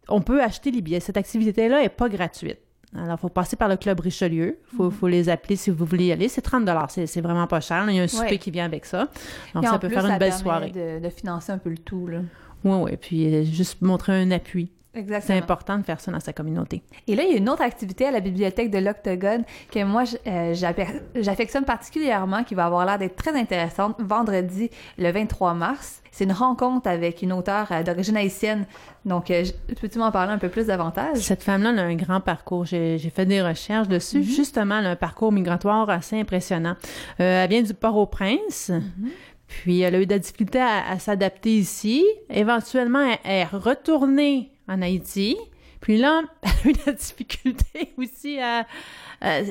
on 0.08 0.22
peut 0.22 0.42
acheter 0.42 0.72
les 0.72 0.82
billets. 0.82 1.00
Cette 1.00 1.18
activité-là 1.18 1.82
n'est 1.82 1.90
pas 1.90 2.10
gratuite. 2.10 2.60
Alors, 2.96 3.18
il 3.18 3.22
faut 3.22 3.30
passer 3.30 3.56
par 3.56 3.70
le 3.70 3.78
Club 3.78 4.00
Richelieu. 4.00 4.60
Il 4.72 4.78
faut, 4.78 4.90
faut, 4.90 5.08
les 5.08 5.30
appeler 5.30 5.56
si 5.56 5.70
vous 5.70 5.86
voulez 5.86 6.06
y 6.06 6.12
aller. 6.12 6.28
C'est 6.28 6.42
30 6.42 6.68
C'est 6.90 7.22
vraiment 7.22 7.46
pas 7.46 7.60
cher. 7.60 7.86
Il 7.88 7.96
y 7.96 8.00
a 8.00 8.04
un 8.04 8.08
souper 8.08 8.40
qui 8.40 8.50
vient 8.50 8.66
avec 8.66 8.86
ça. 8.86 9.10
Donc, 9.54 9.66
ça 9.66 9.78
peut 9.78 9.90
faire 9.90 10.06
une 10.06 10.18
belle 10.18 10.34
soirée. 10.34 10.72
De, 10.72 11.00
de 11.00 11.10
financer 11.10 11.52
un 11.52 11.60
peu 11.60 11.70
le 11.70 11.78
tout. 11.78 12.08
Là. 12.08 12.22
Oui, 12.64 12.78
oui. 12.82 12.98
Puis, 12.98 13.34
euh, 13.34 13.44
juste 13.44 13.82
montrer 13.82 14.20
un 14.20 14.32
appui. 14.32 14.72
C'est 14.94 15.38
important 15.38 15.78
de 15.78 15.84
faire 15.84 16.00
ça 16.00 16.12
dans 16.12 16.20
sa 16.20 16.34
communauté. 16.34 16.82
Et 17.08 17.16
là, 17.16 17.24
il 17.24 17.32
y 17.32 17.34
a 17.36 17.38
une 17.38 17.48
autre 17.48 17.62
activité 17.62 18.08
à 18.08 18.12
la 18.12 18.22
bibliothèque 18.22 18.72
de 18.72 18.80
l'Octogone 18.80 19.44
que 19.72 19.84
moi, 19.84 20.04
euh, 20.26 20.56
j'affectionne 21.16 21.64
particulièrement, 21.64 22.44
qui 22.44 22.56
va 22.56 22.66
avoir 22.66 22.88
l'air 22.88 22.98
d'être 22.98 23.16
très 23.16 23.38
intéressante, 23.40 23.96
vendredi 24.00 24.72
le 24.98 25.12
23 25.12 25.54
mars. 25.54 26.02
C'est 26.12 26.24
une 26.24 26.32
rencontre 26.32 26.90
avec 26.90 27.22
une 27.22 27.32
auteure 27.32 27.72
euh, 27.72 27.84
d'origine 27.84 28.18
haïtienne. 28.18 28.66
Donc, 29.06 29.30
euh, 29.30 29.46
peux-tu 29.80 30.00
m'en 30.00 30.12
parler 30.12 30.34
un 30.34 30.40
peu 30.40 30.50
plus 30.50 30.66
davantage? 30.66 31.18
Cette 31.18 31.44
femme-là 31.44 31.70
a 31.70 31.86
un 31.86 31.96
grand 31.96 32.20
parcours. 32.20 32.66
J'ai 32.66 32.98
fait 33.14 33.28
des 33.28 33.44
recherches 33.44 33.88
dessus. 33.88 34.22
Mm-hmm. 34.22 34.36
Justement, 34.36 34.80
elle 34.80 34.88
a 34.88 34.92
un 34.92 34.96
parcours 34.96 35.32
migratoire 35.32 35.88
assez 35.92 36.20
impressionnant. 36.20 36.76
elle 37.20 37.48
vient 37.48 37.62
du 37.62 37.76
Port-au-Prince. 37.76 38.72
Mm-hmm. 38.72 39.10
Puis 39.50 39.82
elle 39.82 39.96
a 39.96 40.00
eu 40.00 40.06
de 40.06 40.14
la 40.14 40.20
difficulté 40.20 40.60
à, 40.60 40.98
s'adapter 41.00 41.58
ici. 41.58 42.06
Éventuellement, 42.30 43.06
elle 43.24 43.32
est 43.32 43.44
retournée 43.46 44.52
en 44.70 44.82
Haïti. 44.82 45.36
Puis 45.82 45.98
là, 45.98 46.22
elle 46.42 46.50
a 46.50 46.70
eu 46.70 46.76
la 46.86 46.94
difficulté 46.94 47.94
aussi 47.98 48.40
à... 48.40 48.66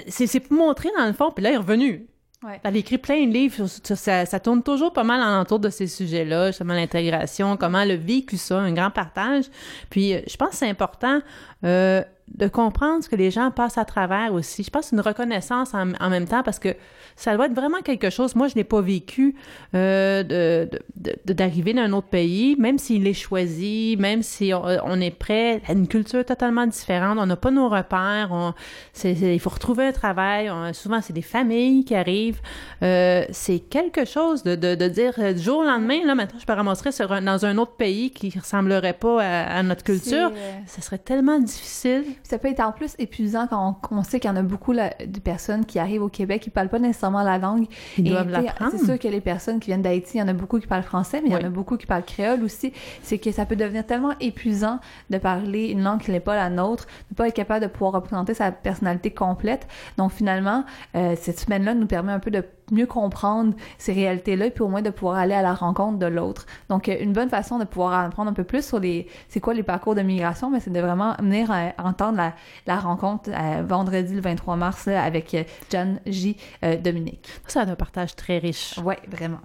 c'est 0.09 0.41
pour 0.41 0.57
montrer, 0.57 0.89
dans 0.97 1.07
le 1.07 1.13
fond, 1.13 1.31
puis 1.31 1.43
là, 1.43 1.51
elle 1.51 1.57
est 1.57 1.59
revenue. 1.59 2.07
Ouais. 2.45 2.61
Elle 2.63 2.77
a 2.77 2.79
écrit 2.79 2.99
plein 2.99 3.27
de 3.27 3.33
livres, 3.33 3.67
ça, 3.67 4.25
ça 4.25 4.41
tourne 4.41 4.63
toujours 4.63 4.93
pas 4.93 5.03
mal 5.03 5.21
alentour 5.21 5.59
de 5.59 5.71
ces 5.71 5.89
sujets-là, 5.89 6.49
justement 6.49 6.75
l'intégration, 6.75 7.57
comment 7.57 7.81
elle 7.81 7.91
a 7.91 7.97
vécu 7.97 8.37
ça, 8.37 8.59
un 8.61 8.73
grand 8.73 8.93
partage. 8.93 9.47
Puis 9.91 10.15
euh, 10.15 10.21
je 10.25 10.37
pense 10.37 10.51
que 10.51 10.57
c'est 10.57 10.69
important 10.69 11.21
euh, 11.65 12.01
de 12.35 12.49
comprendre 12.49 13.03
ce 13.03 13.09
que 13.09 13.17
les 13.17 13.31
gens 13.31 13.51
passent 13.51 13.79
à 13.79 13.85
travers 13.85 14.33
aussi. 14.33 14.63
Je 14.63 14.71
pense 14.71 14.93
une 14.93 15.01
reconnaissance 15.01 15.75
en, 15.75 15.93
en, 16.01 16.11
même 16.11 16.27
temps 16.27 16.43
parce 16.43 16.59
que 16.59 16.75
ça 17.17 17.35
doit 17.35 17.47
être 17.47 17.55
vraiment 17.55 17.81
quelque 17.83 18.11
chose. 18.11 18.37
Moi, 18.37 18.49
je 18.49 18.55
n'ai 18.55 18.65
pas 18.65 18.81
vécu 18.81 19.35
euh, 19.75 20.23
de, 20.23 20.71
d'arriver 21.33 21.73
dans 21.73 21.83
un 21.83 21.93
autre 21.93 22.07
pays, 22.07 22.55
même 22.59 22.79
s'il 22.79 23.07
est 23.07 23.13
choisi, 23.13 23.97
même 23.99 24.23
si 24.23 24.53
on, 24.55 25.01
est 25.01 25.11
prêt 25.11 25.61
à 25.67 25.73
une 25.73 25.89
culture 25.89 26.25
totalement 26.25 26.67
différente. 26.67 27.19
On 27.21 27.27
n'a 27.27 27.37
pas 27.37 27.51
nos 27.51 27.69
repères. 27.69 28.29
On, 28.31 28.55
il 29.05 29.41
faut 29.41 29.51
retrouver 29.51 29.87
un 29.87 29.93
travail. 29.93 30.51
souvent, 30.75 31.01
c'est 31.01 31.13
des 31.13 31.23
familles 31.23 31.85
qui 31.85 31.95
arrivent. 31.95 32.41
Euh, 32.83 33.25
c'est 33.31 33.59
quelque 33.59 34.05
chose 34.05 34.45
de, 34.45 34.55
de, 34.55 34.77
de, 34.77 34.89
dire 34.89 35.15
du 35.35 35.41
jour 35.41 35.59
au 35.59 35.65
lendemain, 35.65 36.05
là, 36.05 36.15
maintenant, 36.15 36.39
je 36.39 36.51
me 36.51 36.57
ramasserais 36.57 36.93
sur 36.93 37.09
dans 37.21 37.45
un 37.45 37.59
autre 37.59 37.73
pays 37.73 38.11
qui 38.11 38.33
ressemblerait 38.39 38.93
pas 38.93 39.23
à, 39.23 39.63
notre 39.63 39.83
culture. 39.83 40.31
Ce 40.67 40.81
serait 40.81 40.99
tellement 40.99 41.41
difficile. 41.41 42.05
Ça 42.23 42.39
peut 42.39 42.49
être 42.49 42.61
en 42.61 42.73
plus 42.73 42.95
épuisant 42.99 43.47
quand 43.47 43.81
on, 43.91 44.03
sait 44.03 44.21
qu'il 44.21 44.31
y 44.31 44.33
en 44.33 44.37
a 44.37 44.43
beaucoup 44.43 44.75
de 44.75 45.21
personnes 45.21 45.65
qui 45.65 45.79
arrivent 45.79 46.03
au 46.03 46.09
Québec 46.09 46.43
qui 46.43 46.51
parlent 46.51 46.69
pas 46.69 46.79
nécessairement 46.79 47.23
la 47.23 47.39
langue. 47.39 47.67
Ils 47.97 48.11
doivent 48.11 48.31
l'apprendre. 48.31 48.73
C'est 48.77 48.85
sûr 48.85 48.99
que 48.99 49.09
les 49.09 49.21
personnes 49.21 49.61
qui 49.61 49.67
viennent 49.67 49.83
d'Haïti, 49.83 50.19
il 50.19 50.21
y 50.21 50.23
en 50.23 50.29
a 50.29 50.33
beaucoup 50.33 50.59
qui 50.59 50.67
parlent 50.67 50.83
français, 50.83 51.21
mais 51.23 51.31
il 51.31 51.33
y 51.33 51.37
en 51.37 51.47
a 51.47 51.51
beaucoup 51.51 51.77
qui 51.77 51.87
parlent 51.87 52.05
créole 52.05 52.43
aussi. 52.43 52.73
C'est 53.03 53.19
que 53.19 53.33
ça 53.33 53.47
peut 53.47 53.57
devenir 53.57 53.87
tellement 53.87 54.15
épuisant 54.21 54.81
de 55.11 55.19
parler 55.19 55.69
une 55.69 55.83
langue 55.83 56.01
qui 56.01 56.11
n'est 56.11 56.21
pas 56.21 56.37
la 56.37 56.51
nôtre, 56.51 56.87
de 57.11 57.15
pas 57.15 57.29
être 57.29 57.35
capable 57.35 57.63
de 57.63 57.71
pouvoir 57.71 57.93
représenter 57.93 58.35
sa 58.35 58.53
personnalité 58.53 59.11
complète. 59.11 59.67
Donc 59.97 60.13
finalement, 60.13 60.65
euh, 60.95 61.15
cette 61.21 61.39
semaine-là 61.41 61.75
nous 61.75 61.87
permet 61.87 62.13
un 62.13 62.21
peu 62.21 62.31
de 62.31 62.45
mieux 62.73 62.87
comprendre 62.87 63.55
ces 63.79 63.93
réalités-là, 63.93 64.51
puis 64.51 64.63
au 64.63 64.69
moins 64.69 64.83
de 64.83 64.91
pouvoir 64.91 65.17
aller 65.17 65.35
à 65.35 65.43
la 65.43 65.55
rencontre 65.55 65.99
de 65.99 66.07
l'autre. 66.07 66.47
Donc, 66.69 66.89
euh, 66.89 66.97
une 67.01 67.13
bonne 67.13 67.29
façon 67.29 67.59
de 67.59 67.65
pouvoir 67.65 67.95
apprendre 67.95 68.31
un 68.31 68.35
peu 68.35 68.45
plus 68.45 68.65
sur 68.65 68.81
les, 68.81 69.07
c'est 69.29 69.41
quoi 69.41 69.55
les 69.55 69.63
parcours 69.63 69.95
de 69.95 70.03
migration, 70.03 70.51
mais 70.51 70.61
c'est 70.61 70.73
de 70.73 70.81
vraiment 70.81 71.15
venir 71.19 71.51
euh, 71.51 71.69
entendre 71.79 72.17
la, 72.17 72.35
la 72.67 72.79
rencontre 72.79 73.31
euh, 73.31 73.63
vendredi 73.63 74.15
le 74.15 74.21
23 74.21 74.57
mars 74.57 74.89
avec 74.89 75.37
John 75.71 76.01
J. 76.07 76.37
Dominique. 76.83 77.29
Ça, 77.47 77.65
c'est 77.65 77.71
un 77.71 77.75
partage 77.75 78.15
très 78.17 78.39
riche. 78.39 78.79
Oui, 78.85 78.95
vraiment. 79.09 79.41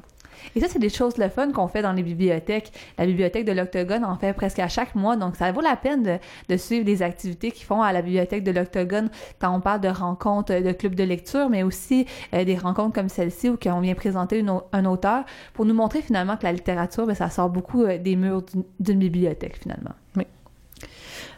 Et 0.56 0.60
ça, 0.60 0.68
c'est 0.68 0.80
des 0.80 0.90
choses 0.90 1.18
le 1.18 1.30
fun 1.30 1.52
qu'on 1.52 1.68
fait 1.68 1.82
dans 1.82 1.94
les 1.94 2.04
bibliothèques. 2.04 2.72
La 2.98 3.06
bibliothèque 3.06 3.46
de 3.46 3.52
l'Octogone 3.52 4.06
en 4.06 4.18
fait 4.18 4.34
presque 4.34 4.60
à 4.60 4.68
chaque 4.68 4.96
mois, 4.96 5.16
donc 5.16 5.36
ça 5.36 5.52
vaut 5.52 5.62
la 5.62 5.76
peine 5.76 6.20
de, 6.50 6.58
suivre 6.58 6.86
des 6.86 7.02
activités 7.02 7.52
qu'ils 7.52 7.66
font 7.66 7.82
à 7.82 7.92
la 7.92 8.02
bibliothèque 8.02 8.44
de 8.44 8.52
l'Octogone 8.52 9.10
quand 9.40 9.54
on 9.56 9.60
parle 9.60 9.82
de 9.82 9.90
rencontres, 9.90 10.54
de 10.54 10.72
clubs 10.72 10.96
de 10.96 11.04
lecture, 11.04 11.50
mais 11.50 11.64
aussi 11.64 12.06
euh, 12.34 12.44
des 12.44 12.56
rencontres 12.56 12.94
comme 12.94 13.10
celle-ci 13.10 13.50
où 13.50 13.58
on 13.66 13.82
vient 13.82 13.96
présenter 13.96 14.44
un 14.72 14.86
auteur 14.86 15.24
pour 15.54 15.66
nous 15.66 15.74
montrer 15.74 16.02
finalement 16.02 16.38
que 16.38 16.44
la 16.44 16.52
littérature, 16.52 17.06
ben, 17.06 17.16
ça 17.16 17.30
sort 17.30 17.50
beaucoup 17.50 17.84
euh, 17.84 17.98
des 17.98 18.16
murs 18.16 18.44
d'une 18.80 19.00
bibliothèque 19.00 19.58
finalement. 19.62 19.94
Oui. 20.16 20.26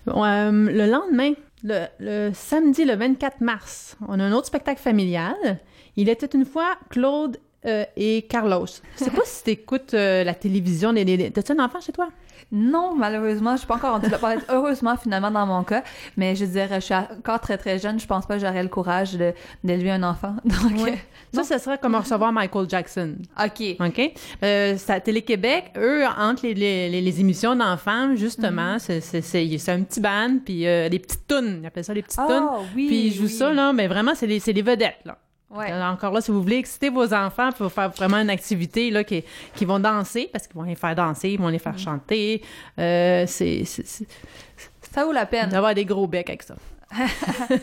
Euh, 0.08 0.52
le 0.52 0.86
lendemain, 0.86 1.34
le, 1.64 1.86
le, 2.00 2.32
samedi 2.34 2.86
le 2.86 2.96
24 2.96 3.42
mars, 3.42 3.98
on 4.08 4.20
a 4.20 4.24
un 4.24 4.32
autre 4.32 4.48
spectacle 4.48 4.80
familial. 4.80 5.60
Il 5.96 6.10
était 6.10 6.28
une 6.28 6.46
fois 6.46 6.76
Claude 6.90 7.38
euh, 7.66 7.86
et 7.96 8.24
Carlos. 8.24 8.66
Je 9.00 9.04
sais 9.04 9.12
pas 9.12 9.24
si 9.26 9.44
tu 9.44 9.50
écoutes 9.52 9.94
euh, 9.94 10.24
la 10.24 10.34
télévision. 10.34 10.94
T'as-tu 10.94 11.52
un 11.52 11.64
enfant 11.64 11.82
chez 11.82 11.92
toi? 11.92 12.10
Non, 12.52 12.96
malheureusement, 12.96 13.54
je 13.54 13.60
suis 13.60 13.68
pas 13.68 13.76
encore 13.76 13.94
rendue 13.94 14.10
là. 14.10 14.20
Heureusement, 14.50 14.96
finalement, 14.98 15.32
dans 15.32 15.46
mon 15.46 15.64
cas. 15.64 15.84
Mais 16.16 16.36
je 16.36 16.46
dirais, 16.46 16.76
je 16.76 16.86
suis 16.86 16.94
encore 16.94 17.40
très, 17.40 17.58
très 17.58 17.80
jeune. 17.80 18.00
Je 18.00 18.06
pense 18.06 18.26
pas 18.26 18.36
que 18.36 18.42
j'aurais 18.42 18.62
le 18.62 18.70
courage 18.70 19.18
d'élever 19.64 19.92
un 19.92 20.04
enfant. 20.04 20.36
Donc, 20.46 20.88
euh, 20.88 20.92
ça, 21.34 21.44
ce 21.44 21.58
serait 21.58 21.78
comme 21.80 21.96
recevoir 21.96 22.32
Michael 22.32 22.70
Jackson. 22.70 23.16
OK. 23.44 23.78
OK? 23.80 24.14
Euh, 24.44 24.78
Télé-Québec, 25.04 25.72
eux, 25.78 26.06
entre 26.06 26.46
les, 26.46 26.54
les, 26.54 27.02
les 27.02 27.20
émissions 27.20 27.56
d'enfants, 27.56 28.16
justement, 28.16 28.78
mm-hmm. 28.78 29.22
c'est 29.22 29.72
un 29.72 29.82
petit 29.82 30.00
band, 30.00 30.38
puis 30.46 30.62
les 30.62 31.00
petites 31.00 31.28
tunes. 31.28 31.62
Ils 31.64 31.66
appellent 31.66 31.84
ça 31.84 31.94
les 31.94 32.04
petites 32.04 32.22
oh, 32.24 32.28
tunes. 32.28 32.48
Oui, 32.76 32.88
puis 32.88 33.08
ils 33.08 33.14
jouent 33.14 33.28
ça, 33.28 33.52
là, 33.52 33.74
mais 33.74 33.88
vraiment, 33.88 34.14
c'est 34.14 34.28
les, 34.28 34.40
les 34.46 34.62
vedettes, 34.62 35.00
là. 35.04 35.18
Ouais. 35.50 35.72
Encore 35.72 36.12
là, 36.12 36.22
si 36.22 36.32
vous 36.32 36.42
voulez 36.42 36.58
exciter 36.58 36.90
vos 36.90 37.14
enfants 37.14 37.52
pour 37.52 37.72
faire 37.72 37.90
vraiment 37.90 38.18
une 38.18 38.30
activité 38.30 38.90
là, 38.90 39.04
qui, 39.04 39.24
qui 39.56 39.66
vont 39.66 39.80
danser, 39.80 40.30
parce 40.32 40.48
qu'ils 40.48 40.56
vont 40.56 40.64
les 40.64 40.76
faire 40.76 40.96
danser, 40.96 41.30
ils 41.30 41.40
vont 41.40 41.50
les 41.50 41.60
faire 41.60 41.76
mm. 41.76 41.80
chanter, 41.80 42.42
euh, 42.80 43.26
c'est, 43.28 43.64
Ça 44.92 45.06
vaut 45.06 45.12
la 45.12 45.26
peine. 45.26 45.50
D'avoir 45.50 45.76
des 45.76 45.86
gros 45.86 46.08
becs 46.08 46.30
avec 46.30 46.44
ça. 46.44 46.56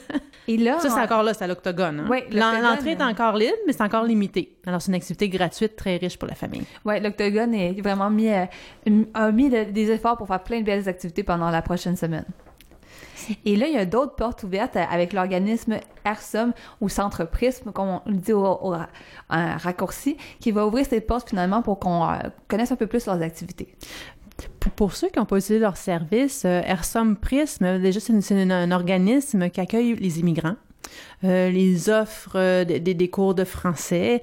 Et 0.49 0.57
là, 0.57 0.79
ça, 0.81 0.91
c'est 0.91 1.01
encore 1.01 1.23
là, 1.23 1.35
c'est 1.35 1.45
à 1.45 1.47
l'octogone. 1.47 2.01
Hein? 2.01 2.21
L'entrée 2.33 2.93
est 2.93 3.03
encore 3.03 3.37
libre, 3.37 3.57
mais 3.67 3.73
c'est 3.73 3.83
encore 3.83 4.05
limité. 4.05 4.57
Alors, 4.67 4.83
c'est 4.83 4.89
une 4.89 4.97
activité 4.97 5.29
gratuite 5.29 5.77
très 5.77 5.97
riche 5.97 6.19
pour 6.19 6.29
la 6.29 6.35
famille. 6.35 6.65
Oui, 6.85 7.01
l'octogone 7.01 7.55
est 7.55 7.81
vraiment 7.81 8.11
mis, 8.11 8.29
euh, 8.29 8.45
a 9.15 9.31
mis 9.31 9.49
des 9.49 9.91
efforts 9.91 10.17
pour 10.17 10.27
faire 10.27 10.43
plein 10.43 10.61
de 10.61 10.65
belles 10.65 10.89
activités 10.89 11.23
pendant 11.23 11.51
la 11.51 11.63
prochaine 11.63 11.97
semaine. 11.97 12.25
Et 13.45 13.57
là, 13.57 13.67
il 13.67 13.75
y 13.75 13.79
a 13.79 13.87
d'autres 13.87 14.15
portes 14.15 14.43
ouvertes 14.43 14.77
avec 14.77 15.13
l'organisme 15.13 15.79
AirSum 16.05 16.53
ou 16.81 16.89
Centre 16.89 17.25
Prisme, 17.25 17.73
comme 17.73 17.89
on 17.89 18.03
le 18.07 18.17
dit 18.17 18.33
au, 18.33 18.75
raccourci, 19.29 20.17
qui 20.41 20.51
va 20.51 20.67
ouvrir 20.67 20.87
ses 20.87 21.01
portes 21.01 21.31
finalement 21.31 21.63
pour 21.63 21.79
qu'on 21.79 22.05
euh, 22.05 22.17
connaisse 22.49 22.73
un 22.73 22.77
peu 22.77 22.87
plus 22.87 23.07
leurs 23.07 23.23
activités. 23.23 23.75
Pour, 24.77 24.93
ceux 24.95 25.09
qui 25.09 25.19
n'ont 25.19 25.25
pas 25.25 25.37
utilisé 25.37 25.61
leur 25.61 25.77
service, 25.77 26.45
euh, 26.45 26.63
AirSum 26.65 27.17
Prisme, 27.17 27.79
déjà, 27.79 28.01
c'est 28.01 28.13
un 28.13 28.71
organisme 28.73 29.51
qui 29.51 29.61
accueille 29.61 29.95
les 29.95 30.21
immigrants. 30.21 30.57
Euh, 31.25 31.51
les 31.51 31.89
offres 31.89 32.65
des, 32.65 33.09
cours 33.09 33.35
de 33.35 33.45
français. 33.45 34.23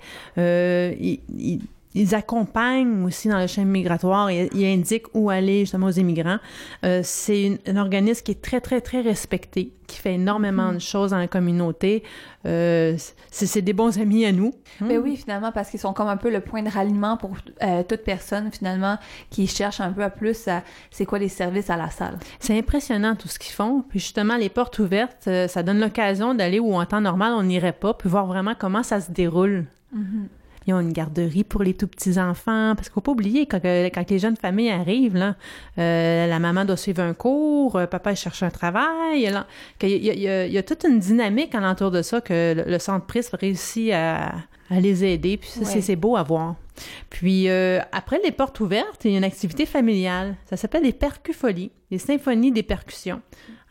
Ils 1.96 2.14
accompagnent 2.14 3.04
aussi 3.04 3.30
dans 3.30 3.40
le 3.40 3.48
chemin 3.48 3.66
migratoire 3.66 4.30
et 4.30 4.50
ils 4.54 4.66
indiquent 4.66 5.08
où 5.16 5.30
aller 5.30 5.62
justement 5.62 5.88
aux 5.88 5.92
immigrants. 5.92 6.38
Euh, 6.86 7.02
c'est 7.04 7.60
un 7.66 7.78
organisme 7.78 8.24
qui 8.24 8.32
est 8.32 8.42
très, 8.42 8.62
très, 8.62 8.80
très 8.80 9.02
respecté, 9.02 9.74
qui 9.88 9.98
fait 9.98 10.14
énormément 10.14 10.72
de 10.72 10.80
choses 10.80 11.12
dans 11.12 11.18
la 11.18 11.28
communauté. 11.28 12.04
Euh, 12.46 12.96
c'est 13.32 13.64
des 13.64 13.74
bons 13.74 13.98
amis 13.98 14.24
à 14.26 14.32
nous. 14.32 14.54
Mais 14.82 15.00
mm. 15.00 15.02
oui, 15.02 15.18
finalement, 15.18 15.52
parce 15.52 15.72
qu'ils 15.72 15.80
sont 15.80 15.94
comme 15.94 16.08
un 16.08 16.18
peu 16.18 16.30
le 16.30 16.42
point 16.42 16.62
de 16.62 16.70
ralliement 16.70 17.18
pour 17.18 17.32
euh, 17.64 17.82
toute 17.82 18.04
personne, 18.04 18.52
finalement, 18.52 19.00
qui 19.32 19.48
cherche 19.48 19.82
un 19.82 19.92
peu 19.92 20.04
à 20.04 20.12
plus 20.12 20.48
à 20.48 20.62
c'est 20.92 21.06
quoi 21.06 21.18
les 21.18 21.28
services 21.28 21.72
à 21.72 21.78
la 21.78 21.90
salle. 21.90 22.20
C'est 22.40 22.58
impressionnant 22.58 23.16
tout 23.16 23.28
ce 23.28 23.40
qu'ils 23.40 23.54
font. 23.54 23.84
Puis 23.90 24.00
justement, 24.00 24.38
les 24.38 24.50
portes 24.50 24.78
ouvertes, 24.78 25.28
ça 25.48 25.64
donne 25.64 25.80
l'occasion 25.80 26.36
d'aller 26.36 26.60
où 26.60 26.76
en 26.76 26.86
temps 26.86 27.02
normal, 27.02 27.34
on 27.36 27.44
n'irait 27.44 27.74
pas, 27.74 27.96
puis 27.96 28.10
voir 28.10 28.28
vraiment 28.28 28.54
comment 28.58 28.84
ça 28.84 29.02
se 29.02 29.12
déroule. 29.12 29.66
Mm-hmm. 29.96 30.39
Ont 30.72 30.80
une 30.82 30.94
garderie 30.94 31.44
pour 31.44 31.64
les 31.64 31.74
tout 31.74 31.88
petits 31.88 32.20
enfants. 32.20 32.74
Parce 32.76 32.90
qu'il 32.90 32.94
faut 32.94 33.02
pas 33.02 33.12
oublier 33.12 33.46
quand, 33.46 33.60
quand 33.64 34.10
les 34.10 34.20
jeunes 34.20 34.38
familles 34.38 34.72
arrivent, 34.72 35.16
là, 35.16 35.36
euh, 35.78 36.28
la 36.28 36.40
maman 36.40 36.66
doit 36.66 36.78
suivre 36.78 37.02
un 37.02 37.14
cours, 37.14 37.76
euh, 37.76 37.88
papa 37.88 38.14
cherche 38.16 38.44
un 38.44 38.50
travail. 38.50 39.22
Il 39.22 39.22
y, 39.22 39.28
a, 39.28 39.46
il, 40.46 40.52
y 40.52 40.58
a, 40.58 40.64
toute 40.64 40.84
une 40.84 41.00
dynamique 41.00 41.56
alentour 41.56 41.92
de 41.92 42.02
ça 42.02 42.22
que 42.22 42.64
le, 42.68 42.80
centre 42.80 43.06
Prisme 43.06 43.36
réussit 43.40 43.92
à, 43.92 44.34
à 44.70 44.80
les 44.80 45.04
aider. 45.04 45.38
Puis 45.38 45.50
c'est 45.64 45.96
beau 45.96 46.16
à 46.16 46.24
voir. 46.24 46.56
Puis 47.10 47.50
euh, 47.50 47.80
après 47.92 48.20
les 48.24 48.32
portes 48.32 48.60
ouvertes, 48.60 49.04
il 49.06 49.12
y 49.12 49.16
a 49.16 49.18
une 49.18 49.24
activité 49.24 49.66
familiale. 49.66 50.36
Ça 50.50 50.58
s'appelle 50.58 50.84
les 50.84 50.94
percufolies, 50.94 51.72
les 51.92 51.98
symphonies 51.98 52.52
des 52.52 52.64
percussions. 52.64 53.22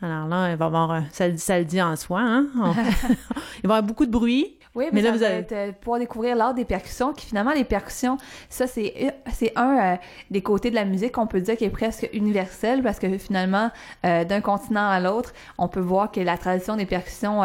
Alors 0.00 0.28
là, 0.28 0.50
il 0.50 0.56
va 0.56 0.64
y 0.64 0.68
avoir, 0.68 1.02
ça, 1.10 1.36
ça 1.36 1.58
le 1.58 1.64
dit 1.64 1.82
en 1.82 1.96
soi, 1.96 2.20
hein? 2.20 2.46
il 2.54 3.68
va 3.68 3.74
y 3.74 3.78
avoir 3.78 3.82
beaucoup 3.82 4.06
de 4.06 4.10
bruit, 4.10 4.58
oui, 4.78 4.86
mais, 4.92 5.02
là, 5.02 5.10
vous 5.10 5.24
allez 5.24 5.44
euh, 5.50 5.72
pouvoir 5.72 5.98
découvrir 5.98 6.36
l'art 6.36 6.54
des 6.54 6.64
percussions, 6.64 7.12
qui 7.12 7.26
finalement, 7.26 7.52
les 7.52 7.64
percussions, 7.64 8.16
ça, 8.48 8.68
c'est, 8.68 8.94
euh, 9.00 9.10
c'est 9.32 9.52
un 9.56 9.94
euh, 9.94 9.96
des 10.30 10.40
côtés 10.42 10.70
de 10.70 10.76
la 10.76 10.84
musique 10.84 11.12
qu'on 11.12 11.26
peut 11.26 11.40
dire 11.40 11.56
qui 11.56 11.64
est 11.64 11.70
presque 11.70 12.08
universel, 12.12 12.82
parce 12.82 13.00
que 13.00 13.18
finalement, 13.18 13.70
d'un 14.04 14.40
continent 14.40 14.88
à 14.88 15.00
l'autre, 15.00 15.32
on 15.58 15.66
peut 15.68 15.80
voir 15.80 16.12
que 16.12 16.20
la 16.20 16.36
tradition 16.38 16.76
des 16.76 16.86
percussions 16.86 17.42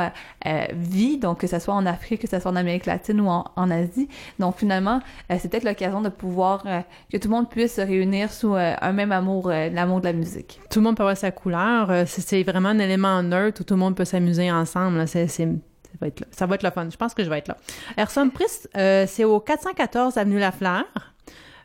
vit, 0.74 1.18
donc 1.18 1.40
que 1.40 1.48
ce 1.48 1.60
soit 1.60 1.74
en 1.74 1.86
Afrique, 1.86 2.22
que 2.22 2.28
ce 2.28 2.40
soit 2.40 2.52
en 2.52 2.56
Amérique 2.56 2.86
latine 2.86 3.22
ou 3.22 3.28
en, 3.28 3.72
Asie. 3.72 4.08
Donc 4.40 4.58
finalement, 4.58 5.00
c'est 5.30 5.50
peut-être 5.50 5.64
l'occasion 5.64 6.02
de 6.02 6.10
pouvoir, 6.10 6.64
que 7.12 7.18
tout 7.18 7.28
le 7.28 7.36
monde 7.36 7.50
puisse 7.50 7.76
se 7.76 7.82
réunir 7.82 8.32
sous 8.32 8.54
un 8.54 8.92
même 8.92 9.12
amour, 9.12 9.50
l'amour 9.50 10.00
de 10.00 10.06
la 10.06 10.14
musique. 10.14 10.60
Tout 10.70 10.80
le 10.80 10.84
monde 10.84 10.98
peut 10.98 11.04
avoir 11.04 11.18
sa 11.18 11.32
couleur. 11.32 12.08
c'est, 12.08 12.43
vraiment 12.44 12.70
un 12.70 12.80
élément 12.80 13.22
neutre 13.24 13.62
où 13.62 13.64
tout 13.64 13.74
le 13.74 13.80
monde 13.80 13.96
peut 13.96 14.06
s'amuser 14.06 14.52
ensemble. 14.52 15.08
C'est, 15.08 15.28
c'est 15.28 15.48
ça 15.94 15.98
va 16.00 16.08
être 16.08 16.20
là. 16.22 16.28
Ça 16.32 16.46
va 16.46 16.56
être 16.56 16.64
le 16.64 16.72
fun. 16.72 16.88
Je 16.90 16.98
pense 16.98 17.14
que 17.14 17.24
je 17.24 17.30
vais 17.30 17.38
être 17.38 17.48
là. 17.48 17.58
Erson 17.98 18.30
Priest, 18.30 18.70
euh, 18.78 19.06
c'est 19.08 19.24
au 19.24 19.40
414 19.40 20.18
Avenue 20.18 20.40
Lafleur. 20.40 20.86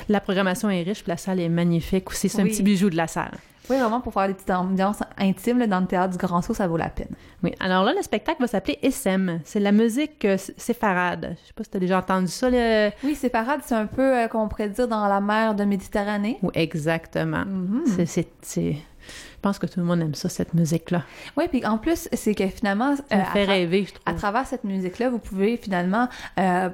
La 0.08 0.20
programmation 0.20 0.70
est 0.70 0.82
riche, 0.82 1.02
puis 1.02 1.10
la 1.10 1.16
salle 1.16 1.40
est 1.40 1.48
magnifique 1.48 2.10
aussi. 2.10 2.28
C'est 2.28 2.40
un 2.40 2.46
petit 2.46 2.62
bijou 2.62 2.90
de 2.90 2.96
la 2.96 3.06
salle. 3.06 3.32
Oui, 3.68 3.76
vraiment, 3.78 4.00
pour 4.00 4.12
faire 4.12 4.28
des 4.28 4.34
petites 4.34 4.50
ambiances 4.50 5.00
intimes 5.18 5.66
dans 5.66 5.80
le 5.80 5.86
théâtre 5.86 6.12
du 6.12 6.18
Grand 6.18 6.40
Saut, 6.40 6.54
ça 6.54 6.68
vaut 6.68 6.76
la 6.76 6.88
peine. 6.88 7.08
Oui, 7.42 7.52
alors 7.58 7.82
là, 7.82 7.92
le 7.94 8.02
spectacle 8.02 8.40
va 8.40 8.46
s'appeler 8.46 8.78
SM. 8.82 9.40
C'est 9.44 9.58
la 9.58 9.72
musique 9.72 10.24
euh, 10.24 10.36
séfarade. 10.56 11.36
Je 11.42 11.48
sais 11.48 11.52
pas 11.52 11.64
si 11.64 11.70
tu 11.70 11.76
as 11.76 11.80
déjà 11.80 11.98
entendu 11.98 12.28
ça. 12.28 12.48
Le... 12.48 12.90
Oui, 13.02 13.16
séfarade, 13.16 13.60
c'est 13.64 13.74
un 13.74 13.86
peu, 13.86 14.02
euh, 14.02 14.28
comme 14.28 14.42
on 14.42 14.48
pourrait 14.48 14.68
dire, 14.68 14.86
dans 14.86 15.08
la 15.08 15.20
mer 15.20 15.54
de 15.56 15.64
Méditerranée. 15.64 16.38
Oui, 16.42 16.50
exactement. 16.54 17.44
Mm-hmm. 17.44 18.06
C'est 18.40 18.76
pense 19.46 19.60
que 19.60 19.66
tout 19.66 19.78
le 19.78 19.86
monde 19.86 20.00
aime 20.00 20.14
ça, 20.14 20.28
cette 20.28 20.54
musique-là. 20.54 21.04
Oui, 21.36 21.44
puis 21.48 21.64
en 21.64 21.78
plus, 21.78 22.08
c'est 22.12 22.34
que 22.34 22.48
finalement... 22.48 22.96
Ça 22.96 23.24
fait 23.26 23.44
euh, 23.44 23.46
rêver, 23.46 23.84
je 23.84 23.94
trouve. 23.94 24.02
À 24.04 24.14
travers 24.14 24.44
cette 24.44 24.64
musique-là, 24.64 25.08
vous 25.08 25.20
pouvez 25.20 25.56
finalement 25.56 26.08
euh, 26.40 26.68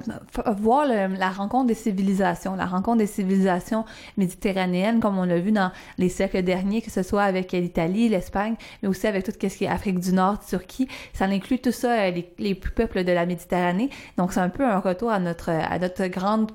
voir 0.57 0.87
la 0.87 1.29
rencontre 1.29 1.67
des 1.67 1.75
civilisations, 1.75 2.55
la 2.55 2.65
rencontre 2.65 2.97
des 2.97 3.05
civilisations 3.05 3.85
méditerranéennes, 4.17 5.01
comme 5.01 5.19
on 5.19 5.25
l'a 5.25 5.37
vu 5.37 5.51
dans 5.51 5.71
les 5.99 6.09
siècles 6.09 6.41
derniers, 6.41 6.81
que 6.81 6.89
ce 6.89 7.03
soit 7.03 7.21
avec 7.21 7.51
l'Italie, 7.51 8.09
l'Espagne, 8.09 8.55
mais 8.81 8.89
aussi 8.89 9.05
avec 9.05 9.23
tout 9.23 9.31
ce 9.39 9.55
qui 9.55 9.65
est 9.65 9.67
Afrique 9.67 9.99
du 9.99 10.11
Nord, 10.11 10.43
Turquie. 10.43 10.87
Ça 11.13 11.25
inclut 11.25 11.59
tout 11.59 11.71
ça, 11.71 11.91
euh, 11.91 12.09
les, 12.09 12.33
les 12.39 12.55
peuples 12.55 13.03
de 13.03 13.11
la 13.11 13.27
Méditerranée. 13.27 13.91
Donc, 14.17 14.33
c'est 14.33 14.39
un 14.39 14.49
peu 14.49 14.65
un 14.65 14.79
retour 14.79 15.11
à 15.11 15.19
notre, 15.19 15.51
à 15.51 15.77
notre 15.77 16.07
grande 16.07 16.51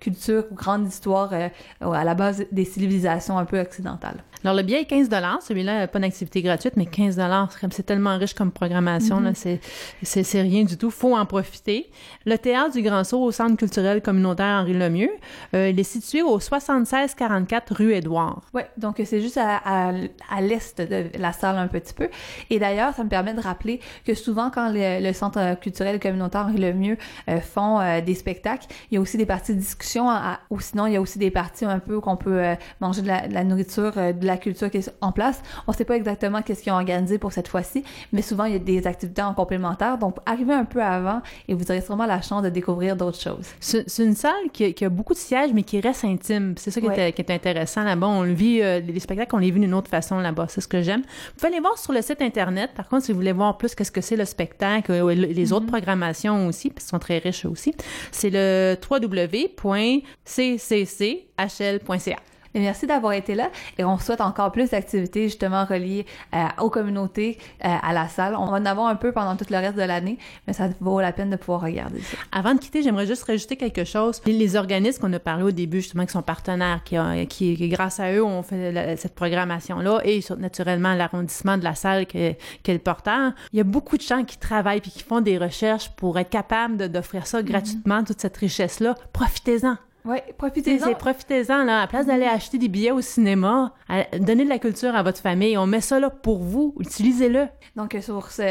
culture, 0.00 0.44
grande 0.52 0.88
histoire 0.88 1.34
à 1.34 2.04
la 2.04 2.14
base 2.14 2.46
des 2.50 2.64
civilisations 2.64 3.36
un 3.36 3.44
peu 3.44 3.60
occidentales. 3.60 4.24
Alors, 4.44 4.56
le 4.56 4.62
billet 4.62 4.82
est 4.82 4.84
15 4.84 5.08
Celui-là, 5.40 5.88
pas 5.88 5.98
d'activité 5.98 6.42
gratuite, 6.42 6.74
mais 6.76 6.86
15 6.86 7.20
comme 7.60 7.72
c'est 7.72 7.82
tellement 7.82 8.16
riche 8.18 8.34
comme 8.34 8.52
programmation, 8.52 9.20
mm-hmm. 9.20 9.60
c'est, 10.02 10.22
c'est, 10.22 10.42
rien 10.42 10.64
du 10.64 10.76
tout. 10.76 10.90
faut 10.90 11.16
en 11.16 11.26
profiter. 11.26 11.90
Le 12.26 12.36
Théâtre 12.36 12.72
du 12.72 12.82
Grand 12.82 13.04
Saut 13.04 13.22
au 13.22 13.32
Centre 13.32 13.56
culturel 13.56 14.02
communautaire 14.02 14.60
Henri 14.60 14.74
Lemieux, 14.74 15.10
euh, 15.54 15.70
il 15.70 15.78
est 15.78 15.84
situé 15.84 16.22
au 16.22 16.38
7644 16.38 17.74
rue 17.74 17.92
Édouard. 17.94 18.42
Oui, 18.52 18.62
donc 18.76 19.00
c'est 19.04 19.20
juste 19.20 19.38
à, 19.38 19.60
à, 19.64 20.40
l'est 20.40 20.80
de 20.80 21.06
la 21.18 21.32
salle 21.32 21.56
un 21.56 21.68
petit 21.68 21.94
peu. 21.94 22.08
Et 22.50 22.58
d'ailleurs, 22.58 22.94
ça 22.94 23.04
me 23.04 23.08
permet 23.08 23.34
de 23.34 23.40
rappeler 23.40 23.80
que 24.04 24.14
souvent, 24.14 24.50
quand 24.50 24.70
le, 24.72 25.12
Centre 25.14 25.58
culturel 25.60 26.00
communautaire 26.00 26.46
Henri 26.48 26.58
Lemieux 26.58 26.96
euh, 27.28 27.40
font 27.40 27.78
euh, 27.78 28.00
des 28.00 28.14
spectacles, 28.14 28.66
il 28.90 28.96
y 28.96 28.98
a 28.98 29.00
aussi 29.00 29.16
des 29.16 29.26
parties 29.26 29.54
de 29.54 29.60
discussion, 29.60 30.08
ou 30.50 30.60
sinon, 30.60 30.86
il 30.86 30.94
y 30.94 30.96
a 30.96 31.00
aussi 31.00 31.18
des 31.18 31.30
parties 31.30 31.64
un 31.64 31.78
peu 31.78 32.00
qu'on 32.00 32.16
peut 32.16 32.42
manger 32.80 33.02
de 33.02 33.06
la, 33.06 33.28
de 33.28 33.34
la 33.34 33.44
nourriture, 33.44 33.92
de 33.92 34.26
la 34.26 34.36
culture 34.36 34.70
qui 34.70 34.78
est 34.78 34.90
en 35.00 35.12
place. 35.12 35.23
On 35.66 35.72
ne 35.72 35.76
sait 35.76 35.84
pas 35.84 35.96
exactement 35.96 36.42
qu'est-ce 36.42 36.62
qu'ils 36.62 36.72
ont 36.72 36.76
organisé 36.76 37.18
pour 37.18 37.32
cette 37.32 37.48
fois-ci, 37.48 37.84
mais 38.12 38.22
souvent 38.22 38.44
il 38.44 38.52
y 38.52 38.56
a 38.56 38.58
des 38.58 38.86
activités 38.86 39.22
en 39.22 39.34
complémentaire. 39.34 39.98
Donc 39.98 40.16
arrivez 40.26 40.54
un 40.54 40.64
peu 40.64 40.82
avant 40.82 41.20
et 41.48 41.54
vous 41.54 41.64
aurez 41.70 41.80
sûrement 41.80 42.06
la 42.06 42.20
chance 42.22 42.42
de 42.42 42.48
découvrir 42.48 42.96
d'autres 42.96 43.20
choses. 43.20 43.46
C'est 43.60 44.04
une 44.04 44.14
salle 44.14 44.50
qui 44.52 44.84
a, 44.84 44.88
beaucoup 44.88 45.14
de 45.14 45.18
sièges, 45.18 45.50
mais 45.52 45.62
qui 45.62 45.80
reste 45.80 46.04
intime. 46.04 46.54
C'est 46.56 46.70
ça 46.70 46.80
qui, 46.80 46.86
est, 46.86 47.30
intéressant 47.30 47.84
là-bas. 47.84 48.06
On 48.06 48.22
le 48.22 48.32
vit, 48.32 48.60
euh, 48.62 48.80
les 48.80 49.00
spectacles, 49.00 49.34
on 49.34 49.38
les 49.38 49.50
vit 49.50 49.60
d'une 49.60 49.74
autre 49.74 49.90
façon 49.90 50.18
là-bas. 50.18 50.46
C'est 50.48 50.60
ce 50.60 50.68
que 50.68 50.82
j'aime. 50.82 51.00
Vous 51.02 51.34
pouvez 51.36 51.48
aller 51.48 51.60
voir 51.60 51.78
sur 51.78 51.92
le 51.92 52.02
site 52.02 52.20
internet. 52.22 52.70
Par 52.74 52.88
contre, 52.88 53.04
si 53.06 53.12
vous 53.12 53.18
voulez 53.18 53.32
voir 53.32 53.56
plus 53.56 53.74
qu'est-ce 53.74 53.92
que 53.92 54.00
c'est 54.00 54.16
le 54.16 54.24
spectacle, 54.24 54.92
euh, 54.92 55.14
les 55.14 55.52
autres 55.52 55.66
mm-hmm. 55.66 55.68
programmations 55.68 56.46
aussi, 56.46 56.70
parce 56.70 56.84
qu'ils 56.84 56.90
sont 56.90 56.98
très 56.98 57.18
riches 57.18 57.44
aussi, 57.44 57.74
c'est 58.12 58.30
le 58.30 58.76
www.ccchl.ca 58.90 59.64
merci 62.60 62.86
d'avoir 62.86 63.12
été 63.12 63.34
là 63.34 63.50
et 63.78 63.84
on 63.84 63.98
souhaite 63.98 64.20
encore 64.20 64.52
plus 64.52 64.70
d'activités 64.70 65.24
justement 65.24 65.64
reliées 65.64 66.06
euh, 66.34 66.44
aux 66.60 66.70
communautés, 66.70 67.38
euh, 67.64 67.68
à 67.82 67.92
la 67.92 68.08
salle. 68.08 68.34
On 68.36 68.46
va 68.46 68.58
en 68.58 68.66
avoir 68.66 68.86
un 68.88 68.96
peu 68.96 69.12
pendant 69.12 69.36
tout 69.36 69.46
le 69.50 69.56
reste 69.56 69.76
de 69.76 69.82
l'année, 69.82 70.18
mais 70.46 70.52
ça 70.52 70.68
vaut 70.80 71.00
la 71.00 71.12
peine 71.12 71.30
de 71.30 71.36
pouvoir 71.36 71.62
regarder 71.62 72.00
ça. 72.00 72.16
Avant 72.32 72.54
de 72.54 72.58
quitter, 72.58 72.82
j'aimerais 72.82 73.06
juste 73.06 73.24
rajouter 73.24 73.56
quelque 73.56 73.84
chose. 73.84 74.20
Les 74.26 74.56
organismes 74.56 75.00
qu'on 75.00 75.12
a 75.12 75.18
parlé 75.18 75.44
au 75.44 75.50
début, 75.50 75.80
justement, 75.80 76.04
qui 76.06 76.12
sont 76.12 76.22
partenaires, 76.22 76.82
qui, 76.84 76.96
qui, 77.28 77.68
grâce 77.68 78.00
à 78.00 78.12
eux, 78.12 78.24
on 78.24 78.42
fait 78.42 78.96
cette 78.96 79.14
programmation-là 79.14 80.00
et 80.04 80.20
naturellement 80.38 80.94
l'arrondissement 80.94 81.58
de 81.58 81.64
la 81.64 81.74
salle 81.74 82.06
qui 82.06 82.18
est, 82.18 82.38
le 82.66 82.78
porteur. 82.78 83.32
Il 83.52 83.58
y 83.58 83.60
a 83.60 83.64
beaucoup 83.64 83.96
de 83.96 84.02
gens 84.02 84.24
qui 84.24 84.38
travaillent 84.38 84.80
puis 84.80 84.90
qui 84.90 85.02
font 85.02 85.20
des 85.20 85.38
recherches 85.38 85.90
pour 85.90 86.18
être 86.18 86.30
capables 86.30 86.88
d'offrir 86.88 87.26
ça 87.26 87.40
mm-hmm. 87.40 87.44
gratuitement, 87.44 88.04
toute 88.04 88.20
cette 88.20 88.36
richesse-là. 88.36 88.94
Profitez-en. 89.12 89.76
Oui, 90.06 90.18
profitez-en. 90.36 90.92
Profitez-en, 90.92 91.64
là. 91.64 91.80
À 91.80 91.86
place 91.86 92.04
d'aller 92.04 92.26
acheter 92.26 92.58
des 92.58 92.68
billets 92.68 92.90
au 92.90 93.00
cinéma, 93.00 93.72
donnez 94.20 94.44
de 94.44 94.50
la 94.50 94.58
culture 94.58 94.94
à 94.94 95.02
votre 95.02 95.18
famille. 95.18 95.56
On 95.56 95.66
met 95.66 95.80
ça 95.80 95.98
là 95.98 96.10
pour 96.10 96.42
vous. 96.42 96.74
Utilisez-le. 96.78 97.48
Donc, 97.74 97.96
sur 98.02 98.30
ce, 98.30 98.42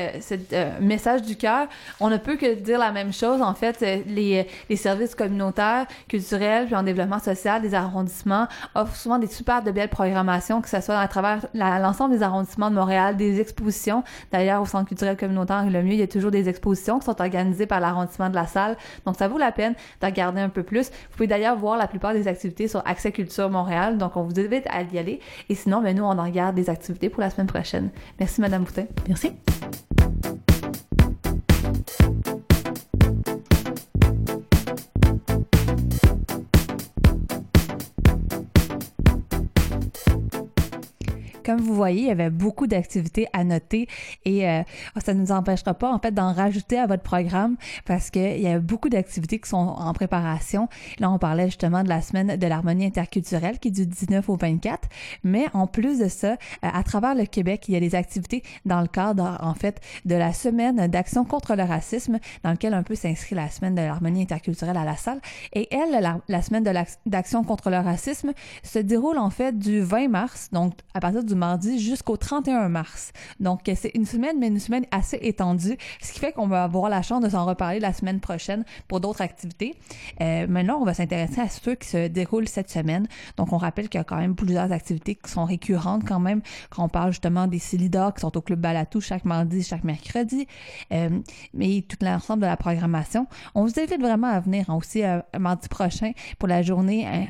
euh, 0.53 0.71
message 0.81 1.21
du 1.21 1.35
cœur, 1.35 1.67
on 1.99 2.09
ne 2.09 2.17
peut 2.17 2.37
que 2.37 2.55
dire 2.55 2.79
la 2.79 2.91
même 2.91 3.13
chose. 3.13 3.41
En 3.43 3.53
fait, 3.53 3.83
euh, 3.83 4.01
les, 4.07 4.47
les 4.67 4.75
services 4.75 5.13
communautaires, 5.13 5.85
culturels, 6.07 6.65
puis 6.65 6.75
en 6.75 6.81
développement 6.81 7.19
social 7.19 7.61
des 7.61 7.75
arrondissements 7.75 8.47
offrent 8.73 8.95
souvent 8.95 9.19
des 9.19 9.27
super 9.27 9.61
de 9.61 9.69
belles 9.69 9.89
programmations, 9.89 10.59
que 10.59 10.69
ce 10.69 10.81
soit 10.81 10.97
à 10.97 11.07
travers 11.07 11.45
l'ensemble 11.53 12.15
des 12.15 12.23
arrondissements 12.23 12.71
de 12.71 12.75
Montréal, 12.75 13.15
des 13.15 13.39
expositions. 13.39 14.03
D'ailleurs, 14.31 14.63
au 14.63 14.65
Centre 14.65 14.87
culturel 14.87 15.15
communautaire 15.17 15.63
le 15.69 15.83
mieux, 15.83 15.93
il 15.93 15.99
y 15.99 16.03
a 16.03 16.07
toujours 16.07 16.31
des 16.31 16.49
expositions 16.49 16.97
qui 16.97 17.05
sont 17.05 17.21
organisées 17.21 17.67
par 17.67 17.79
l'arrondissement 17.79 18.29
de 18.29 18.35
la 18.35 18.47
salle. 18.47 18.75
Donc, 19.05 19.17
ça 19.17 19.27
vaut 19.27 19.37
la 19.37 19.51
peine 19.51 19.75
de 20.01 20.05
regarder 20.07 20.41
un 20.41 20.49
peu 20.49 20.63
plus. 20.63 20.89
Vous 20.89 21.17
pouvez 21.17 21.27
d'ailleurs 21.27 21.42
voir 21.51 21.77
la 21.77 21.87
plupart 21.87 22.13
des 22.13 22.27
activités 22.27 22.67
sur 22.67 22.81
Accès 22.85 23.11
Culture 23.11 23.49
Montréal, 23.49 23.97
donc 23.97 24.15
on 24.15 24.23
vous 24.23 24.39
invite 24.39 24.65
à 24.69 24.81
y 24.83 24.97
aller. 24.97 25.19
Et 25.49 25.55
sinon, 25.55 25.81
ben, 25.81 25.95
nous, 25.95 26.03
on 26.03 26.17
en 26.17 26.23
regarde 26.23 26.55
des 26.55 26.69
activités 26.69 27.09
pour 27.09 27.21
la 27.21 27.29
semaine 27.29 27.47
prochaine. 27.47 27.89
Merci, 28.19 28.41
Madame 28.41 28.63
Boutin. 28.63 28.85
Merci. 29.07 29.31
Comme 41.43 41.59
vous 41.59 41.75
voyez, 41.75 42.01
il 42.01 42.07
y 42.07 42.11
avait 42.11 42.29
beaucoup 42.29 42.67
d'activités 42.67 43.27
à 43.33 43.43
noter 43.43 43.87
et 44.25 44.47
euh, 44.47 44.63
ça 45.03 45.13
ne 45.13 45.21
nous 45.21 45.31
empêchera 45.31 45.73
pas 45.73 45.91
en 45.91 45.99
fait 45.99 46.11
d'en 46.11 46.33
rajouter 46.33 46.79
à 46.79 46.87
votre 46.87 47.03
programme 47.03 47.55
parce 47.85 48.09
qu'il 48.09 48.39
y 48.41 48.47
a 48.47 48.59
beaucoup 48.59 48.89
d'activités 48.89 49.39
qui 49.39 49.49
sont 49.49 49.57
en 49.57 49.93
préparation. 49.93 50.67
Là, 50.99 51.11
on 51.11 51.17
parlait 51.17 51.45
justement 51.45 51.83
de 51.83 51.89
la 51.89 52.01
semaine 52.01 52.35
de 52.35 52.47
l'harmonie 52.47 52.85
interculturelle 52.85 53.59
qui 53.59 53.69
est 53.69 53.71
du 53.71 53.85
19 53.85 54.29
au 54.29 54.35
24, 54.35 54.87
mais 55.23 55.45
en 55.53 55.67
plus 55.67 55.99
de 55.99 56.07
ça, 56.07 56.33
euh, 56.33 56.35
à 56.61 56.83
travers 56.83 57.15
le 57.15 57.25
Québec, 57.25 57.65
il 57.67 57.73
y 57.73 57.77
a 57.77 57.79
des 57.79 57.95
activités 57.95 58.43
dans 58.65 58.81
le 58.81 58.87
cadre 58.87 59.37
en 59.41 59.53
fait 59.53 59.81
de 60.05 60.15
la 60.15 60.33
semaine 60.33 60.87
d'action 60.87 61.25
contre 61.25 61.55
le 61.55 61.63
racisme 61.63 62.19
dans 62.43 62.51
lequel 62.51 62.73
un 62.73 62.83
peu 62.83 62.95
s'inscrit 62.95 63.35
la 63.35 63.49
semaine 63.49 63.75
de 63.75 63.81
l'harmonie 63.81 64.21
interculturelle 64.23 64.77
à 64.77 64.85
la 64.85 64.95
salle 64.95 65.19
et 65.53 65.67
elle 65.71 66.19
la, 66.27 66.41
semaine 66.41 66.63
d'action 67.05 67.43
contre 67.43 67.69
le 67.69 67.77
racisme 67.77 68.33
se 68.63 68.79
déroule 68.79 69.17
en 69.17 69.29
fait 69.29 69.57
du 69.57 69.81
20 69.81 70.07
mars, 70.07 70.49
donc 70.51 70.73
à 70.93 70.99
partir 70.99 71.23
du 71.23 71.32
mardi 71.35 71.79
jusqu'au 71.79 72.17
31 72.17 72.69
mars. 72.69 73.11
Donc 73.39 73.61
c'est 73.75 73.91
une 73.93 74.05
semaine, 74.05 74.37
mais 74.39 74.47
une 74.47 74.59
semaine 74.59 74.85
assez 74.91 75.17
étendue, 75.21 75.77
ce 76.01 76.13
qui 76.13 76.19
fait 76.19 76.31
qu'on 76.31 76.47
va 76.47 76.63
avoir 76.63 76.89
la 76.89 77.01
chance 77.01 77.23
de 77.23 77.29
s'en 77.29 77.45
reparler 77.45 77.79
la 77.79 77.93
semaine 77.93 78.19
prochaine 78.19 78.65
pour 78.87 78.99
d'autres 78.99 79.21
activités. 79.21 79.75
Euh, 80.21 80.47
maintenant, 80.47 80.79
on 80.79 80.85
va 80.85 80.93
s'intéresser 80.93 81.41
à 81.41 81.49
ceux 81.49 81.75
qui 81.75 81.87
se 81.87 82.07
déroulent 82.07 82.47
cette 82.47 82.69
semaine. 82.69 83.07
Donc 83.37 83.53
on 83.53 83.57
rappelle 83.57 83.89
qu'il 83.89 83.99
y 83.99 84.01
a 84.01 84.03
quand 84.03 84.17
même 84.17 84.35
plusieurs 84.35 84.71
activités 84.71 85.15
qui 85.15 85.29
sont 85.29 85.45
récurrentes 85.45 86.03
quand 86.05 86.19
même, 86.19 86.41
quand 86.69 86.83
on 86.83 86.89
parle 86.89 87.11
justement 87.11 87.47
des 87.47 87.59
Célidors 87.59 88.13
qui 88.13 88.21
sont 88.21 88.35
au 88.37 88.41
Club 88.41 88.59
Balatou 88.59 89.01
chaque 89.01 89.25
mardi, 89.25 89.63
chaque 89.63 89.83
mercredi, 89.83 90.47
euh, 90.91 91.09
mais 91.53 91.83
tout 91.87 91.97
l'ensemble 92.01 92.41
de 92.41 92.47
la 92.47 92.57
programmation. 92.57 93.27
On 93.55 93.63
vous 93.63 93.79
invite 93.79 94.01
vraiment 94.01 94.27
à 94.27 94.39
venir 94.39 94.69
hein, 94.69 94.75
aussi 94.75 95.03
euh, 95.03 95.19
mardi 95.39 95.67
prochain 95.67 96.11
pour 96.39 96.47
la 96.47 96.61
journée 96.61 97.05
hein, 97.07 97.27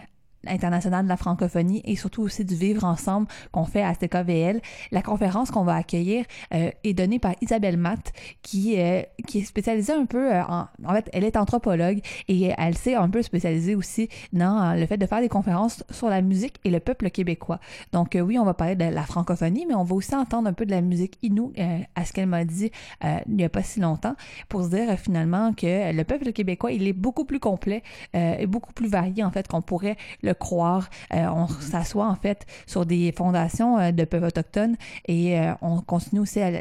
internationale 0.48 1.04
de 1.04 1.10
la 1.10 1.18
francophonie 1.18 1.82
et 1.86 1.96
surtout 1.96 2.24
aussi 2.24 2.46
du 2.46 2.56
vivre 2.56 2.84
ensemble 2.84 3.28
qu'on 3.52 3.66
fait 3.66 3.84
à 3.84 3.94
CKVL. 3.96 4.62
La 4.92 5.02
conférence 5.02 5.52
qu'on 5.52 5.64
va 5.64 5.76
accueillir 5.76 6.26
euh, 6.54 6.72
est 6.84 6.94
donnée 6.94 7.20
par 7.20 7.36
Isabelle 7.42 7.78
Matt 7.78 8.12
qui 8.42 8.80
euh, 8.80 9.02
qui 9.28 9.40
est 9.40 9.44
spécialisée 9.44 9.94
un 9.94 10.06
peu 10.06 10.34
euh, 10.34 10.44
en, 10.44 10.68
en 10.86 10.94
fait 10.94 11.10
elle 11.14 11.24
est 11.24 11.38
anthropologue 11.38 12.00
et 12.28 12.52
elle 12.58 12.78
s'est 12.78 12.96
un 12.96 13.10
peu 13.10 13.22
spécialisée 13.22 13.76
aussi 13.76 14.10
dans 14.32 14.78
le 14.78 14.86
fait 14.86 14.98
de 14.98 15.06
faire 15.06 15.22
des 15.22 15.30
conférences 15.30 15.84
sur 15.90 16.10
la 16.10 16.22
musique 16.22 16.60
et 16.64 16.70
le 16.70 16.80
peuple 16.80 17.10
québécois. 17.10 17.60
Donc 17.92 18.18
oui, 18.20 18.38
on 18.38 18.46
va 18.46 18.54
parler 18.54 18.76
de 18.76 18.86
la 18.86 19.04
francophonie 19.04 19.66
mais 19.68 19.76
on 19.76 19.84
va 19.84 19.96
aussi 19.96 20.16
entendre 20.16 20.48
un 20.48 20.54
peu 20.54 20.66
de 20.66 20.72
la 20.72 20.82
musique 20.82 21.18
inou 21.22 21.54
à 21.96 22.06
ce 22.06 22.14
qu'elle 22.14 22.28
m'a 22.28 22.46
dit 22.46 22.72
il 23.04 23.36
n'y 23.36 23.44
a 23.44 23.50
pas 23.50 23.64
si 23.64 23.80
longtemps 23.80 24.16
pour 24.50 24.64
se 24.64 24.70
dire 24.70 24.98
finalement 24.98 25.54
que 25.54 25.94
le 25.94 26.04
peuple 26.04 26.32
québécois, 26.32 26.72
il 26.72 26.88
est 26.88 26.94
beaucoup 26.94 27.26
plus 27.26 27.40
complet 27.40 27.84
et 28.14 28.46
beaucoup 28.48 28.74
plus 28.74 28.88
varié 28.88 29.24
en 29.24 29.32
fait 29.32 29.48
qu'on 29.48 29.62
pourrait 29.62 29.98
le 30.22 30.33
croire. 30.34 30.90
Euh, 31.14 31.26
on 31.28 31.48
s'assoit 31.48 32.08
en 32.08 32.16
fait 32.16 32.46
sur 32.66 32.86
des 32.86 33.12
fondations 33.12 33.78
euh, 33.78 33.92
de 33.92 34.04
peuples 34.06 34.26
autochtones 34.26 34.76
et 35.08 35.40
euh, 35.40 35.54
on 35.62 35.82
continue 35.82 36.22
aussi 36.22 36.40
à 36.42 36.52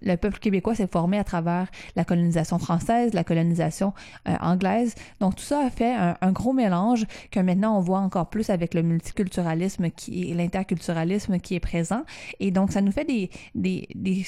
le 0.00 0.16
peuple 0.16 0.38
québécois 0.38 0.74
s'est 0.74 0.86
formé 0.86 1.18
à 1.18 1.24
travers 1.24 1.68
la 1.96 2.04
colonisation 2.04 2.58
française, 2.58 3.14
la 3.14 3.24
colonisation 3.24 3.92
anglaise. 4.40 4.94
Donc 5.20 5.36
tout 5.36 5.44
ça 5.44 5.60
a 5.66 5.70
fait 5.70 5.94
un, 5.94 6.32
gros 6.32 6.52
mélange 6.52 7.06
que 7.30 7.40
maintenant 7.40 7.76
on 7.76 7.80
voit 7.80 8.00
encore 8.00 8.28
plus 8.28 8.50
avec 8.50 8.74
le 8.74 8.82
multiculturalisme 8.82 9.90
qui 9.90 10.30
et 10.30 10.34
l'interculturalisme 10.34 11.38
qui 11.38 11.54
est 11.54 11.60
présent. 11.60 12.02
Et 12.40 12.50
donc 12.50 12.72
ça 12.72 12.80
nous 12.80 12.92
fait 12.92 13.04
des, 13.04 13.30
des, 13.54 13.88
des 13.94 14.24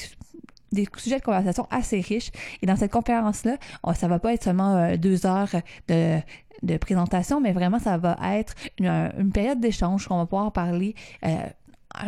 des 0.71 0.87
sujets 0.95 1.19
de 1.19 1.23
conversation 1.23 1.67
assez 1.69 1.99
riches. 1.99 2.31
Et 2.61 2.65
dans 2.65 2.77
cette 2.77 2.91
conférence-là, 2.91 3.57
ça 3.93 4.07
va 4.07 4.19
pas 4.19 4.33
être 4.33 4.43
seulement 4.43 4.95
deux 4.95 5.25
heures 5.25 5.49
de 5.89 6.19
de 6.63 6.77
présentation, 6.77 7.41
mais 7.41 7.51
vraiment, 7.51 7.79
ça 7.79 7.97
va 7.97 8.17
être 8.33 8.55
une, 8.79 9.31
période 9.31 9.59
d'échange 9.59 10.07
qu'on 10.07 10.17
va 10.17 10.25
pouvoir 10.25 10.51
parler 10.51 10.95
euh, 11.25 11.35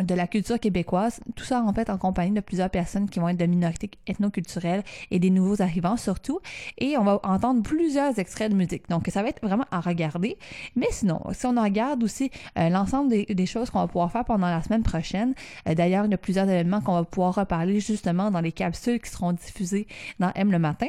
de 0.02 0.14
la 0.14 0.26
culture 0.26 0.58
québécoise, 0.58 1.20
tout 1.36 1.44
ça 1.44 1.62
en 1.62 1.72
fait 1.72 1.90
en 1.90 1.98
compagnie 1.98 2.32
de 2.32 2.40
plusieurs 2.40 2.70
personnes 2.70 3.08
qui 3.08 3.20
vont 3.20 3.28
être 3.28 3.36
de 3.36 3.46
minorités 3.46 3.90
ethnoculturelles 4.06 4.82
et 5.10 5.18
des 5.18 5.30
nouveaux 5.30 5.62
arrivants 5.62 5.96
surtout. 5.96 6.40
Et 6.78 6.96
on 6.96 7.04
va 7.04 7.20
entendre 7.22 7.62
plusieurs 7.62 8.18
extraits 8.18 8.50
de 8.50 8.56
musique. 8.56 8.88
Donc 8.88 9.08
ça 9.08 9.22
va 9.22 9.28
être 9.28 9.42
vraiment 9.42 9.66
à 9.70 9.80
regarder. 9.80 10.38
Mais 10.76 10.86
sinon, 10.90 11.20
si 11.32 11.46
on 11.46 11.62
regarde 11.62 12.02
aussi 12.02 12.30
euh, 12.58 12.68
l'ensemble 12.68 13.10
des, 13.10 13.46
choses 13.46 13.70
qu'on 13.70 13.80
va 13.80 13.86
pouvoir 13.86 14.10
faire 14.10 14.24
pendant 14.24 14.48
la 14.48 14.62
semaine 14.62 14.82
prochaine, 14.82 15.34
euh, 15.68 15.74
d'ailleurs 15.74 16.06
il 16.06 16.10
y 16.10 16.14
a 16.14 16.18
plusieurs 16.18 16.48
événements 16.48 16.80
qu'on 16.80 16.94
va 16.94 17.04
pouvoir 17.04 17.34
reparler 17.34 17.80
justement 17.80 18.30
dans 18.30 18.40
les 18.40 18.52
capsules 18.52 19.00
qui 19.00 19.10
seront 19.10 19.32
diffusées 19.32 19.86
dans 20.18 20.32
M 20.34 20.50
le 20.50 20.58
matin. 20.58 20.88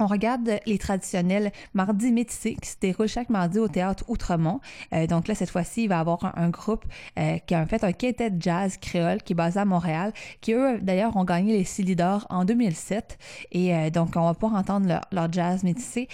On 0.00 0.06
regarde 0.06 0.58
les 0.66 0.78
traditionnels 0.78 1.52
mardis 1.72 2.10
métissés 2.10 2.56
qui 2.60 2.68
se 2.68 2.76
déroulent 2.80 3.06
chaque 3.06 3.30
mardi 3.30 3.58
au 3.58 3.68
théâtre 3.68 4.04
Outremont. 4.08 4.60
Euh, 4.92 5.06
donc 5.06 5.28
là, 5.28 5.34
cette 5.34 5.50
fois-ci, 5.50 5.84
il 5.84 5.88
va 5.88 5.96
y 5.96 5.98
avoir 5.98 6.36
un, 6.36 6.50
groupe 6.50 6.84
euh, 7.18 7.38
qui 7.38 7.54
a 7.54 7.60
en 7.60 7.66
fait 7.66 7.84
un 7.84 7.92
quintet 7.92 8.32
jazz 8.38 8.76
créole 8.76 9.22
qui 9.22 9.34
est 9.34 9.36
basé 9.36 9.60
à 9.60 9.64
Montréal, 9.64 10.12
qui 10.40 10.52
eux, 10.52 10.78
d'ailleurs, 10.80 11.16
ont 11.16 11.24
gagné 11.24 11.56
les 11.56 11.64
Silidor 11.64 12.26
en 12.28 12.44
2007. 12.44 13.18
Et 13.52 13.74
euh, 13.74 13.90
donc, 13.90 14.14
on 14.16 14.24
va 14.24 14.34
pouvoir 14.34 14.60
entendre 14.60 14.88
leur, 14.88 15.02
leur 15.12 15.32
jazz 15.32 15.62
métissé 15.62 16.08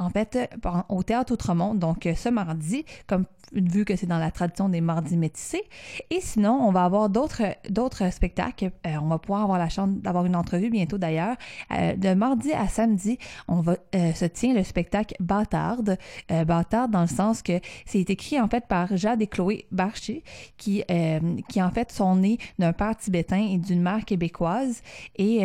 en 0.00 0.08
fait, 0.08 0.38
au 0.88 1.02
Théâtre 1.02 1.34
Outremont, 1.34 1.74
donc 1.74 2.08
ce 2.16 2.30
mardi, 2.30 2.86
comme 3.06 3.26
vu 3.52 3.84
que 3.84 3.96
c'est 3.96 4.06
dans 4.06 4.18
la 4.18 4.30
tradition 4.30 4.68
des 4.68 4.80
mardis 4.80 5.16
métissés. 5.16 5.62
Et 6.10 6.20
sinon, 6.20 6.52
on 6.62 6.70
va 6.70 6.84
avoir 6.84 7.08
d'autres 7.08 8.12
spectacles. 8.12 8.70
Euh, 8.86 8.96
on 9.02 9.08
va 9.08 9.18
pouvoir 9.18 9.42
avoir 9.42 9.58
la 9.58 9.68
chance 9.68 9.90
d'avoir 9.90 10.24
une 10.26 10.36
entrevue 10.36 10.70
bientôt 10.70 10.98
d'ailleurs. 10.98 11.36
Euh, 11.72 11.94
de 11.96 12.14
mardi 12.14 12.52
à 12.52 12.68
samedi, 12.68 13.18
on 13.48 13.60
va 13.60 13.76
euh, 13.94 14.12
se 14.12 14.24
tient 14.24 14.54
le 14.54 14.64
spectacle 14.64 15.14
Bâtarde. 15.20 15.98
Bâtarde 16.46 16.90
dans 16.90 17.02
le 17.02 17.06
sens 17.06 17.42
que 17.42 17.60
c'est 17.86 18.08
écrit 18.10 18.40
en 18.40 18.48
fait 18.48 18.66
par 18.66 18.96
Jade 18.96 19.22
et 19.22 19.26
Chloé 19.26 19.66
Barché 19.70 20.22
qui 20.56 20.84
qui 21.48 21.62
en 21.62 21.70
fait 21.70 21.92
sont 21.92 22.16
nés 22.16 22.38
d'un 22.58 22.72
père 22.72 22.96
tibétain 22.96 23.48
et 23.50 23.58
d'une 23.58 23.82
mère 23.82 24.04
québécoise. 24.04 24.82
Et 25.16 25.40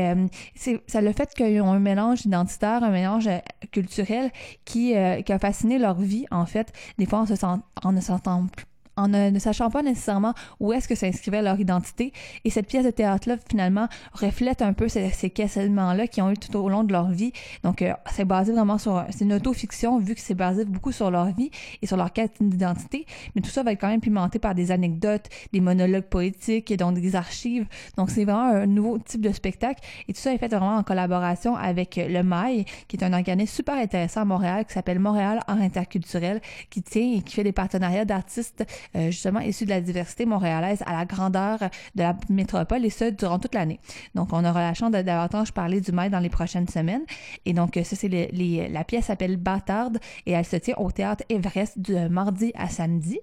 c'est 0.55 0.81
ça 0.87 1.01
le 1.01 1.11
fait 1.11 1.33
qu'ils 1.33 1.61
ont 1.61 1.71
un 1.71 1.79
mélange 1.79 2.25
identitaire, 2.25 2.83
un 2.83 2.91
mélange 2.91 3.29
culturel 3.71 4.31
qui 4.63 4.93
qui 5.25 5.33
a 5.33 5.39
fasciné 5.39 5.77
leur 5.77 5.95
vie 5.95 6.25
en 6.31 6.45
fait. 6.45 6.71
Des 6.97 7.05
fois, 7.05 7.21
on 7.21 7.25
se 7.25 7.35
sent 7.35 7.47
en 7.85 7.91
ne 7.91 8.01
s'entend 8.01 8.47
plus 8.47 8.65
en 8.97 9.07
ne, 9.07 9.37
sachant 9.39 9.69
pas 9.69 9.83
nécessairement 9.83 10.33
où 10.59 10.73
est-ce 10.73 10.87
que 10.87 10.95
s'inscrivait 10.95 11.41
leur 11.41 11.59
identité. 11.59 12.13
Et 12.43 12.49
cette 12.49 12.67
pièce 12.67 12.85
de 12.85 12.91
théâtre-là, 12.91 13.37
finalement, 13.49 13.87
reflète 14.13 14.61
un 14.61 14.73
peu 14.73 14.87
ces, 14.87 15.09
ces 15.09 15.29
questionnements-là 15.29 16.07
qu'ils 16.07 16.23
ont 16.23 16.31
eu 16.31 16.37
tout 16.37 16.55
au 16.57 16.69
long 16.69 16.83
de 16.83 16.91
leur 16.91 17.09
vie. 17.09 17.33
Donc, 17.63 17.81
euh, 17.81 17.93
c'est 18.11 18.25
basé 18.25 18.53
vraiment 18.53 18.77
sur... 18.77 19.03
C'est 19.09 19.25
une 19.25 19.33
auto-fiction, 19.33 19.99
vu 19.99 20.15
que 20.15 20.21
c'est 20.21 20.35
basé 20.35 20.65
beaucoup 20.65 20.91
sur 20.91 21.11
leur 21.11 21.27
vie 21.33 21.51
et 21.81 21.87
sur 21.87 21.97
leur 21.97 22.13
quête 22.13 22.33
d'identité. 22.39 23.05
Mais 23.35 23.41
tout 23.41 23.49
ça 23.49 23.63
va 23.63 23.73
être 23.73 23.81
quand 23.81 23.87
même 23.87 24.01
pimenté 24.01 24.39
par 24.39 24.55
des 24.55 24.71
anecdotes, 24.71 25.27
des 25.51 25.61
monologues 25.61 26.05
poétiques 26.05 26.71
et 26.71 26.77
donc 26.77 26.95
des 26.99 27.15
archives. 27.15 27.65
Donc, 27.97 28.09
c'est 28.09 28.23
vraiment 28.23 28.49
un 28.49 28.65
nouveau 28.65 28.97
type 28.97 29.21
de 29.21 29.31
spectacle. 29.31 29.81
Et 30.07 30.13
tout 30.13 30.21
ça 30.21 30.33
est 30.33 30.37
fait 30.37 30.47
vraiment 30.47 30.75
en 30.75 30.83
collaboration 30.83 31.55
avec 31.55 31.97
le 31.97 32.23
MAI, 32.23 32.65
qui 32.87 32.97
est 32.97 33.03
un 33.03 33.13
organisme 33.13 33.53
super 33.55 33.75
intéressant 33.75 34.21
à 34.21 34.25
Montréal, 34.25 34.65
qui 34.65 34.73
s'appelle 34.73 34.99
Montréal 34.99 35.39
Art 35.47 35.59
Interculturel, 35.59 36.41
qui 36.69 36.81
tient 36.81 37.15
et 37.17 37.21
qui 37.21 37.35
fait 37.35 37.43
des 37.43 37.51
partenariats 37.51 38.05
d'artistes 38.05 38.65
euh, 38.95 39.11
justement 39.11 39.39
issus 39.39 39.65
de 39.65 39.69
la 39.69 39.81
diversité 39.81 40.25
montréalaise 40.25 40.83
à 40.85 40.93
la 40.93 41.05
grandeur 41.05 41.59
de 41.95 42.03
la 42.03 42.15
métropole 42.29 42.85
et 42.85 42.89
ce 42.89 43.05
durant 43.05 43.39
toute 43.39 43.55
l'année. 43.55 43.79
Donc 44.13 44.29
on 44.31 44.43
aura 44.45 44.61
la 44.61 44.73
chance 44.73 44.91
de 44.91 45.01
davantage 45.01 45.53
parler 45.53 45.81
du 45.81 45.91
mail 45.91 46.11
dans 46.11 46.19
les 46.19 46.29
prochaines 46.29 46.67
semaines. 46.67 47.03
Et 47.45 47.53
donc 47.53 47.79
ça 47.83 47.95
c'est 47.95 48.09
la 48.09 48.83
pièce 48.83 49.05
s'appelle 49.05 49.37
Bâtarde 49.37 49.99
et 50.25 50.31
elle 50.31 50.45
se 50.45 50.55
tient 50.55 50.75
au 50.77 50.91
théâtre 50.91 51.23
Everest 51.29 51.79
de 51.79 52.07
mardi 52.07 52.51
à 52.55 52.69
samedi. 52.69 53.19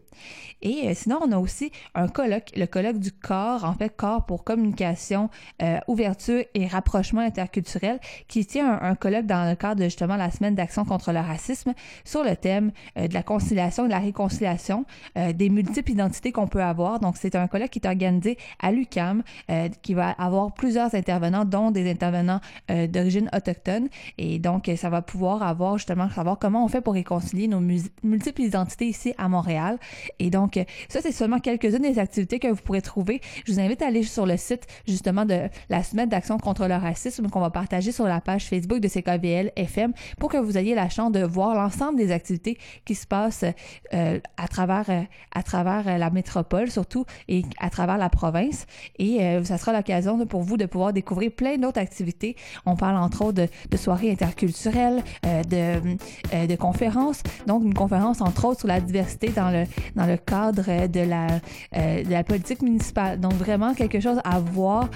Et 0.62 0.88
euh, 0.88 0.92
sinon 0.94 1.18
on 1.22 1.32
a 1.32 1.38
aussi 1.38 1.72
un 1.94 2.08
colloque, 2.08 2.50
le 2.56 2.66
colloque 2.66 2.98
du 2.98 3.12
corps, 3.12 3.64
en 3.64 3.74
fait 3.74 3.88
corps 3.88 4.26
pour 4.26 4.44
communication, 4.44 5.28
euh, 5.62 5.78
ouverture 5.88 6.44
et 6.54 6.66
rapprochement 6.66 7.20
interculturel, 7.20 7.98
qui 8.28 8.46
tient 8.46 8.78
un, 8.80 8.94
colloque 8.94 9.26
dans 9.26 9.48
le 9.48 9.56
cadre 9.56 9.80
de 9.80 9.84
justement 9.84 10.16
la 10.16 10.30
semaine 10.30 10.54
d'action 10.54 10.84
contre 10.84 11.12
le 11.12 11.18
racisme 11.20 11.74
sur 12.04 12.22
le 12.22 12.36
thème 12.36 12.70
de 12.96 13.12
la 13.12 13.22
conciliation 13.22 13.84
et 13.84 13.88
de 13.88 13.92
la 13.92 13.98
réconciliation 13.98 14.84
des 15.16 15.48
multiples 15.52 15.92
identités 15.92 16.32
qu'on 16.32 16.46
peut 16.46 16.62
avoir. 16.62 17.00
Donc, 17.00 17.16
c'est 17.16 17.34
un 17.34 17.46
colloque 17.46 17.70
qui 17.70 17.78
est 17.78 17.86
organisé 17.86 18.38
à 18.60 18.72
l'UCAM, 18.72 19.22
euh, 19.50 19.68
qui 19.82 19.94
va 19.94 20.10
avoir 20.10 20.52
plusieurs 20.52 20.94
intervenants, 20.94 21.44
dont 21.44 21.70
des 21.70 21.90
intervenants 21.90 22.40
euh, 22.70 22.86
d'origine 22.86 23.28
autochtone. 23.34 23.88
Et 24.18 24.38
donc, 24.38 24.70
ça 24.76 24.90
va 24.90 25.02
pouvoir 25.02 25.42
avoir 25.42 25.78
justement 25.78 26.08
savoir 26.10 26.38
comment 26.38 26.64
on 26.64 26.68
fait 26.68 26.80
pour 26.80 26.94
réconcilier 26.94 27.48
nos 27.48 27.60
multiples 28.02 28.42
identités 28.42 28.86
ici 28.86 29.14
à 29.18 29.28
Montréal. 29.28 29.78
Et 30.18 30.30
donc, 30.30 30.58
ça, 30.88 31.00
c'est 31.00 31.12
seulement 31.12 31.38
quelques-unes 31.38 31.82
des 31.82 31.98
activités 31.98 32.38
que 32.38 32.48
vous 32.48 32.62
pourrez 32.62 32.82
trouver. 32.82 33.20
Je 33.46 33.52
vous 33.52 33.60
invite 33.60 33.82
à 33.82 33.86
aller 33.86 34.02
sur 34.02 34.26
le 34.26 34.36
site 34.36 34.66
justement 34.86 35.24
de 35.24 35.48
la 35.68 35.82
semaine 35.82 36.08
d'action 36.08 36.38
contre 36.38 36.66
le 36.66 36.74
racisme 36.74 37.28
qu'on 37.28 37.40
va 37.40 37.50
partager 37.50 37.92
sur 37.92 38.06
la 38.06 38.20
page 38.20 38.46
Facebook 38.46 38.80
de 38.80 38.88
CKVL 38.88 39.52
FM 39.56 39.92
pour 40.18 40.30
que 40.30 40.36
vous 40.36 40.58
ayez 40.58 40.74
la 40.74 40.88
chance 40.88 41.12
de 41.12 41.22
voir 41.24 41.54
l'ensemble 41.54 41.98
des 41.98 42.12
activités 42.12 42.58
qui 42.84 42.94
se 42.94 43.06
passent 43.06 43.44
euh, 43.94 44.20
à 44.36 44.48
travers 44.48 44.88
à 45.42 45.44
travers 45.44 45.98
la 45.98 46.10
métropole 46.10 46.70
surtout 46.70 47.04
et 47.28 47.42
à 47.58 47.68
travers 47.68 47.98
la 47.98 48.08
province. 48.08 48.66
Et 48.98 49.18
ça 49.44 49.58
sera 49.58 49.72
l'occasion 49.72 50.24
pour 50.26 50.42
vous 50.42 50.56
de 50.56 50.66
pouvoir 50.66 50.92
découvrir 50.92 51.32
plein 51.32 51.58
d'autres 51.58 51.80
activités. 51.80 52.36
On 52.64 52.76
parle 52.76 52.96
entre 52.96 53.22
autres 53.24 53.48
de, 53.70 53.76
soirées 53.76 54.12
interculturelles, 54.12 55.02
de, 55.24 56.46
de 56.46 56.56
conférences. 56.56 57.22
Donc, 57.46 57.64
une 57.64 57.74
conférence 57.74 58.20
entre 58.20 58.44
autres 58.44 58.60
sur 58.60 58.68
la 58.68 58.80
diversité 58.80 59.28
dans 59.28 59.50
le, 59.50 59.64
dans 59.96 60.06
le 60.06 60.16
cadre 60.16 60.86
de 60.86 61.00
la, 61.00 61.26
de 61.74 62.10
la 62.10 62.24
politique 62.24 62.62
municipale. 62.62 63.18
Donc, 63.18 63.32
vraiment 63.34 63.74
quelque 63.74 64.00
chose 64.00 64.20
à 64.24 64.38
voir. 64.38 64.88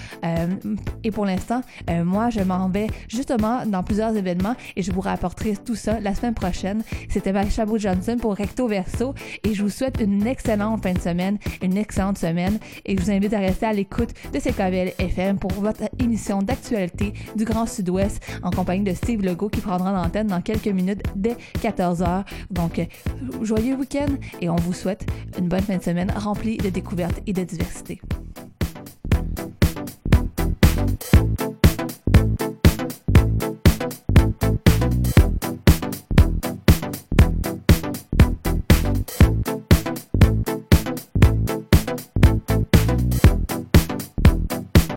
et 1.03 1.11
pour 1.11 1.26
l'instant, 1.26 1.62
moi, 2.05 2.30
je 2.30 2.40
m'en 2.40 2.68
vais 2.68 2.86
justement 3.09 3.66
dans 3.66 3.82
plusieurs 3.82 4.16
événements 4.16 4.55
et 4.76 4.82
je 4.82 4.92
vous 4.92 5.01
rapporterai 5.01 5.57
tout 5.57 5.74
ça 5.74 5.99
la 6.01 6.14
semaine 6.14 6.34
prochaine. 6.34 6.82
C'était 7.09 7.32
Marie 7.32 7.51
Chabot-Johnson 7.51 8.16
pour 8.20 8.34
Recto 8.34 8.68
Verso 8.68 9.14
et 9.44 9.55
je 9.55 9.62
vous 9.62 9.70
souhaite 9.70 10.01
une 10.01 10.26
excellente 10.37 10.82
fin 10.82 10.93
de 10.93 11.01
semaine, 11.01 11.39
une 11.62 11.78
excellente 11.78 12.18
semaine 12.18 12.59
et 12.84 12.97
je 12.97 13.03
vous 13.03 13.11
invite 13.11 13.32
à 13.32 13.39
rester 13.39 13.66
à 13.66 13.72
l'écoute 13.72 14.11
de 14.32 14.39
CKVL 14.39 14.93
FM 14.99 15.39
pour 15.39 15.51
votre 15.53 15.84
émission 15.99 16.43
d'actualité 16.43 17.14
du 17.34 17.45
Grand 17.45 17.66
Sud-Ouest 17.66 18.22
en 18.43 18.51
compagnie 18.51 18.84
de 18.84 18.93
Steve 18.93 19.22
Legault 19.22 19.49
qui 19.49 19.61
prendra 19.61 19.93
l'antenne 19.93 20.26
dans 20.26 20.43
quelques 20.43 20.68
minutes 20.68 21.03
dès 21.14 21.37
14h. 21.62 22.24
Donc, 22.51 22.87
joyeux 23.41 23.76
week-end 23.76 24.14
et 24.43 24.51
on 24.51 24.57
vous 24.57 24.74
souhaite 24.74 25.07
une 25.39 25.49
bonne 25.49 25.62
fin 25.62 25.78
de 25.78 25.82
semaine 25.82 26.11
remplie 26.14 26.59
de 26.59 26.68
découvertes 26.68 27.20
et 27.26 27.32
de 27.32 27.43
diversité. 27.43 28.01